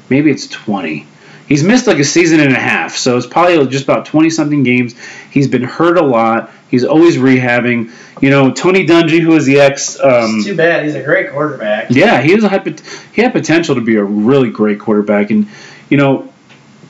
Maybe 0.09 0.31
it's 0.31 0.47
20. 0.47 1.07
He's 1.49 1.65
missed 1.65 1.87
like 1.87 1.99
a 1.99 2.05
season 2.05 2.41
and 2.41 2.53
a 2.53 2.59
half, 2.59 2.97
so 2.97 3.17
it's 3.17 3.27
probably 3.27 3.67
just 3.69 3.85
about 3.85 4.05
20 4.07 4.29
something 4.31 4.63
games. 4.63 4.95
He's 5.31 5.49
been 5.49 5.63
hurt 5.65 5.97
a 5.97 6.05
lot. 6.05 6.51
He's 6.71 6.85
always 6.85 7.17
rehabbing. 7.17 7.91
You 8.21 8.29
know, 8.31 8.51
Tony 8.53 8.87
Dungy, 8.87 9.21
who 9.21 9.35
is 9.35 9.47
the 9.47 9.61
ex. 9.61 9.99
Um, 9.99 10.37
It's 10.37 10.45
too 10.47 10.55
bad. 10.57 10.85
He's 10.85 10.95
a 10.95 11.03
great 11.03 11.31
quarterback. 11.33 11.87
yeah, 11.91 12.21
he 12.21 12.33
has 12.33 12.45
a 12.45 12.49
high, 12.49 12.63
he 13.13 13.23
had 13.23 13.33
potential 13.33 13.75
to 13.77 13.81
be 13.81 13.97
a 13.97 14.05
really 14.05 14.51
great 14.51 14.79
quarterback, 14.79 15.31
and 15.31 15.47
you 15.89 15.97
know, 15.97 16.29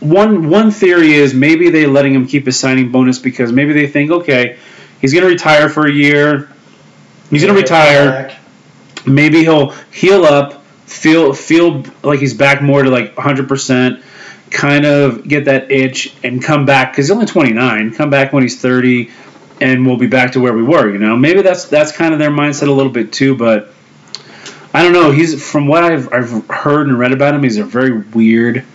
one 0.00 0.48
one 0.48 0.70
theory 0.70 1.12
is 1.12 1.34
maybe 1.34 1.70
they're 1.70 1.88
letting 1.88 2.14
him 2.14 2.26
keep 2.26 2.46
his 2.46 2.58
signing 2.58 2.92
bonus 2.92 3.18
because 3.18 3.52
maybe 3.52 3.72
they 3.72 3.86
think, 3.86 4.10
okay, 4.10 4.58
he's 5.00 5.12
going 5.12 5.24
to 5.24 5.30
retire 5.30 5.68
for 5.68 5.86
a 5.86 5.92
year. 5.92 6.50
He's 7.30 7.42
going 7.42 7.54
to 7.54 7.60
retire. 7.60 8.36
Maybe 9.06 9.40
he'll 9.40 9.70
heal 9.92 10.24
up, 10.24 10.62
feel 10.86 11.34
feel 11.34 11.84
like 12.02 12.20
he's 12.20 12.34
back 12.34 12.62
more 12.62 12.82
to 12.82 12.90
like 12.90 13.16
100 13.16 13.48
percent, 13.48 14.02
kind 14.50 14.86
of 14.86 15.26
get 15.26 15.46
that 15.46 15.70
itch 15.70 16.14
and 16.22 16.42
come 16.42 16.64
back 16.64 16.92
because 16.92 17.06
he's 17.06 17.10
only 17.10 17.26
29. 17.26 17.94
Come 17.94 18.10
back 18.10 18.32
when 18.32 18.42
he's 18.42 18.60
30, 18.60 19.10
and 19.60 19.84
we'll 19.84 19.98
be 19.98 20.06
back 20.06 20.32
to 20.32 20.40
where 20.40 20.52
we 20.52 20.62
were. 20.62 20.90
You 20.90 20.98
know, 20.98 21.16
maybe 21.16 21.42
that's 21.42 21.64
that's 21.64 21.92
kind 21.92 22.12
of 22.12 22.20
their 22.20 22.30
mindset 22.30 22.68
a 22.68 22.72
little 22.72 22.92
bit 22.92 23.12
too, 23.12 23.36
but. 23.36 23.72
I 24.70 24.82
don't 24.82 24.92
know. 24.92 25.10
He's 25.10 25.50
from 25.50 25.66
what 25.66 25.82
I've, 25.82 26.12
I've 26.12 26.46
heard 26.46 26.88
and 26.88 26.98
read 26.98 27.12
about 27.12 27.34
him. 27.34 27.42
He's 27.42 27.56
a 27.56 27.64
very 27.64 28.00
weird 28.00 28.66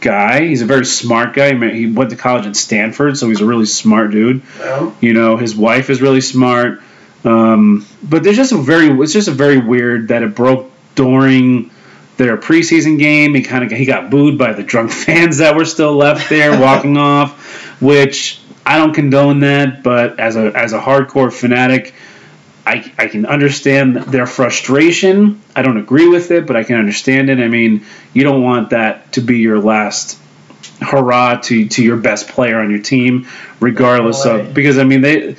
guy. 0.00 0.46
He's 0.46 0.62
a 0.62 0.66
very 0.66 0.84
smart 0.84 1.34
guy. 1.34 1.54
He 1.72 1.86
went 1.86 2.10
to 2.10 2.16
college 2.16 2.46
at 2.46 2.56
Stanford, 2.56 3.16
so 3.16 3.28
he's 3.28 3.40
a 3.40 3.46
really 3.46 3.66
smart 3.66 4.10
dude. 4.10 4.42
Well, 4.58 4.96
You 5.00 5.12
know, 5.12 5.36
his 5.36 5.54
wife 5.54 5.90
is 5.90 6.00
really 6.00 6.20
smart. 6.20 6.82
Um, 7.24 7.86
but 8.02 8.22
there's 8.22 8.36
just 8.36 8.52
a 8.52 8.56
very 8.58 8.88
it's 9.02 9.12
just 9.12 9.28
a 9.28 9.32
very 9.32 9.58
weird 9.58 10.08
that 10.08 10.22
it 10.22 10.34
broke 10.34 10.70
during 10.94 11.70
their 12.16 12.36
preseason 12.36 12.98
game. 12.98 13.34
He 13.34 13.42
kind 13.42 13.64
of 13.64 13.70
he 13.70 13.84
got 13.84 14.10
booed 14.10 14.38
by 14.38 14.52
the 14.52 14.62
drunk 14.62 14.90
fans 15.04 15.38
that 15.38 15.54
were 15.56 15.64
still 15.66 15.94
left 15.94 16.28
there 16.28 16.58
walking 16.66 16.96
off, 16.96 17.80
which 17.80 18.40
I 18.64 18.78
don't 18.78 18.94
condone 18.94 19.40
that. 19.40 19.82
But 19.82 20.18
as 20.18 20.36
a 20.36 20.52
as 20.56 20.72
a 20.72 20.80
hardcore 20.80 21.32
fanatic, 21.32 21.94
I, 22.66 22.92
I 22.98 23.08
can 23.08 23.26
understand 23.26 23.96
their 23.96 24.26
frustration. 24.26 25.40
I 25.56 25.62
don't 25.62 25.78
agree 25.78 26.08
with 26.08 26.30
it, 26.30 26.46
but 26.46 26.56
I 26.56 26.64
can 26.64 26.76
understand 26.76 27.30
it. 27.30 27.38
I 27.38 27.48
mean, 27.48 27.84
you 28.12 28.22
don't 28.22 28.42
want 28.42 28.70
that 28.70 29.12
to 29.14 29.20
be 29.20 29.38
your 29.38 29.58
last 29.58 30.18
hurrah 30.80 31.36
to, 31.36 31.68
to 31.68 31.82
your 31.82 31.96
best 31.96 32.28
player 32.28 32.58
on 32.60 32.70
your 32.70 32.80
team, 32.80 33.26
regardless 33.60 34.24
No 34.24 34.40
of 34.40 34.54
because 34.54 34.78
I 34.78 34.84
mean 34.84 35.00
they. 35.00 35.36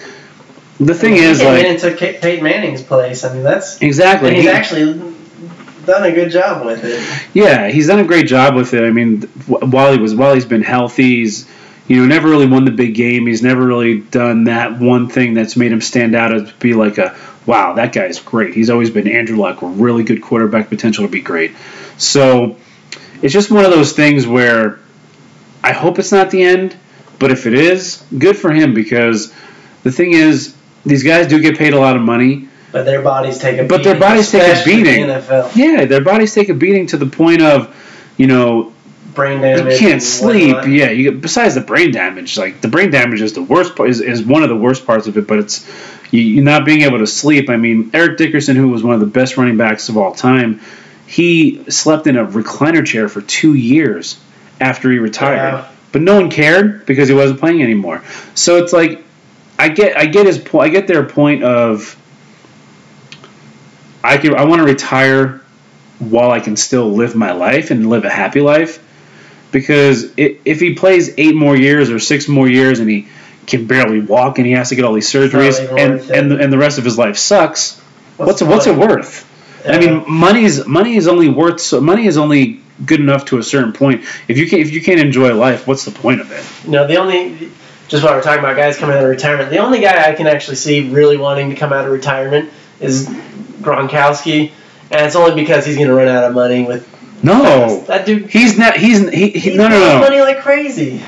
The 0.80 0.96
thing 0.96 1.14
he 1.14 1.20
is, 1.20 1.40
came 1.40 1.48
like 1.48 1.64
in 1.64 1.72
and 1.72 1.80
took 1.80 1.98
Kate- 1.98 2.22
Peyton 2.22 2.44
Manning's 2.44 2.82
place. 2.82 3.24
I 3.24 3.34
mean, 3.34 3.44
that's 3.44 3.82
exactly, 3.82 4.30
and 4.30 4.38
he's 4.38 4.46
he- 4.46 4.52
actually 4.52 5.14
done 5.86 6.04
a 6.04 6.12
good 6.12 6.32
job 6.32 6.66
with 6.66 6.84
it. 6.84 7.30
Yeah, 7.36 7.70
he's 7.70 7.88
done 7.88 8.00
a 8.00 8.04
great 8.04 8.26
job 8.26 8.56
with 8.56 8.74
it. 8.74 8.84
I 8.84 8.90
mean, 8.90 9.22
while 9.48 9.94
he 9.94 10.00
was 10.00 10.16
while 10.16 10.34
he's 10.34 10.46
been 10.46 10.64
healthy, 10.64 11.18
he's 11.18 11.48
you 11.92 11.98
know 11.98 12.06
never 12.06 12.30
really 12.30 12.48
won 12.48 12.64
the 12.64 12.72
big 12.72 12.96
game. 12.96 13.28
He's 13.28 13.44
never 13.44 13.66
really 13.66 14.00
done 14.00 14.46
that 14.46 14.80
one 14.80 15.10
thing 15.10 15.34
that's 15.34 15.58
made 15.58 15.74
him 15.74 15.82
stand 15.82 16.16
out 16.16 16.34
as 16.34 16.50
be 16.54 16.74
like 16.74 16.98
a 16.98 17.14
wow, 17.46 17.74
that 17.74 17.92
guy's 17.92 18.18
great. 18.18 18.54
He's 18.54 18.70
always 18.70 18.90
been 18.90 19.10
Andrew 19.10 19.36
Luck, 19.36 19.58
really 19.62 20.06
good 20.06 20.22
quarterback, 20.22 20.70
potential 20.70 21.04
to 21.06 21.12
be 21.12 21.20
great. 21.20 21.52
So 21.98 22.56
it's 23.22 23.34
just 23.34 23.52
one 23.52 23.66
of 23.66 23.72
those 23.72 23.92
things 23.92 24.26
where 24.26 24.80
I 25.62 25.74
hope 25.74 26.00
it's 26.00 26.14
not 26.14 26.32
the 26.32 26.44
end, 26.44 26.78
but 27.20 27.30
if 27.30 27.46
it 27.46 27.54
is, 27.54 28.02
good 28.18 28.38
for 28.38 28.54
him 28.54 28.74
because 28.74 29.34
the 29.84 29.92
thing 29.92 30.14
is, 30.14 30.56
these 30.86 31.04
guys 31.04 31.28
do 31.28 31.42
get 31.42 31.58
paid 31.58 31.74
a 31.74 31.80
lot 31.80 31.98
of 31.98 32.02
money. 32.04 32.48
But 32.72 32.86
their 32.86 33.02
bodies 33.02 33.38
take 33.38 33.60
a 33.60 33.66
But 33.66 33.84
their 33.84 33.96
beating, 33.96 34.00
bodies 34.00 34.32
take 34.32 34.62
a 34.62 34.64
beating. 34.64 35.08
The 35.08 35.14
NFL 35.16 35.56
Yeah, 35.58 35.86
their 35.86 36.02
bodies 36.02 36.34
take 36.34 36.48
a 36.48 36.54
beating 36.54 36.88
to 36.88 36.98
the 36.98 37.08
point 37.08 37.42
of, 37.42 37.76
you 38.16 38.28
know, 38.28 38.72
brain 39.14 39.42
damage. 39.42 39.74
you 39.74 39.80
can't 39.80 40.02
sleep. 40.02 40.56
whatnot. 40.56 40.72
Yeah, 40.72 40.90
you 40.90 41.12
besides 41.12 41.56
the 41.56 41.62
brain 41.62 41.92
damage, 41.92 42.38
like 42.38 42.62
the 42.62 42.68
brain 42.68 42.92
damage 42.92 43.22
is 43.22 43.34
the 43.34 43.44
worst 43.44 43.76
part. 43.76 43.90
Is, 43.90 44.02
is 44.02 44.24
one 44.24 44.44
of 44.44 44.50
the 44.50 44.56
worst 44.56 44.86
parts 44.86 45.08
of 45.08 45.18
it, 45.18 45.28
but 45.28 45.40
it's 45.40 45.70
you, 46.12 46.22
you 46.22 46.44
not 46.44 46.66
being 46.66 46.82
able 46.82 47.00
to 47.00 47.08
sleep. 47.08 47.50
I 47.50 47.58
mean, 47.58 47.92
Eric 47.94 48.18
Dickerson, 48.18 48.56
who 48.56 48.70
was 48.70 48.84
one 48.84 48.94
of 48.94 49.00
the 49.00 49.08
best 49.08 49.38
running 49.38 49.58
backs 49.58 49.90
of 49.90 49.98
all 49.98 50.14
time, 50.14 50.62
he 51.08 51.64
slept 51.70 52.08
in 52.08 52.18
a 52.18 52.26
recliner 52.26 52.86
chair 52.86 53.10
for 53.10 53.22
two 53.22 53.54
years 53.54 54.20
after 54.60 54.92
he 54.92 54.98
retired. 54.98 55.36
Yeah. 55.36 55.72
But 55.92 56.02
no 56.02 56.16
one 56.16 56.30
cared 56.30 56.86
because 56.86 57.10
he 57.10 57.16
wasn't 57.16 57.40
playing 57.40 57.62
anymore. 57.62 58.04
So 58.34 58.64
it's 58.64 58.72
like, 58.72 59.04
I 59.60 59.70
get, 59.70 59.98
I 59.98 60.06
get 60.06 60.26
his 60.26 60.38
point. 60.38 60.70
I 60.70 60.70
get 60.70 60.88
their 60.88 61.04
point 61.04 61.44
of, 61.44 61.98
I 64.04 64.18
can, 64.18 64.36
I 64.36 64.46
want 64.46 64.62
to 64.62 64.66
retire 64.66 65.42
while 66.00 66.32
I 66.32 66.40
can 66.40 66.56
still 66.56 66.92
live 66.92 67.16
my 67.16 67.34
life 67.34 67.72
and 67.72 67.90
live 67.90 68.06
a 68.06 68.10
happy 68.10 68.42
life 68.42 68.82
because 69.52 70.14
if 70.18 70.60
he 70.60 70.76
plays 70.76 71.14
eight 71.18 71.36
more 71.36 71.56
years 71.56 71.90
or 71.90 72.00
six 72.00 72.28
more 72.28 72.48
years 72.48 72.80
and 72.80 72.90
he 72.90 73.08
can 73.48 73.68
barely 73.68 74.00
walk 74.00 74.38
and 74.38 74.48
he 74.48 74.54
has 74.54 74.70
to 74.70 74.76
get 74.76 74.86
all 74.86 74.94
these 74.94 75.12
surgeries 75.12 75.60
and 75.60 76.00
and 76.12 76.32
the, 76.32 76.40
and 76.40 76.54
the 76.54 76.58
rest 76.58 76.78
of 76.78 76.86
his 76.86 76.98
life 76.98 77.18
sucks, 77.18 77.80
what's 78.18 78.40
the 78.40 78.46
it, 78.46 78.50
what's 78.50 78.68
it 78.68 78.78
worth? 78.78 79.28
I 79.68 79.80
mean, 79.80 80.04
money's 80.08 80.66
money 80.66 80.96
is 80.96 81.08
only 81.08 81.30
worth 81.30 81.60
so 81.62 81.82
money 81.82 82.06
is 82.06 82.18
only 82.18 82.62
good 82.86 83.00
enough 83.00 83.26
to 83.26 83.38
a 83.38 83.44
certain 83.44 83.74
point. 83.74 84.04
If 84.28 84.38
you 84.38 84.48
can't 84.50 84.62
if 84.62 84.72
you 84.72 84.82
can't 84.82 85.00
enjoy 85.00 85.34
life, 85.34 85.68
what's 85.68 85.86
the 85.86 85.92
point 85.92 86.22
of 86.22 86.32
it? 86.32 86.68
No, 86.68 86.88
the 86.88 86.98
only 86.98 87.52
just 87.88 88.04
while 88.04 88.14
we're 88.16 88.24
talking 88.24 88.40
about 88.40 88.56
guys 88.56 88.78
coming 88.78 88.96
out 88.96 89.04
of 89.04 89.10
retirement, 89.10 89.50
the 89.50 89.58
only 89.58 89.82
guy 89.82 90.10
I 90.10 90.16
can 90.16 90.28
actually 90.28 90.56
see 90.56 90.90
really 90.90 91.18
wanting 91.18 91.50
to 91.50 91.56
come 91.56 91.74
out 91.74 91.86
of 91.86 91.92
retirement 91.92 92.50
is 92.80 93.08
Gronkowski, 93.08 94.52
and 94.90 95.06
it's 95.06 95.16
only 95.16 95.36
because 95.36 95.66
he's 95.66 95.76
going 95.76 95.90
to 95.90 95.94
run 95.94 96.08
out 96.08 96.24
of 96.24 96.34
money 96.34 96.64
with 96.64 96.88
No, 97.24 97.82
that 97.88 98.06
dude. 98.06 98.30
he's 98.30 98.58
not. 98.58 98.78
He's 98.78 99.08
he, 99.10 99.30
he, 99.30 99.40
He's 99.40 99.56
no 99.56 99.68
no 99.68 99.78
blowing 99.78 99.94
no. 99.96 100.00
money 100.02 100.22
like 100.22 100.40
crazy. 100.42 101.02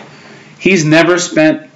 He's 0.59 0.85
never 0.85 1.17
spent 1.19 1.69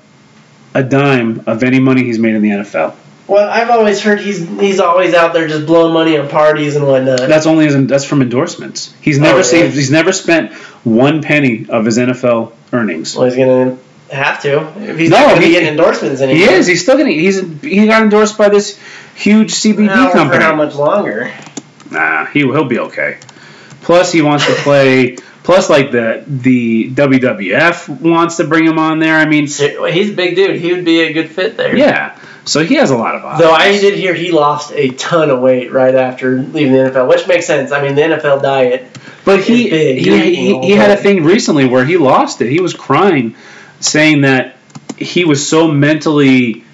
a 0.74 0.84
dime 0.84 1.44
of 1.48 1.64
any 1.64 1.80
money 1.80 2.04
he's 2.04 2.20
made 2.20 2.36
in 2.36 2.42
the 2.42 2.50
NFL. 2.50 2.96
Well, 3.28 3.50
I've 3.50 3.70
always 3.70 4.02
heard 4.02 4.22
he's 4.22 4.48
he's 4.60 4.80
always 4.80 5.14
out 5.14 5.34
there 5.34 5.48
just 5.48 5.66
blowing 5.66 5.94
money 5.94 6.18
on 6.18 6.30
parties 6.30 6.76
and 6.76 6.88
whatnot. 6.88 7.20
That's 7.20 7.46
only 7.46 7.66
his, 7.66 7.88
that's 7.88 8.06
from 8.06 8.22
endorsements. 8.22 8.94
He's 9.02 9.18
oh, 9.20 9.24
never 9.24 9.34
Oh, 9.34 9.38
really? 9.40 9.44
saved. 9.50 9.76
He's 9.76 9.92
never 9.92 10.14
spent 10.14 10.54
one 10.86 11.22
penny 11.22 11.66
of 11.68 11.84
his 11.84 11.98
NFL 11.98 12.54
earnings. 12.72 13.16
well, 13.16 13.26
he's 13.26 13.36
going 13.36 13.78
to 14.10 14.16
have 14.16 14.42
to 14.44 14.60
if 14.90 14.98
he's 14.98 15.10
No, 15.10 15.18
not 15.18 15.26
going 15.30 15.36
to 15.36 15.42
he- 15.42 15.48
be 15.48 15.54
getting 15.54 15.68
endorsements 15.70 16.22
He 16.22 16.44
is. 16.44 16.68
He's 16.68 16.82
still 16.84 16.96
getting. 16.96 17.20
He's 17.20 17.42
he 17.62 17.86
got 17.88 18.04
endorsed 18.04 18.38
by 18.38 18.48
this 18.48 18.80
huge 19.16 19.52
CBD 19.54 19.88
Now, 19.88 20.12
company. 20.14 20.38
For 20.38 20.44
how 20.44 20.56
much 20.56 20.76
longer? 20.76 21.34
Nah, 21.92 22.26
he 22.28 22.40
he'll 22.42 22.64
be 22.66 22.80
okay. 22.80 23.18
Plus, 23.88 24.12
he 24.12 24.22
wants 24.22 24.46
to 24.46 24.54
play. 24.64 25.16
Plus, 25.44 25.70
like 25.70 25.92
the 25.92 26.22
the 26.28 26.92
WWF 26.92 28.02
wants 28.02 28.36
to 28.36 28.44
bring 28.44 28.66
him 28.66 28.78
on 28.78 29.00
there. 29.00 29.16
I 29.16 29.24
mean, 29.24 29.48
He's 29.48 29.62
a 29.62 30.14
big 30.14 30.36
dude. 30.36 30.60
He 30.60 30.74
would 30.74 30.84
be 30.84 31.00
a 31.00 31.14
good 31.14 31.32
fit 31.32 31.56
there. 31.56 31.74
yeah. 31.74 32.20
So 32.44 32.66
he 32.66 32.76
has 32.76 32.92
a 32.92 32.98
lot 32.98 33.16
of 33.16 33.24
options. 33.24 33.48
Though 33.48 33.54
I 33.54 33.72
did 33.72 33.98
hear 33.98 34.14
he 34.14 34.34
lost 34.34 34.74
a 34.74 34.90
ton 34.90 35.30
of 35.30 35.40
weight 35.40 35.72
right 35.72 35.96
after 35.96 36.36
leaving 36.36 36.74
the 36.74 36.92
NFL, 36.92 37.08
which 37.08 37.28
makes 37.30 37.46
sense. 37.48 37.72
I 37.72 37.82
mean, 37.82 37.96
the 37.96 38.02
NFL 38.02 38.42
diet. 38.42 38.90
But 39.24 39.42
he 39.42 39.68
is 39.68 39.72
big. 39.72 39.98
he, 40.00 40.06
You're 40.06 40.62
he, 40.62 40.68
he 40.68 40.72
had 40.74 40.92
a 40.92 40.98
thing 40.98 41.24
recently 41.24 41.66
where 41.66 41.86
he 41.86 41.96
lost 41.96 42.42
it. 42.42 42.50
He 42.50 42.60
was 42.60 42.74
crying, 42.74 43.38
saying 43.80 44.22
that 44.22 44.58
he 44.98 45.24
was 45.24 45.48
so 45.48 45.70
mentally 45.70 46.66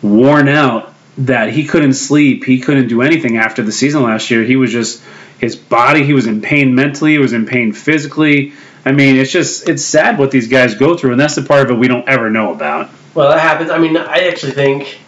worn 0.00 0.48
out 0.48 0.94
that 1.18 1.50
he 1.50 1.66
couldn't 1.66 1.94
sleep. 1.94 2.44
He 2.44 2.60
couldn't 2.60 2.88
do 2.88 3.02
anything 3.02 3.36
after 3.36 3.62
the 3.62 3.72
season 3.72 4.04
last 4.04 4.30
year. 4.30 4.42
He 4.42 4.56
was 4.56 4.72
just 4.72 5.02
his 5.38 5.56
body. 5.56 6.04
He 6.04 6.12
was 6.12 6.26
in 6.26 6.40
pain 6.40 6.74
mentally. 6.74 7.12
He 7.12 7.18
was 7.18 7.32
in 7.32 7.46
pain 7.46 7.72
physically. 7.72 8.52
I 8.84 8.92
mean, 8.92 9.16
it's 9.16 9.32
just 9.32 9.68
it's 9.68 9.84
sad 9.84 10.18
what 10.18 10.30
these 10.30 10.48
guys 10.48 10.74
go 10.76 10.96
through, 10.96 11.12
and 11.12 11.20
that's 11.20 11.34
the 11.34 11.42
part 11.42 11.62
of 11.62 11.70
it 11.70 11.78
we 11.78 11.88
don't 11.88 12.08
ever 12.08 12.30
know 12.30 12.52
about. 12.52 12.88
Well, 13.14 13.30
that 13.30 13.40
happens. 13.40 13.70
I 13.70 13.78
mean, 13.78 13.96
I 13.96 14.28
actually 14.28 14.52
think, 14.52 14.98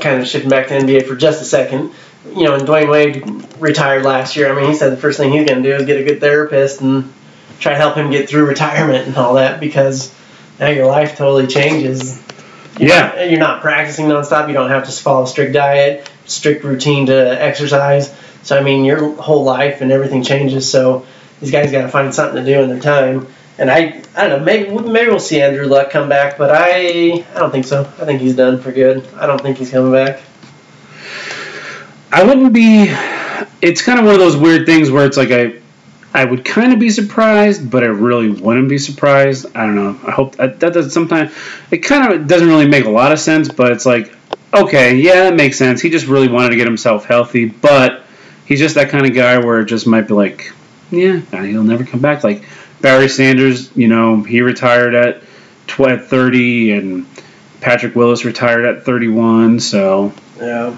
kind 0.00 0.20
of 0.20 0.28
shifting 0.28 0.50
back 0.50 0.68
to 0.68 0.74
NBA 0.78 1.06
for 1.06 1.16
just 1.16 1.40
a 1.42 1.44
second, 1.44 1.92
you 2.34 2.44
know, 2.44 2.54
and 2.54 2.66
Dwyane 2.66 2.90
Wade 2.90 3.44
retired 3.60 4.04
last 4.04 4.36
year. 4.36 4.52
I 4.52 4.54
mean, 4.54 4.70
he 4.70 4.76
said 4.76 4.92
the 4.92 4.96
first 4.98 5.18
thing 5.18 5.32
he's 5.32 5.48
going 5.48 5.62
to 5.62 5.68
do 5.68 5.74
is 5.74 5.86
get 5.86 6.00
a 6.00 6.04
good 6.04 6.20
therapist 6.20 6.80
and 6.82 7.12
try 7.58 7.72
to 7.72 7.78
help 7.78 7.94
him 7.96 8.10
get 8.10 8.28
through 8.28 8.44
retirement 8.46 9.06
and 9.08 9.16
all 9.16 9.34
that 9.34 9.58
because 9.58 10.14
now 10.60 10.68
your 10.68 10.86
life 10.86 11.16
totally 11.16 11.46
changes. 11.46 12.20
You're 12.78 12.90
Yeah. 12.90 13.00
not- 13.16 13.30
you're 13.30 13.40
not 13.40 13.62
practicing 13.62 14.06
nonstop. 14.06 14.48
You 14.48 14.54
don't 14.54 14.68
have 14.68 14.84
to 14.84 14.92
follow 14.92 15.24
a 15.24 15.26
strict 15.26 15.54
diet, 15.54 16.08
strict 16.26 16.62
routine 16.62 17.06
to 17.06 17.42
exercise. 17.42 18.10
So 18.46 18.56
I 18.56 18.62
mean, 18.62 18.84
your 18.84 19.20
whole 19.20 19.42
life 19.42 19.80
and 19.80 19.90
everything 19.90 20.22
changes. 20.22 20.70
So 20.70 21.04
these 21.40 21.50
guys 21.50 21.72
got 21.72 21.82
to 21.82 21.88
find 21.88 22.14
something 22.14 22.44
to 22.44 22.44
do 22.44 22.62
in 22.62 22.68
their 22.68 22.78
time. 22.78 23.26
And 23.58 23.68
I, 23.68 24.02
I 24.14 24.28
don't 24.28 24.38
know. 24.38 24.44
Maybe 24.44 24.70
maybe 24.70 25.10
we'll 25.10 25.18
see 25.18 25.40
Andrew 25.40 25.66
Luck 25.66 25.90
come 25.90 26.08
back, 26.08 26.38
but 26.38 26.50
I, 26.52 27.24
I 27.34 27.38
don't 27.38 27.50
think 27.50 27.66
so. 27.66 27.80
I 27.80 28.04
think 28.04 28.20
he's 28.20 28.36
done 28.36 28.60
for 28.60 28.70
good. 28.70 29.04
I 29.14 29.26
don't 29.26 29.40
think 29.40 29.58
he's 29.58 29.72
coming 29.72 29.92
back. 29.92 30.20
I 32.12 32.22
wouldn't 32.22 32.52
be. 32.52 32.86
It's 33.60 33.82
kind 33.82 33.98
of 33.98 34.04
one 34.04 34.14
of 34.14 34.20
those 34.20 34.36
weird 34.36 34.64
things 34.64 34.92
where 34.92 35.06
it's 35.06 35.16
like 35.16 35.32
I, 35.32 35.60
I 36.14 36.24
would 36.24 36.44
kind 36.44 36.72
of 36.72 36.78
be 36.78 36.90
surprised, 36.90 37.68
but 37.68 37.82
I 37.82 37.88
really 37.88 38.30
wouldn't 38.30 38.68
be 38.68 38.78
surprised. 38.78 39.46
I 39.56 39.66
don't 39.66 39.74
know. 39.74 39.98
I 40.06 40.12
hope 40.12 40.36
that, 40.36 40.60
that 40.60 40.72
does 40.72 40.94
sometimes. 40.94 41.34
It 41.72 41.78
kind 41.78 42.12
of 42.12 42.28
doesn't 42.28 42.46
really 42.46 42.68
make 42.68 42.84
a 42.84 42.90
lot 42.90 43.10
of 43.10 43.18
sense, 43.18 43.48
but 43.48 43.72
it's 43.72 43.86
like, 43.86 44.14
okay, 44.54 44.96
yeah, 44.96 45.24
that 45.24 45.34
makes 45.34 45.58
sense. 45.58 45.82
He 45.82 45.90
just 45.90 46.06
really 46.06 46.28
wanted 46.28 46.50
to 46.50 46.56
get 46.56 46.66
himself 46.66 47.06
healthy, 47.06 47.46
but 47.46 48.05
he's 48.46 48.58
just 48.58 48.74
that 48.76 48.88
kind 48.90 49.06
of 49.06 49.14
guy 49.14 49.38
where 49.38 49.60
it 49.60 49.66
just 49.66 49.86
might 49.86 50.08
be 50.08 50.14
like, 50.14 50.52
yeah, 50.90 51.18
he'll 51.44 51.62
never 51.64 51.84
come 51.84 52.00
back. 52.00 52.24
Like 52.24 52.44
Barry 52.80 53.08
Sanders, 53.08 53.74
you 53.76 53.88
know, 53.88 54.22
he 54.22 54.40
retired 54.40 54.94
at 54.94 55.22
tw- 55.66 55.80
at 55.82 56.06
30, 56.06 56.72
and 56.72 57.06
Patrick 57.60 57.94
Willis 57.96 58.24
retired 58.24 58.64
at 58.64 58.84
31. 58.84 59.60
So 59.60 60.12
Yeah. 60.38 60.76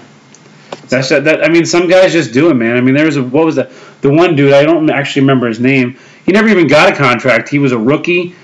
that's 0.87 1.09
that, 1.09 1.25
that. 1.25 1.43
I 1.43 1.49
mean, 1.49 1.65
some 1.65 1.87
guys 1.87 2.11
just 2.13 2.33
do 2.33 2.49
it, 2.49 2.55
man. 2.55 2.75
I 2.77 2.81
mean, 2.81 2.95
there 2.95 3.05
was 3.05 3.17
a 3.17 3.23
what 3.23 3.45
was 3.45 3.55
that? 3.57 3.71
The 4.01 4.09
one 4.11 4.35
dude 4.35 4.53
I 4.53 4.63
don't 4.63 4.89
actually 4.89 5.21
remember 5.23 5.47
his 5.47 5.59
name. 5.59 5.97
He 6.25 6.31
never 6.31 6.47
even 6.47 6.67
got 6.67 6.93
a 6.93 6.95
contract. 6.95 7.49
He 7.49 7.59
was 7.59 7.71
a 7.71 7.77
rookie. 7.77 8.35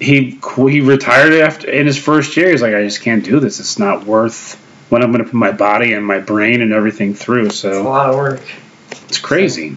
He 0.00 0.38
he 0.68 0.80
retired 0.80 1.32
after 1.34 1.70
in 1.70 1.86
his 1.86 1.96
first 1.96 2.36
year. 2.36 2.50
He's 2.50 2.60
like, 2.62 2.74
I 2.74 2.82
just 2.84 3.00
can't 3.02 3.24
do 3.24 3.38
this. 3.40 3.60
It's 3.60 3.78
not 3.78 4.04
worth 4.04 4.56
what 4.90 5.02
I'm 5.02 5.12
going 5.12 5.24
to 5.24 5.30
put 5.30 5.34
my 5.34 5.52
body 5.52 5.92
and 5.94 6.04
my 6.04 6.18
brain 6.18 6.60
and 6.62 6.72
everything 6.72 7.14
through. 7.14 7.46
It's 7.46 7.64
a 7.64 7.80
lot 7.80 8.10
of 8.10 8.16
work. 8.16 8.40
It's 9.14 9.22
crazy. 9.22 9.76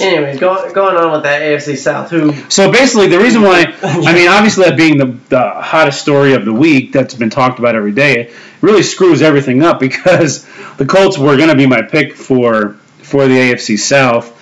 Anyways, 0.00 0.38
go, 0.40 0.70
going 0.72 0.96
on 0.96 1.12
with 1.12 1.22
that 1.22 1.40
AFC 1.42 1.76
South, 1.76 2.10
who 2.10 2.32
So 2.50 2.70
basically, 2.70 3.06
the 3.06 3.18
reason 3.18 3.40
why, 3.42 3.72
I 3.82 4.12
mean, 4.12 4.28
obviously 4.30 4.64
that 4.64 4.76
being 4.76 4.98
the, 4.98 5.16
the 5.28 5.50
hottest 5.50 6.02
story 6.02 6.34
of 6.34 6.44
the 6.44 6.52
week 6.52 6.92
that's 6.92 7.14
been 7.14 7.30
talked 7.30 7.58
about 7.58 7.74
every 7.76 7.92
day, 7.92 8.20
it 8.20 8.34
really 8.60 8.82
screws 8.82 9.22
everything 9.22 9.62
up 9.62 9.78
because 9.80 10.44
the 10.76 10.84
Colts 10.84 11.16
were 11.18 11.36
going 11.36 11.48
to 11.50 11.54
be 11.54 11.66
my 11.66 11.82
pick 11.82 12.14
for 12.14 12.74
for 13.02 13.26
the 13.28 13.34
AFC 13.34 13.78
South. 13.78 14.38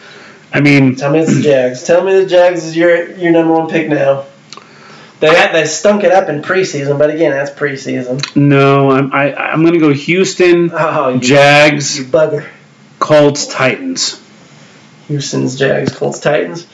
I 0.53 0.61
mean, 0.61 0.97
Tell 0.97 1.13
me 1.13 1.21
it's 1.21 1.35
the 1.35 1.43
Jags. 1.51 1.85
Tell 1.85 2.03
me 2.03 2.15
the 2.21 2.27
Jags 2.27 2.65
is 2.65 2.75
your 2.77 3.11
your 3.13 3.33
number 3.33 3.53
one 3.53 3.69
pick 3.69 3.89
now. 3.89 4.25
They 5.21 5.29
had, 5.35 5.53
they 5.53 5.67
stunk 5.67 6.03
it 6.03 6.13
up 6.13 6.31
in 6.31 6.41
preseason, 6.41 6.99
but 6.99 7.11
again, 7.11 7.33
that's 7.33 7.51
preseason. 7.51 8.35
no, 8.35 8.91
I'm 8.91 9.13
I, 9.13 9.35
I'm 9.35 9.61
going 9.61 9.75
to 9.75 9.79
go 9.79 9.93
Houston, 9.93 10.71
Oh, 10.73 11.11
you, 11.11 11.21
Jags, 11.21 11.99
you 11.99 12.05
bugger. 12.07 12.49
Colts, 13.01 13.47
Titans. 13.47 14.23
Houston's 15.09 15.59
Jags, 15.59 15.93
Colts, 15.97 16.21
Titans. 16.21 16.67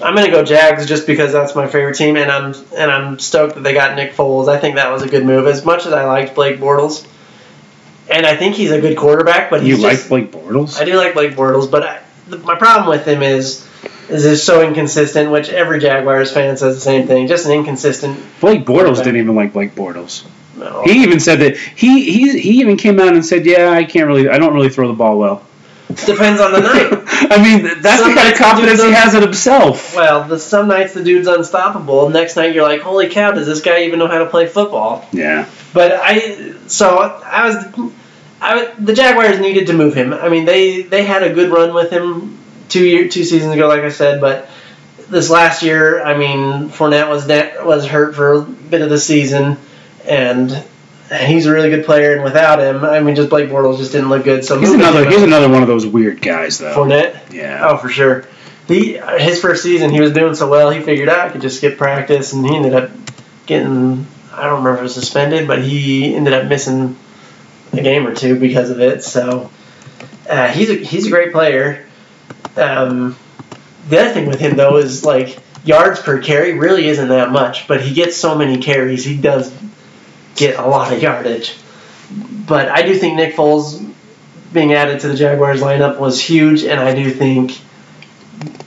I'm 0.00 0.14
gonna 0.14 0.30
go 0.30 0.42
Jags 0.42 0.86
just 0.86 1.06
because 1.06 1.32
that's 1.32 1.54
my 1.54 1.66
favorite 1.66 1.96
team, 1.96 2.16
and 2.16 2.30
I'm 2.30 2.54
and 2.76 2.90
I'm 2.90 3.18
stoked 3.18 3.56
that 3.56 3.62
they 3.62 3.74
got 3.74 3.94
Nick 3.94 4.14
Foles. 4.14 4.48
I 4.48 4.58
think 4.58 4.76
that 4.76 4.90
was 4.90 5.02
a 5.02 5.08
good 5.08 5.24
move. 5.24 5.46
As 5.46 5.64
much 5.64 5.84
as 5.84 5.92
I 5.92 6.04
liked 6.04 6.34
Blake 6.34 6.58
Bortles, 6.58 7.06
and 8.10 8.26
I 8.26 8.36
think 8.36 8.54
he's 8.54 8.70
a 8.70 8.80
good 8.80 8.96
quarterback, 8.96 9.50
but 9.50 9.62
You 9.62 9.76
he's 9.76 9.84
like 9.84 10.08
Blake 10.08 10.32
Bortles? 10.32 10.80
I 10.80 10.84
do 10.84 10.96
like 10.96 11.14
Blake 11.14 11.32
Bortles, 11.32 11.70
but 11.70 11.82
I, 11.82 12.02
the, 12.28 12.38
my 12.38 12.56
problem 12.56 12.88
with 12.88 13.06
him 13.06 13.22
is 13.22 13.68
is 14.08 14.24
he's 14.24 14.42
so 14.42 14.66
inconsistent. 14.66 15.30
Which 15.30 15.48
every 15.48 15.80
Jaguars 15.80 16.32
fan 16.32 16.56
says 16.56 16.74
the 16.76 16.80
same 16.80 17.06
thing. 17.06 17.28
Just 17.28 17.46
an 17.46 17.52
inconsistent. 17.52 18.18
Blake 18.40 18.64
Bortles 18.64 18.98
didn't 18.98 19.16
even 19.16 19.34
like 19.34 19.52
Blake 19.52 19.74
Bortles. 19.74 20.24
No. 20.56 20.82
He 20.84 21.02
even 21.02 21.20
said 21.20 21.40
that 21.40 21.56
he 21.56 22.10
he 22.10 22.40
he 22.40 22.60
even 22.60 22.76
came 22.76 22.98
out 22.98 23.12
and 23.12 23.24
said, 23.24 23.44
"Yeah, 23.46 23.70
I 23.70 23.84
can't 23.84 24.06
really, 24.06 24.28
I 24.28 24.38
don't 24.38 24.54
really 24.54 24.70
throw 24.70 24.88
the 24.88 24.94
ball 24.94 25.18
well." 25.18 25.46
Depends 26.06 26.40
on 26.40 26.52
the 26.52 26.60
night. 26.60 27.04
I 27.30 27.42
mean, 27.42 27.80
that's 27.80 28.00
Some 28.00 28.10
the 28.10 28.16
kind 28.16 28.32
of 28.32 28.38
confidence 28.38 28.82
he 28.82 28.92
has 28.92 29.14
in 29.14 29.22
himself. 29.22 29.94
Well, 29.94 30.26
the, 30.26 30.38
some 30.38 30.68
nights 30.68 30.94
the 30.94 31.04
dude's 31.04 31.28
unstoppable. 31.28 32.10
Next 32.10 32.36
night 32.36 32.54
you're 32.54 32.66
like, 32.66 32.80
holy 32.80 33.08
cow, 33.08 33.32
does 33.32 33.46
this 33.46 33.60
guy 33.60 33.84
even 33.84 33.98
know 33.98 34.08
how 34.08 34.18
to 34.18 34.26
play 34.26 34.46
football? 34.46 35.06
Yeah. 35.12 35.48
But 35.72 35.92
I, 35.92 36.54
so 36.66 36.98
I 36.98 37.46
was, 37.46 37.92
I 38.40 38.74
the 38.78 38.94
Jaguars 38.94 39.40
needed 39.40 39.68
to 39.68 39.72
move 39.72 39.94
him. 39.94 40.12
I 40.12 40.28
mean, 40.28 40.44
they 40.44 40.82
they 40.82 41.04
had 41.04 41.22
a 41.22 41.32
good 41.32 41.50
run 41.50 41.74
with 41.74 41.90
him 41.90 42.38
two 42.68 42.84
year 42.84 43.08
two 43.08 43.24
seasons 43.24 43.52
ago, 43.54 43.68
like 43.68 43.80
I 43.80 43.90
said. 43.90 44.20
But 44.20 44.48
this 45.08 45.30
last 45.30 45.62
year, 45.62 46.02
I 46.02 46.16
mean, 46.16 46.68
Fournette 46.70 47.08
was 47.08 47.26
was 47.64 47.86
hurt 47.86 48.14
for 48.14 48.32
a 48.32 48.42
bit 48.42 48.82
of 48.82 48.90
the 48.90 48.98
season, 48.98 49.56
and 50.06 50.64
he's 51.12 51.46
a 51.46 51.52
really 51.52 51.70
good 51.70 51.84
player. 51.84 52.14
And 52.14 52.24
without 52.24 52.60
him, 52.60 52.84
I 52.84 53.00
mean, 53.00 53.14
just 53.14 53.30
Blake 53.30 53.48
Bortles 53.48 53.78
just 53.78 53.92
didn't 53.92 54.08
look 54.08 54.24
good. 54.24 54.44
So 54.44 54.58
He's 54.58 54.72
another 54.72 55.08
he's 55.08 55.22
another 55.22 55.48
one 55.48 55.62
of 55.62 55.68
those 55.68 55.86
weird 55.86 56.20
guys 56.20 56.58
though. 56.58 56.74
Fournette. 56.74 57.32
Yeah. 57.32 57.68
Oh, 57.68 57.76
for 57.76 57.88
sure. 57.88 58.26
He 58.68 58.98
his 59.18 59.40
first 59.40 59.62
season, 59.62 59.90
he 59.90 60.00
was 60.00 60.12
doing 60.12 60.34
so 60.34 60.48
well. 60.48 60.70
He 60.70 60.80
figured 60.80 61.08
out 61.08 61.26
he 61.26 61.32
could 61.32 61.42
just 61.42 61.58
skip 61.58 61.76
practice, 61.76 62.32
and 62.32 62.46
he 62.46 62.56
ended 62.56 62.74
up 62.74 62.90
getting 63.46 64.06
I 64.32 64.44
don't 64.44 64.64
remember 64.64 64.74
if 64.74 64.80
it 64.80 64.82
was 64.84 64.94
suspended, 64.94 65.46
but 65.46 65.62
he 65.62 66.14
ended 66.14 66.32
up 66.32 66.46
missing 66.46 66.96
a 67.72 67.82
game 67.82 68.06
or 68.06 68.14
two 68.14 68.38
because 68.38 68.70
of 68.70 68.80
it. 68.80 69.04
So 69.04 69.50
uh, 70.28 70.48
he's 70.48 70.70
a, 70.70 70.74
he's 70.74 71.06
a 71.06 71.10
great 71.10 71.32
player. 71.32 71.86
Um, 72.56 73.16
the 73.88 74.00
other 74.00 74.14
thing 74.14 74.26
with 74.26 74.40
him 74.40 74.56
though 74.56 74.78
is 74.78 75.04
like 75.04 75.38
yards 75.64 76.00
per 76.00 76.20
carry 76.20 76.58
really 76.58 76.86
isn't 76.88 77.08
that 77.08 77.30
much, 77.30 77.68
but 77.68 77.80
he 77.82 77.94
gets 77.94 78.16
so 78.16 78.36
many 78.36 78.58
carries. 78.58 79.04
He 79.04 79.16
does 79.16 79.52
get 80.34 80.58
a 80.58 80.66
lot 80.66 80.92
of 80.92 81.02
yardage. 81.02 81.56
But 82.46 82.68
I 82.68 82.82
do 82.82 82.96
think 82.96 83.16
Nick 83.16 83.34
Foles 83.34 83.92
being 84.52 84.72
added 84.72 85.00
to 85.00 85.08
the 85.08 85.16
Jaguars 85.16 85.60
lineup 85.60 85.98
was 85.98 86.20
huge, 86.20 86.62
and 86.64 86.78
I 86.78 86.94
do 86.94 87.10
think 87.10 87.58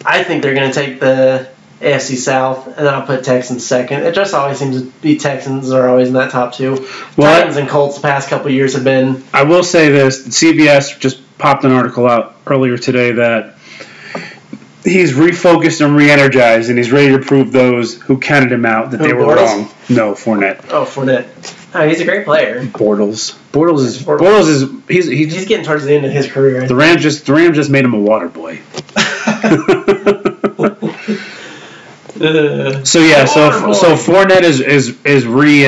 I 0.05 0.23
think 0.23 0.41
they're 0.41 0.55
going 0.55 0.71
to 0.71 0.75
take 0.75 0.99
the 0.99 1.49
AFC 1.81 2.15
South, 2.17 2.65
and 2.67 2.75
then 2.75 2.93
I'll 2.93 3.05
put 3.05 3.23
Texans 3.23 3.65
second. 3.65 4.03
It 4.03 4.15
just 4.15 4.33
always 4.33 4.57
seems 4.57 4.81
to 4.81 4.87
be 5.01 5.17
Texans 5.17 5.71
are 5.71 5.87
always 5.87 6.07
in 6.07 6.15
that 6.15 6.31
top 6.31 6.53
two. 6.53 6.87
Well, 7.15 7.39
Titans 7.39 7.57
and 7.57 7.69
Colts 7.69 7.97
the 7.97 8.01
past 8.01 8.29
couple 8.29 8.49
years 8.51 8.73
have 8.73 8.83
been 8.83 9.23
I 9.33 9.43
will 9.43 9.63
say 9.63 9.89
this: 9.89 10.27
CBS 10.27 10.99
just 10.99 11.21
popped 11.37 11.63
an 11.65 11.71
article 11.71 12.07
out 12.07 12.35
earlier 12.47 12.77
today 12.77 13.11
that 13.11 13.55
he's 14.83 15.13
refocused 15.13 15.85
and 15.85 15.95
re-energized, 15.95 16.69
and 16.69 16.77
he's 16.77 16.91
ready 16.91 17.09
to 17.09 17.19
prove 17.19 17.51
those 17.51 18.01
who 18.01 18.17
counted 18.17 18.51
him 18.51 18.65
out 18.65 18.91
that 18.91 18.99
Who, 18.99 19.07
they 19.07 19.13
were 19.13 19.23
Bortles? 19.23 19.45
wrong. 19.45 19.69
No, 19.89 20.13
Fournette, 20.13 20.65
oh 20.71 20.85
Fournette. 20.85 21.27
Oh, 21.73 21.87
he's 21.87 21.99
a 21.99 22.05
great 22.05 22.25
player. 22.25 22.61
Bortles, 22.63 23.37
Bortles 23.51 23.81
is 23.85 24.01
Bortles. 24.01 24.19
Bortles 24.19 24.47
is 24.49 24.61
he's 24.87 25.07
he's 25.07 25.33
He's 25.33 25.45
getting 25.45 25.65
towards 25.65 25.83
the 25.85 25.93
end 25.95 26.05
of 26.05 26.11
his 26.11 26.27
career. 26.31 26.63
I 26.63 26.67
the 26.67 26.75
Rams 26.75 27.01
just 27.01 27.25
the 27.25 27.33
Rams 27.33 27.55
just 27.57 27.69
made 27.69 27.83
him 27.85 27.93
a 27.93 27.99
water 27.99 28.29
boy. 28.29 28.59
Uh, 32.19 32.81
So 32.83 32.99
yeah, 32.99 33.25
so 33.25 33.47
Water 33.49 33.65
boy. 33.67 33.73
so 33.73 33.95
Fournette 33.95 34.41
is 34.43 34.59
is 34.61 34.97
is 35.05 35.25
re. 35.27 35.65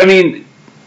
I 0.00 0.04
mean, 0.06 0.44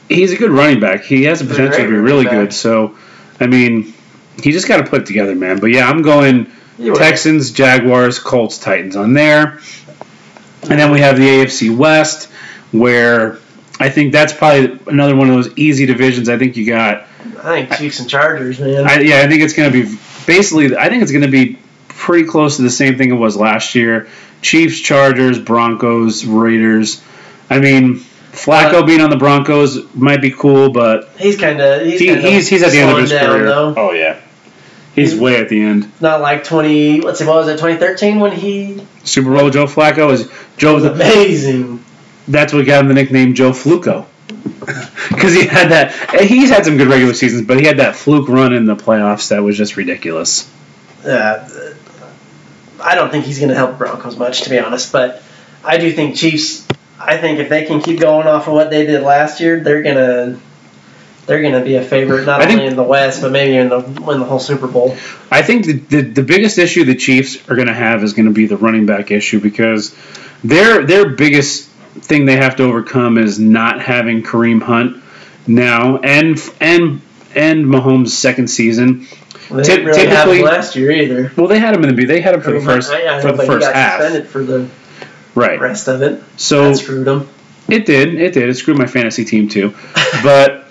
he's 0.08 0.32
a 0.32 0.38
good 0.38 0.52
running 0.52 0.80
back. 0.80 1.04
He 1.04 1.24
has 1.24 1.40
the 1.40 1.46
potential 1.46 1.82
to 1.84 1.90
be 1.90 1.96
really 1.96 2.24
back. 2.26 2.34
good. 2.34 2.54
So, 2.54 2.96
I 3.40 3.48
mean, 3.48 3.94
he 4.42 4.52
just 4.52 4.68
got 4.68 4.78
to 4.78 4.84
put 4.86 5.02
it 5.02 5.06
together, 5.08 5.36
man. 5.36 5.60
But 5.60 5.68
yeah, 5.72 5.90
I'm 5.90 6.02
going 6.02 6.50
you 6.78 6.94
were- 6.94 6.98
Texans, 6.98 7.52
Jaguars, 7.52 8.20
Colts, 8.20 8.58
Titans 8.58 8.96
on 8.96 9.14
there, 9.14 9.60
and 10.64 10.80
then 10.80 10.92
we 10.92 11.00
have 11.02 11.18
the 11.18 11.28
AFC 11.28 11.76
West, 11.76 12.30
where 12.72 13.40
I 13.80 13.90
think 13.90 14.14
that's 14.14 14.34
probably 14.34 14.80
another 14.88 15.16
one 15.16 15.30
of 15.30 15.36
those 15.36 15.58
easy 15.58 15.86
divisions. 15.86 16.30
I 16.30 16.38
think 16.38 16.56
you 16.56 16.66
got. 16.66 17.08
I 17.44 17.66
think 17.66 17.78
Chiefs 17.78 18.00
and 18.00 18.10
Chargers, 18.10 18.60
man. 18.60 18.88
I, 18.88 19.00
yeah, 19.00 19.22
I 19.22 19.28
think 19.28 19.42
it's 19.42 19.54
going 19.54 19.72
to 19.72 19.84
be 19.84 19.98
basically. 20.26 20.76
I 20.78 20.90
think 20.90 21.04
it's 21.04 21.12
going 21.12 21.26
to 21.26 21.32
be 21.32 21.60
pretty 21.90 22.28
close 22.28 22.58
to 22.58 22.62
the 22.62 22.70
same 22.70 22.98
thing 22.98 23.10
it 23.10 23.16
was 23.16 23.36
last 23.36 23.76
year. 23.76 24.08
Chiefs, 24.42 24.80
Chargers, 24.80 25.40
Broncos, 25.40 26.24
Raiders. 26.26 27.02
I 27.50 27.60
mean, 27.60 27.96
Flacco 28.32 28.84
Uh, 28.84 28.86
being 28.86 29.02
on 29.02 29.10
the 29.10 29.18
Broncos 29.18 29.94
might 29.94 30.22
be 30.22 30.32
cool, 30.32 30.72
but 30.72 31.10
he's 31.18 31.38
kind 31.38 31.60
of 31.62 31.86
he's 31.86 32.00
he, 32.00 32.16
he's 32.16 32.48
he's 32.48 32.64
at 32.64 32.72
the 32.72 32.80
end 32.80 32.92
of 32.92 32.98
his 32.98 33.10
down, 33.10 33.26
career. 33.26 33.46
Though. 33.46 33.74
Oh 33.78 33.92
yeah, 33.92 34.20
he's 34.94 35.16
way 35.16 35.40
at 35.40 35.50
the 35.50 35.62
end. 35.62 35.92
Not 36.02 36.22
like 36.22 36.44
twenty. 36.44 37.02
Let's 37.02 37.20
see, 37.20 37.26
what 37.26 37.38
was 37.38 37.48
it? 37.48 37.60
Twenty 37.60 37.78
thirteen 37.78 38.20
when 38.20 38.34
he 38.34 38.86
Super 39.04 39.34
Bowl 39.34 39.50
Joe 39.50 39.66
Flacco 39.66 40.12
is 40.12 40.30
Joe. 40.58 40.76
was 40.76 40.86
amazing. 40.86 41.85
That's 42.28 42.54
what 42.54 42.66
got 42.66 42.82
him 42.82 42.88
the 42.88 42.94
nickname 42.94 43.34
Joe 43.34 43.52
Fluco. 43.52 44.06
Because 45.10 45.34
he 45.36 45.46
had 45.46 45.70
that, 45.70 46.22
he's 46.24 46.50
had 46.50 46.66
some 46.66 46.78
good 46.78 46.88
regular 46.88 47.14
seasons, 47.14 47.46
but 47.48 47.60
he 47.60 47.66
had 47.66 47.78
that 47.78 47.96
fluke 47.96 48.28
run 48.28 48.54
in 48.54 48.66
the 48.66 48.76
playoffs 48.76 49.30
that 49.30 49.44
was 49.44 49.56
just 49.56 49.78
ridiculous. 49.78 50.52
Uh, 51.06 51.48
I 52.82 52.96
don't 52.96 53.12
think 53.12 53.26
he's 53.26 53.38
going 53.38 53.50
to 53.50 53.56
help 53.56 53.78
Broncos 53.78 54.18
much, 54.18 54.42
to 54.44 54.50
be 54.50 54.58
honest. 54.58 54.92
But 54.92 55.22
I 55.64 55.78
do 55.78 55.92
think 55.92 56.16
Chiefs. 56.16 56.68
I 57.00 57.18
think 57.18 57.40
if 57.40 57.50
they 57.50 57.66
can 57.66 57.82
keep 57.82 58.00
going 58.00 58.28
off 58.28 58.48
of 58.48 58.54
what 58.54 58.72
they 58.72 58.86
did 58.86 59.04
last 59.04 59.40
year, 59.40 59.60
they're 59.60 59.84
gonna 59.84 60.40
they're 61.28 61.42
gonna 61.42 61.64
be 61.64 61.76
a 61.76 61.84
favorite 61.84 62.26
not 62.26 62.42
I 62.42 62.46
think- 62.48 62.60
only 62.60 62.72
in 62.72 62.76
the 62.76 62.84
West 62.84 63.22
but 63.22 63.32
maybe 63.32 63.56
in 63.56 63.70
the 63.70 63.80
win 63.80 64.20
the 64.20 64.26
whole 64.26 64.40
Super 64.40 64.68
Bowl. 64.68 64.98
I 65.30 65.44
think 65.44 65.66
the, 65.66 65.74
the, 65.74 66.02
the 66.02 66.24
biggest 66.24 66.58
issue 66.58 66.84
the 66.86 66.96
Chiefs 66.96 67.48
are 67.50 67.56
going 67.56 67.68
to 67.68 67.74
have 67.74 68.04
is 68.04 68.14
going 68.14 68.26
to 68.28 68.32
be 68.34 68.48
the 68.48 68.58
running 68.58 68.86
back 68.86 69.12
issue 69.12 69.40
because 69.40 69.96
their 70.44 70.84
their 70.86 71.10
biggest 71.10 71.70
thing 72.02 72.26
they 72.26 72.38
have 72.38 72.56
to 72.58 72.64
overcome 72.64 73.18
is 73.18 73.40
not 73.40 73.82
having 73.82 74.24
Kareem 74.24 74.62
Hunt 74.62 75.02
now 75.48 75.98
and 75.98 76.38
and 76.60 77.02
and 77.36 77.66
Mahomes' 77.66 78.10
second 78.10 78.48
season. 78.50 79.08
They 79.50 79.58
Typ- 79.62 79.64
didn't 79.66 79.86
really 79.86 80.08
have 80.08 80.28
him 80.28 80.34
typically- 80.36 80.42
last 80.44 80.76
year 80.76 80.92
either. 80.92 81.32
Well, 81.36 81.48
they 81.48 81.60
had 81.60 81.76
him 81.76 81.84
in 81.84 81.90
the 81.90 81.96
B 81.96 82.06
they 82.06 82.22
had 82.22 82.34
him 82.36 82.42
for 82.42 82.52
the 82.52 82.62
first 82.62 82.92
I, 82.92 83.08
I 83.08 83.18
know, 83.18 83.22
for 83.22 83.32
the 83.32 83.44
first 83.46 83.72
half, 83.72 84.26
for 84.28 84.44
the 84.44 84.68
right? 85.36 85.60
rest 85.60 85.88
of 85.88 86.02
it. 86.02 86.24
So 86.38 86.70
that 86.70 86.78
screwed 86.78 87.08
him. 87.08 87.28
It 87.68 87.86
did. 87.86 88.16
It 88.16 88.34
did. 88.34 88.50
It 88.50 88.56
screwed 88.56 88.78
my 88.78 88.86
fantasy 88.88 89.26
team 89.26 89.50
too. 89.50 89.74
But 90.24 90.66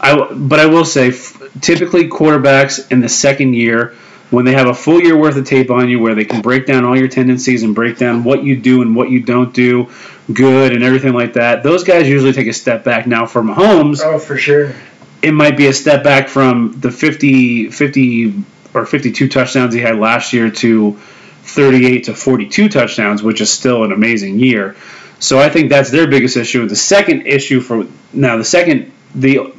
I 0.00 0.32
but 0.32 0.58
I 0.60 0.66
will 0.66 0.84
say 0.84 1.08
f- 1.08 1.40
typically 1.60 2.08
quarterbacks 2.08 2.90
in 2.92 3.00
the 3.00 3.08
second 3.08 3.54
year 3.54 3.94
when 4.30 4.44
they 4.44 4.52
have 4.52 4.66
a 4.68 4.74
full 4.74 5.00
year 5.00 5.16
worth 5.16 5.36
of 5.36 5.46
tape 5.46 5.70
on 5.70 5.88
you 5.88 5.98
where 6.00 6.14
they 6.14 6.24
can 6.24 6.42
break 6.42 6.66
down 6.66 6.84
all 6.84 6.96
your 6.96 7.08
tendencies 7.08 7.62
and 7.62 7.74
break 7.74 7.96
down 7.96 8.24
what 8.24 8.42
you 8.44 8.56
do 8.56 8.82
and 8.82 8.94
what 8.94 9.10
you 9.10 9.20
don't 9.20 9.54
do 9.54 9.88
good 10.32 10.72
and 10.72 10.82
everything 10.84 11.14
like 11.14 11.32
that. 11.34 11.62
Those 11.62 11.84
guys 11.84 12.06
usually 12.08 12.32
take 12.34 12.46
a 12.46 12.52
step 12.52 12.84
back. 12.84 13.06
Now 13.06 13.24
for 13.26 13.42
Mahomes, 13.42 14.00
Oh, 14.04 14.18
for 14.18 14.36
sure. 14.36 14.74
it 15.22 15.32
might 15.32 15.56
be 15.56 15.66
a 15.68 15.72
step 15.72 16.04
back 16.04 16.28
from 16.28 16.74
the 16.78 16.90
50 16.90 17.70
50 17.70 18.44
or 18.74 18.84
52 18.84 19.28
touchdowns 19.28 19.72
he 19.72 19.80
had 19.80 19.98
last 19.98 20.34
year 20.34 20.50
to 20.50 20.98
38 21.44 22.04
to 22.04 22.14
42 22.14 22.68
touchdowns, 22.68 23.22
which 23.22 23.40
is 23.40 23.50
still 23.50 23.82
an 23.84 23.92
amazing 23.92 24.38
year. 24.38 24.76
So 25.20 25.38
I 25.38 25.48
think 25.48 25.70
that's 25.70 25.90
their 25.90 26.06
biggest 26.06 26.36
issue. 26.36 26.68
The 26.68 26.76
second 26.76 27.26
issue 27.26 27.60
for 27.62 27.86
now, 28.12 28.36
the 28.36 28.44
second 28.44 28.92
the 29.14 29.54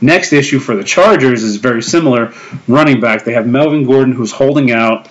next 0.00 0.32
issue 0.32 0.58
for 0.58 0.74
the 0.74 0.84
Chargers 0.84 1.42
is 1.42 1.56
very 1.56 1.82
similar. 1.82 2.32
Running 2.68 3.00
back, 3.00 3.24
they 3.24 3.32
have 3.32 3.46
Melvin 3.46 3.84
Gordon 3.84 4.12
who's 4.12 4.32
holding 4.32 4.70
out, 4.70 5.08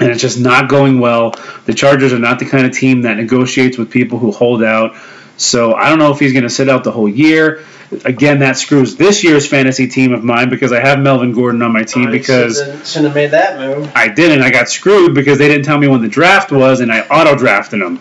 and 0.00 0.10
it's 0.10 0.20
just 0.20 0.38
not 0.38 0.68
going 0.68 1.00
well. 1.00 1.34
The 1.66 1.74
Chargers 1.74 2.12
are 2.12 2.18
not 2.18 2.38
the 2.38 2.46
kind 2.46 2.66
of 2.66 2.72
team 2.72 3.02
that 3.02 3.16
negotiates 3.16 3.78
with 3.78 3.90
people 3.90 4.18
who 4.18 4.32
hold 4.32 4.62
out. 4.62 4.96
So 5.36 5.74
I 5.74 5.88
don't 5.88 5.98
know 5.98 6.12
if 6.12 6.18
he's 6.18 6.32
going 6.32 6.44
to 6.44 6.50
sit 6.50 6.68
out 6.68 6.84
the 6.84 6.90
whole 6.90 7.08
year. 7.08 7.64
Again, 8.04 8.40
that 8.40 8.58
screws 8.58 8.96
this 8.96 9.24
year's 9.24 9.46
fantasy 9.46 9.88
team 9.88 10.12
of 10.12 10.22
mine 10.22 10.50
because 10.50 10.72
I 10.72 10.80
have 10.80 10.98
Melvin 10.98 11.32
Gordon 11.32 11.62
on 11.62 11.72
my 11.72 11.84
team 11.84 12.04
you 12.04 12.10
because 12.10 12.58
shouldn't, 12.58 12.86
shouldn't 12.86 13.06
have 13.06 13.14
made 13.14 13.30
that 13.30 13.58
move. 13.58 13.90
I 13.94 14.08
didn't. 14.08 14.42
I 14.42 14.50
got 14.50 14.68
screwed 14.68 15.14
because 15.14 15.38
they 15.38 15.48
didn't 15.48 15.64
tell 15.64 15.78
me 15.78 15.88
when 15.88 16.02
the 16.02 16.08
draft 16.08 16.52
was, 16.52 16.80
and 16.80 16.92
I 16.92 17.00
auto 17.00 17.34
drafted 17.34 17.80
him. 17.80 17.98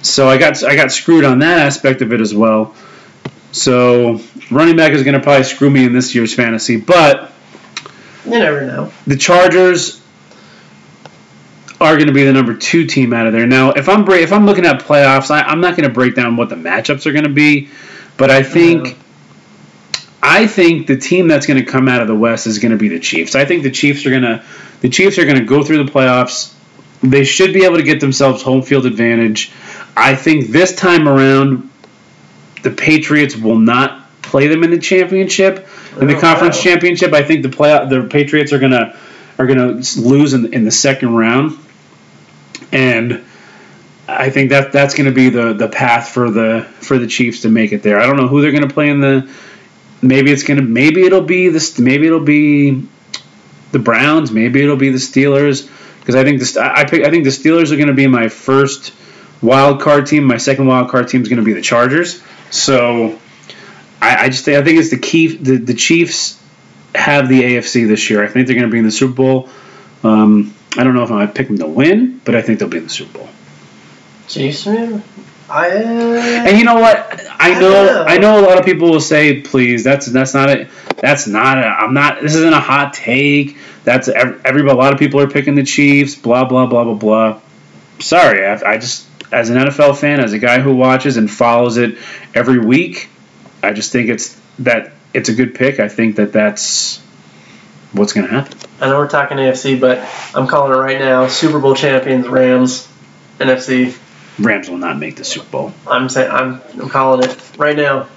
So 0.00 0.28
I 0.28 0.38
got 0.38 0.64
I 0.64 0.74
got 0.74 0.90
screwed 0.90 1.24
on 1.24 1.40
that 1.40 1.58
aspect 1.58 2.02
of 2.02 2.12
it 2.12 2.20
as 2.20 2.34
well. 2.34 2.74
So 3.52 4.20
running 4.50 4.76
back 4.76 4.92
is 4.92 5.02
going 5.02 5.14
to 5.14 5.20
probably 5.20 5.44
screw 5.44 5.70
me 5.70 5.84
in 5.84 5.92
this 5.92 6.14
year's 6.14 6.34
fantasy, 6.34 6.76
but 6.78 7.32
You 8.24 8.38
never 8.38 8.62
know. 8.66 8.92
the 9.06 9.16
Chargers 9.16 10.00
are 11.80 11.96
going 11.96 12.06
to 12.06 12.12
be 12.12 12.24
the 12.24 12.32
number 12.32 12.54
two 12.54 12.86
team 12.86 13.12
out 13.12 13.26
of 13.26 13.32
there. 13.32 13.46
Now, 13.46 13.72
if 13.72 13.88
I'm 13.88 14.08
if 14.10 14.32
I'm 14.32 14.46
looking 14.46 14.64
at 14.66 14.80
playoffs, 14.82 15.30
I, 15.30 15.42
I'm 15.42 15.60
not 15.60 15.76
going 15.76 15.88
to 15.88 15.92
break 15.94 16.14
down 16.14 16.36
what 16.36 16.48
the 16.48 16.54
matchups 16.54 17.06
are 17.06 17.12
going 17.12 17.24
to 17.24 17.30
be, 17.30 17.68
but 18.16 18.30
I 18.30 18.42
think. 18.42 18.86
Yeah. 18.86 18.94
I 20.24 20.46
think 20.46 20.86
the 20.86 20.96
team 20.96 21.26
that's 21.26 21.46
going 21.48 21.58
to 21.58 21.68
come 21.68 21.88
out 21.88 22.00
of 22.00 22.06
the 22.06 22.14
West 22.14 22.46
is 22.46 22.60
going 22.60 22.70
to 22.70 22.78
be 22.78 22.86
the 22.86 23.00
Chiefs. 23.00 23.34
I 23.34 23.44
think 23.44 23.64
the 23.64 23.72
Chiefs 23.72 24.06
are 24.06 24.10
going 24.10 24.22
to 24.22 24.44
the 24.80 24.88
Chiefs 24.88 25.18
are 25.18 25.24
going 25.24 25.38
to 25.38 25.44
go 25.44 25.64
through 25.64 25.82
the 25.84 25.90
playoffs. 25.90 26.54
They 27.02 27.24
should 27.24 27.52
be 27.52 27.64
able 27.64 27.78
to 27.78 27.82
get 27.82 27.98
themselves 27.98 28.40
home 28.40 28.62
field 28.62 28.86
advantage. 28.86 29.50
I 29.96 30.14
think 30.14 30.50
this 30.50 30.76
time 30.76 31.08
around, 31.08 31.68
the 32.62 32.70
Patriots 32.70 33.36
will 33.36 33.58
not 33.58 33.98
play 34.22 34.46
them 34.48 34.62
in 34.64 34.70
the 34.70 34.78
championship, 34.78 35.68
in 36.00 36.06
the 36.06 36.16
Oh, 36.16 36.20
conference 36.20 36.56
wow. 36.56 36.62
championship. 36.62 37.12
I 37.12 37.22
think 37.22 37.42
the 37.42 37.48
play 37.48 37.70
the 37.88 38.04
Patriots 38.08 38.52
are 38.52 38.58
gonna 38.58 38.96
are 39.38 39.46
gonna 39.46 39.80
lose 39.96 40.34
in, 40.34 40.52
in 40.52 40.64
the 40.64 40.70
second 40.70 41.14
round, 41.14 41.58
and 42.70 43.22
I 44.08 44.30
think 44.30 44.50
that 44.50 44.72
that's 44.72 44.94
going 44.94 45.06
to 45.06 45.12
be 45.14 45.30
the 45.30 45.52
the 45.52 45.68
path 45.68 46.08
for 46.08 46.30
the 46.30 46.66
for 46.80 46.98
the 46.98 47.06
Chiefs 47.06 47.42
to 47.42 47.48
make 47.48 47.72
it 47.72 47.82
there. 47.82 48.00
I 48.00 48.06
don't 48.06 48.16
know 48.16 48.28
who 48.28 48.42
they're 48.42 48.50
going 48.50 48.68
to 48.68 48.72
play 48.74 48.88
in 48.88 49.00
the. 49.00 49.28
Maybe 50.02 50.32
it's 50.32 50.42
gonna. 50.42 50.62
Maybe 50.62 51.02
it'll 51.02 51.20
be 51.22 51.48
this. 51.48 51.78
Maybe 51.78 52.06
it'll 52.06 52.20
be 52.20 52.86
the 53.70 53.78
Browns. 53.78 54.32
Maybe 54.32 54.62
it'll 54.62 54.76
be 54.76 54.90
the 54.90 54.98
Steelers. 54.98 55.68
Because 56.00 56.16
I 56.16 56.24
think 56.24 56.40
the 56.40 56.60
I 56.60 56.80
I 56.80 56.84
pick. 56.84 57.04
I 57.06 57.10
think 57.10 57.24
the 57.24 57.30
Steelers 57.30 57.70
are 57.70 57.76
going 57.76 57.88
to 57.88 57.94
be 57.94 58.08
my 58.08 58.28
first 58.28 58.92
wild 59.40 59.80
card 59.80 60.06
team. 60.06 60.24
My 60.24 60.36
second 60.38 60.66
wild 60.66 60.90
card 60.90 61.08
team 61.08 61.22
is 61.22 61.28
going 61.28 61.38
to 61.38 61.44
be 61.44 61.52
the 61.52 61.62
Chargers. 61.62 62.20
So 62.52 63.18
I, 64.00 64.24
I 64.24 64.28
just 64.28 64.44
think, 64.44 64.58
I 64.58 64.64
think 64.64 64.78
it's 64.78 64.90
the 64.90 64.98
key. 64.98 65.36
The, 65.36 65.56
the 65.56 65.74
Chiefs 65.74 66.40
have 66.94 67.28
the 67.28 67.42
AFC 67.42 67.88
this 67.88 68.10
year. 68.10 68.22
I 68.22 68.28
think 68.28 68.46
they're 68.46 68.56
going 68.56 68.68
to 68.68 68.72
be 68.72 68.78
in 68.78 68.84
the 68.84 68.90
Super 68.90 69.14
Bowl. 69.14 69.48
Um, 70.04 70.54
I 70.76 70.84
don't 70.84 70.94
know 70.94 71.02
if 71.02 71.10
I 71.10 71.26
pick 71.26 71.48
them 71.48 71.58
to 71.58 71.66
win, 71.66 72.20
but 72.24 72.34
I 72.34 72.42
think 72.42 72.58
they'll 72.58 72.68
be 72.68 72.78
in 72.78 72.84
the 72.84 72.90
Super 72.90 73.18
Bowl. 73.18 73.28
Chiefs, 74.28 74.66
man. 74.66 75.02
I. 75.48 75.68
And 75.68 76.58
you 76.58 76.64
know 76.64 76.76
what? 76.76 76.96
I 77.30 77.52
I 77.52 77.54
know 77.54 77.60
don't 77.60 77.86
know. 77.86 78.04
I 78.04 78.18
know 78.18 78.40
a 78.40 78.44
lot 78.46 78.58
of 78.58 78.64
people 78.64 78.90
will 78.90 79.00
say, 79.00 79.40
"Please, 79.40 79.84
that's 79.84 80.06
that's 80.06 80.34
not 80.34 80.48
it. 80.48 80.68
that's 80.98 81.26
not 81.26 81.58
a 81.58 81.66
I'm 81.66 81.92
not 81.92 82.22
this 82.22 82.34
isn't 82.36 82.54
a 82.54 82.60
hot 82.60 82.94
take. 82.94 83.58
That's 83.84 84.08
ev- 84.08 84.40
every 84.44 84.62
a 84.62 84.74
lot 84.74 84.92
of 84.92 84.98
people 84.98 85.20
are 85.20 85.28
picking 85.28 85.54
the 85.54 85.64
Chiefs. 85.64 86.14
Blah 86.14 86.44
blah 86.44 86.66
blah 86.66 86.84
blah 86.84 86.94
blah." 86.94 87.40
Sorry, 88.02 88.44
I, 88.44 88.72
I 88.72 88.78
just 88.78 89.06
as 89.32 89.48
an 89.48 89.56
NFL 89.56 89.96
fan, 89.96 90.20
as 90.20 90.32
a 90.32 90.38
guy 90.38 90.60
who 90.60 90.74
watches 90.76 91.16
and 91.16 91.30
follows 91.30 91.78
it 91.78 91.98
every 92.34 92.58
week, 92.58 93.08
I 93.62 93.72
just 93.72 93.92
think 93.92 94.10
it's 94.10 94.38
that 94.58 94.92
it's 95.14 95.28
a 95.28 95.34
good 95.34 95.54
pick. 95.54 95.80
I 95.80 95.88
think 95.88 96.16
that 96.16 96.32
that's 96.32 96.98
what's 97.92 98.12
going 98.12 98.26
to 98.26 98.32
happen. 98.32 98.58
I 98.80 98.88
know 98.88 98.98
we're 98.98 99.08
talking 99.08 99.38
AFC, 99.38 99.80
but 99.80 99.98
I'm 100.34 100.46
calling 100.46 100.72
it 100.72 100.80
right 100.80 100.98
now. 100.98 101.28
Super 101.28 101.60
Bowl 101.60 101.74
champions, 101.74 102.28
Rams. 102.28 102.88
NFC. 103.38 103.96
Rams 104.38 104.68
will 104.68 104.78
not 104.78 104.98
make 104.98 105.16
the 105.16 105.24
Super 105.24 105.48
Bowl. 105.50 105.72
I'm 105.86 106.08
saying 106.08 106.30
I'm, 106.30 106.60
I'm 106.80 106.88
calling 106.88 107.28
it 107.28 107.58
right 107.58 107.76
now. 107.76 108.08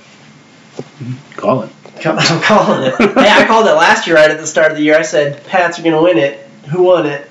Call 1.36 1.64
it. 1.64 1.72
I'm 2.06 2.42
calling 2.42 2.84
it. 2.88 2.96
hey, 2.98 3.30
I 3.30 3.46
called 3.48 3.68
it 3.68 3.74
last 3.74 4.08
year 4.08 4.16
right 4.16 4.32
at 4.32 4.40
the 4.40 4.48
start 4.48 4.72
of 4.72 4.78
the 4.78 4.84
year. 4.84 4.98
I 4.98 5.04
said 5.04 5.46
Pats 5.46 5.80
are 5.80 5.84
going 5.84 5.96
to 5.96 6.02
win 6.02 6.18
it. 6.18 6.40
Who 6.72 6.84
won 6.84 7.06
it? 7.06 7.30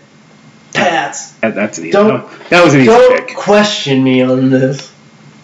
Pats. 0.75 1.31
That, 1.37 1.55
that's 1.55 1.79
an 1.79 1.85
easy. 1.85 1.93
Don't- 1.93 2.29
that 2.51 2.62
was 2.64 2.75
an 2.75 2.81
easy 2.81 2.91
Don't 2.91 3.27
pick. 3.27 3.37
question 3.37 4.03
me 4.05 4.20
on 4.22 4.51
this. 4.51 4.93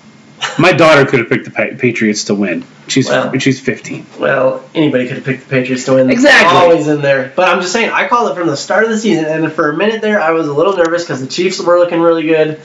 My 0.59 0.72
daughter 0.72 1.05
could 1.07 1.20
have 1.20 1.28
picked 1.28 1.45
the 1.47 1.76
Patriots 1.78 2.24
to 2.24 2.35
win. 2.35 2.64
She's 2.89 3.09
Well. 3.09 3.39
she's 3.39 3.61
15. 3.61 4.07
Well, 4.18 4.64
anybody 4.74 5.07
could 5.07 5.16
have 5.16 5.24
picked 5.24 5.45
the 5.45 5.49
Patriots 5.51 5.85
to 5.85 5.95
win. 5.95 6.11
Exactly. 6.11 6.59
Always 6.59 6.89
in 6.89 7.03
there. 7.03 7.33
But 7.37 7.49
I'm 7.49 7.61
just 7.61 7.72
saying, 7.72 7.91
I 7.91 8.09
called 8.09 8.31
it 8.33 8.35
from 8.35 8.49
the 8.49 8.57
start 8.57 8.85
of 8.85 8.91
the 8.91 8.99
season, 8.99 9.26
and 9.26 9.53
for 9.53 9.70
a 9.70 9.76
minute 9.76 10.01
there, 10.03 10.20
I 10.20 10.33
was 10.33 10.49
a 10.49 10.53
little 10.53 10.76
nervous 10.76 11.03
because 11.05 11.20
the 11.20 11.26
Chiefs 11.28 11.61
were 11.61 11.78
looking 11.78 12.01
really 12.01 12.24
good, 12.24 12.61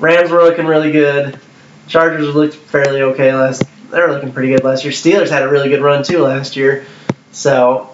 Rams 0.00 0.30
were 0.30 0.42
looking 0.42 0.66
really 0.66 0.90
good, 0.90 1.38
Chargers 1.86 2.34
looked 2.34 2.54
fairly 2.54 3.02
okay 3.02 3.32
last. 3.34 3.62
They 3.90 4.00
were 4.00 4.12
looking 4.12 4.32
pretty 4.32 4.48
good 4.48 4.64
last 4.64 4.84
year. 4.84 4.92
Steelers 4.92 5.30
had 5.30 5.42
a 5.42 5.48
really 5.48 5.68
good 5.70 5.80
run 5.80 6.02
too 6.02 6.22
last 6.22 6.56
year. 6.56 6.84
So 7.32 7.88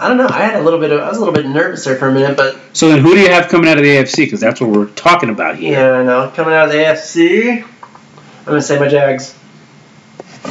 I 0.00 0.08
don't 0.08 0.16
know. 0.16 0.28
I 0.28 0.42
had 0.42 0.56
a 0.56 0.62
little 0.62 0.78
bit 0.78 0.92
of. 0.92 1.00
I 1.00 1.08
was 1.08 1.16
a 1.16 1.20
little 1.20 1.34
bit 1.34 1.46
nervous 1.46 1.84
there 1.84 1.96
for 1.96 2.08
a 2.08 2.12
minute, 2.12 2.36
but 2.36 2.56
So 2.72 2.88
then, 2.88 3.00
who 3.00 3.14
do 3.14 3.20
you 3.20 3.30
have 3.30 3.48
coming 3.48 3.68
out 3.68 3.78
of 3.78 3.84
the 3.84 3.90
AFC? 3.96 4.16
Because 4.18 4.40
that's 4.40 4.60
what 4.60 4.70
we're 4.70 4.86
talking 4.86 5.28
about 5.30 5.56
here. 5.56 5.72
yeah, 5.72 5.98
I 5.98 6.04
know. 6.04 6.30
Coming 6.34 6.54
out 6.54 6.66
of 6.66 6.72
the 6.72 6.78
AFC, 6.78 7.62
I'm 7.62 8.44
gonna 8.44 8.62
say 8.62 8.78
my 8.78 8.88
Jags. 8.88 9.34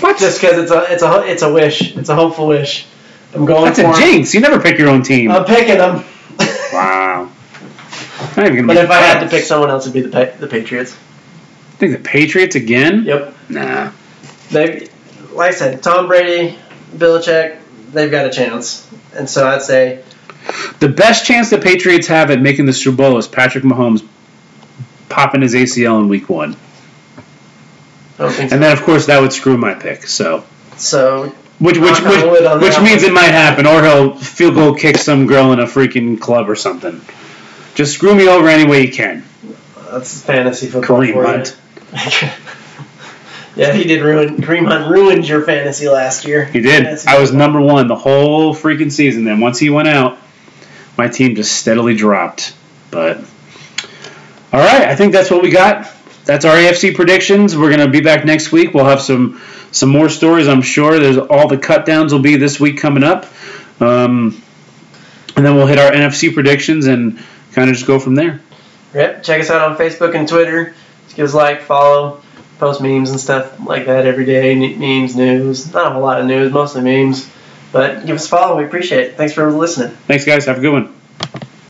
What? 0.02 0.18
Just 0.18 0.41
because 0.41 0.58
it's 0.58 0.72
a 0.72 0.93
it's 0.93 1.04
a 1.04 1.22
it's 1.24 1.41
a 1.43 1.54
wish. 1.54 1.95
It's 1.95 2.10
a 2.10 2.16
hopeful 2.16 2.48
wish. 2.48 2.86
I'm 3.34 3.45
going 3.45 3.66
that's 3.66 3.80
for 3.80 3.91
a 3.91 3.95
jinx. 3.95 4.34
You 4.34 4.41
never 4.41 4.60
pick 4.60 4.78
your 4.78 4.89
own 4.89 5.04
team. 5.04 5.32
I'm 5.32 5.45
picking 5.45 5.78
them. 5.78 6.04
wow. 6.74 7.30
Not 8.38 8.45
even 8.45 8.56
gonna 8.56 8.68
But 8.68 8.78
if 8.78 8.89
I 8.89 8.98
had 8.98 9.24
to 9.24 9.30
pick 9.30 9.43
someone 9.43 9.70
else, 9.70 9.88
it'd 9.88 9.93
be 9.93 10.02
the 10.10 10.34
the 10.39 10.48
Patriots. 10.48 10.93
I 10.93 11.78
think 11.78 11.91
the 11.93 12.04
Patriots 12.04 12.56
again. 12.56 13.04
Yep. 13.06 13.36
Nah. 13.50 13.91
They, 14.50 14.89
like 15.32 15.54
I 15.54 15.56
said, 15.56 15.84
Tom 15.84 16.08
Brady, 16.08 16.58
Belichick, 16.95 17.60
they've 17.92 18.12
got 18.12 18.26
a 18.26 18.30
chance. 18.30 18.88
And 19.16 19.30
so 19.30 19.48
I'd 19.48 19.62
say, 19.62 20.04
The 20.80 20.90
best 20.90 21.26
chance 21.26 21.50
the 21.50 21.58
Patriots 21.58 22.08
have 22.08 22.32
at 22.32 22.42
making 22.42 22.66
the 22.66 22.74
Super 22.74 22.98
Bowl 22.98 23.18
is 23.18 23.28
Patrick 23.28 23.64
Mahomes 23.64 24.06
popping 25.10 25.42
his 25.42 25.54
ACL 25.54 26.00
in 26.02 26.10
Week 26.10 26.30
One, 26.30 26.56
I 28.20 28.24
don't 28.24 28.32
think 28.32 28.50
so. 28.50 28.56
and 28.56 28.64
then 28.64 28.76
of 28.78 28.84
course 28.84 29.06
that 29.08 29.20
would 29.22 29.34
screw 29.34 29.58
my 29.58 29.74
pick. 29.74 30.04
So. 30.04 30.44
So 30.76 31.30
Which 31.60 31.78
which 31.78 31.92
Knock 32.02 32.06
on 32.06 32.30
wood 32.30 32.62
which, 32.62 32.76
which 32.76 32.82
means 32.84 33.04
it 33.04 33.14
might 33.14 33.32
happen, 33.32 33.66
or 33.66 33.82
he'll 33.84 34.16
field 34.16 34.56
goal 34.56 34.76
kick 34.76 34.98
some 34.98 35.26
girl 35.28 35.54
in 35.54 35.60
a 35.60 35.66
freaking 35.66 36.20
club 36.20 36.50
or 36.50 36.56
something. 36.56 37.02
Just 37.74 37.94
screw 37.94 38.14
me 38.16 38.28
over 38.28 38.48
any 38.48 38.70
way 38.70 38.86
you 38.86 38.92
can. 38.92 39.24
that's 39.92 40.22
fantasy 40.22 40.68
football. 40.68 40.98
Kareem 41.00 41.14
for. 41.14 41.26
Hunt. 41.26 41.58
yeah, 43.58 43.74
he 43.74 43.84
did 43.84 44.01
ruin. 44.01 44.38
Kareem 44.38 44.68
Hunt 44.68 44.91
ruined 44.91 45.28
your 45.28 45.41
fantasy 45.41 45.89
last 45.89 46.26
year. 46.26 46.45
He 46.45 46.62
did. 46.62 46.84
Fantasy 46.84 47.08
I 47.08 47.20
was 47.20 47.34
number 47.34 47.60
one 47.60 47.88
the 47.88 47.95
whole 47.95 48.53
freaking 48.53 48.91
season. 48.91 49.26
Then 49.26 49.39
once 49.39 49.58
he 49.58 49.70
went 49.70 49.88
out, 49.88 50.20
my 50.97 51.08
team 51.08 51.36
just 51.36 51.55
steadily 51.55 51.95
dropped. 51.95 52.55
But 52.91 53.18
all 54.53 54.60
right, 54.60 54.84
I 54.84 54.95
think 54.95 55.12
that's 55.12 55.32
what 55.32 55.41
we 55.41 55.49
got. 55.49 55.91
That's 56.26 56.45
our 56.45 56.55
AFC 56.55 56.95
predictions. 56.95 57.58
We're 57.58 57.72
gonna 57.72 57.89
be 57.89 58.01
back 58.01 58.26
next 58.26 58.51
week. 58.51 58.74
We'll 58.74 58.86
have 58.86 59.01
some 59.01 59.41
some 59.72 59.89
more 59.89 60.10
stories. 60.10 60.47
I'm 60.47 60.62
sure. 60.62 60.99
There's 60.99 61.18
all 61.18 61.47
the 61.47 61.58
cut 61.58 61.86
downs 61.86 62.14
will 62.14 62.22
be 62.22 62.36
this 62.38 62.60
week 62.60 62.78
coming 62.78 63.03
up, 63.03 63.26
um, 63.80 64.41
and 65.36 65.45
then 65.45 65.55
we'll 65.55 65.68
hit 65.68 65.80
our 65.80 65.91
NFC 65.91 66.34
predictions 66.34 66.86
and 66.86 67.20
kind 67.53 67.70
of 67.70 67.76
just 67.76 67.88
go 67.88 67.99
from 67.99 68.16
there. 68.16 68.41
Yep. 68.93 69.24
Check 69.24 69.41
us 69.41 69.49
out 69.49 69.72
on 69.72 69.78
Facebook 69.78 70.16
and 70.16 70.28
Twitter. 70.28 70.76
Just 71.05 71.16
give 71.16 71.26
us 71.26 71.34
a 71.34 71.38
like, 71.38 71.62
follow, 71.62 72.22
post 72.60 72.82
memes 72.82 73.12
and 73.12 73.20
stuff 73.20 73.60
like 73.66 73.86
that 73.86 74.05
every 74.05 74.26
day. 74.26 74.55
Memes, 74.55 75.16
news. 75.16 75.74
Not 75.74 75.88
a 75.88 75.89
whole 75.91 76.01
lot 76.01 76.20
of 76.20 76.26
news, 76.26 76.51
mostly 76.51 76.82
memes. 76.82 77.30
But 77.72 78.05
give 78.05 78.16
us 78.16 78.26
a 78.26 78.30
follow. 78.30 78.58
We 78.58 78.66
appreciate 78.66 79.01
it. 79.01 79.18
Thanks 79.18 79.34
for 79.34 79.51
listening. 79.51 79.95
Thanks, 80.08 80.26
guys. 80.26 80.45
Have 80.45 80.58
a 80.58 80.62
good 80.62 80.74
one. 80.74 80.93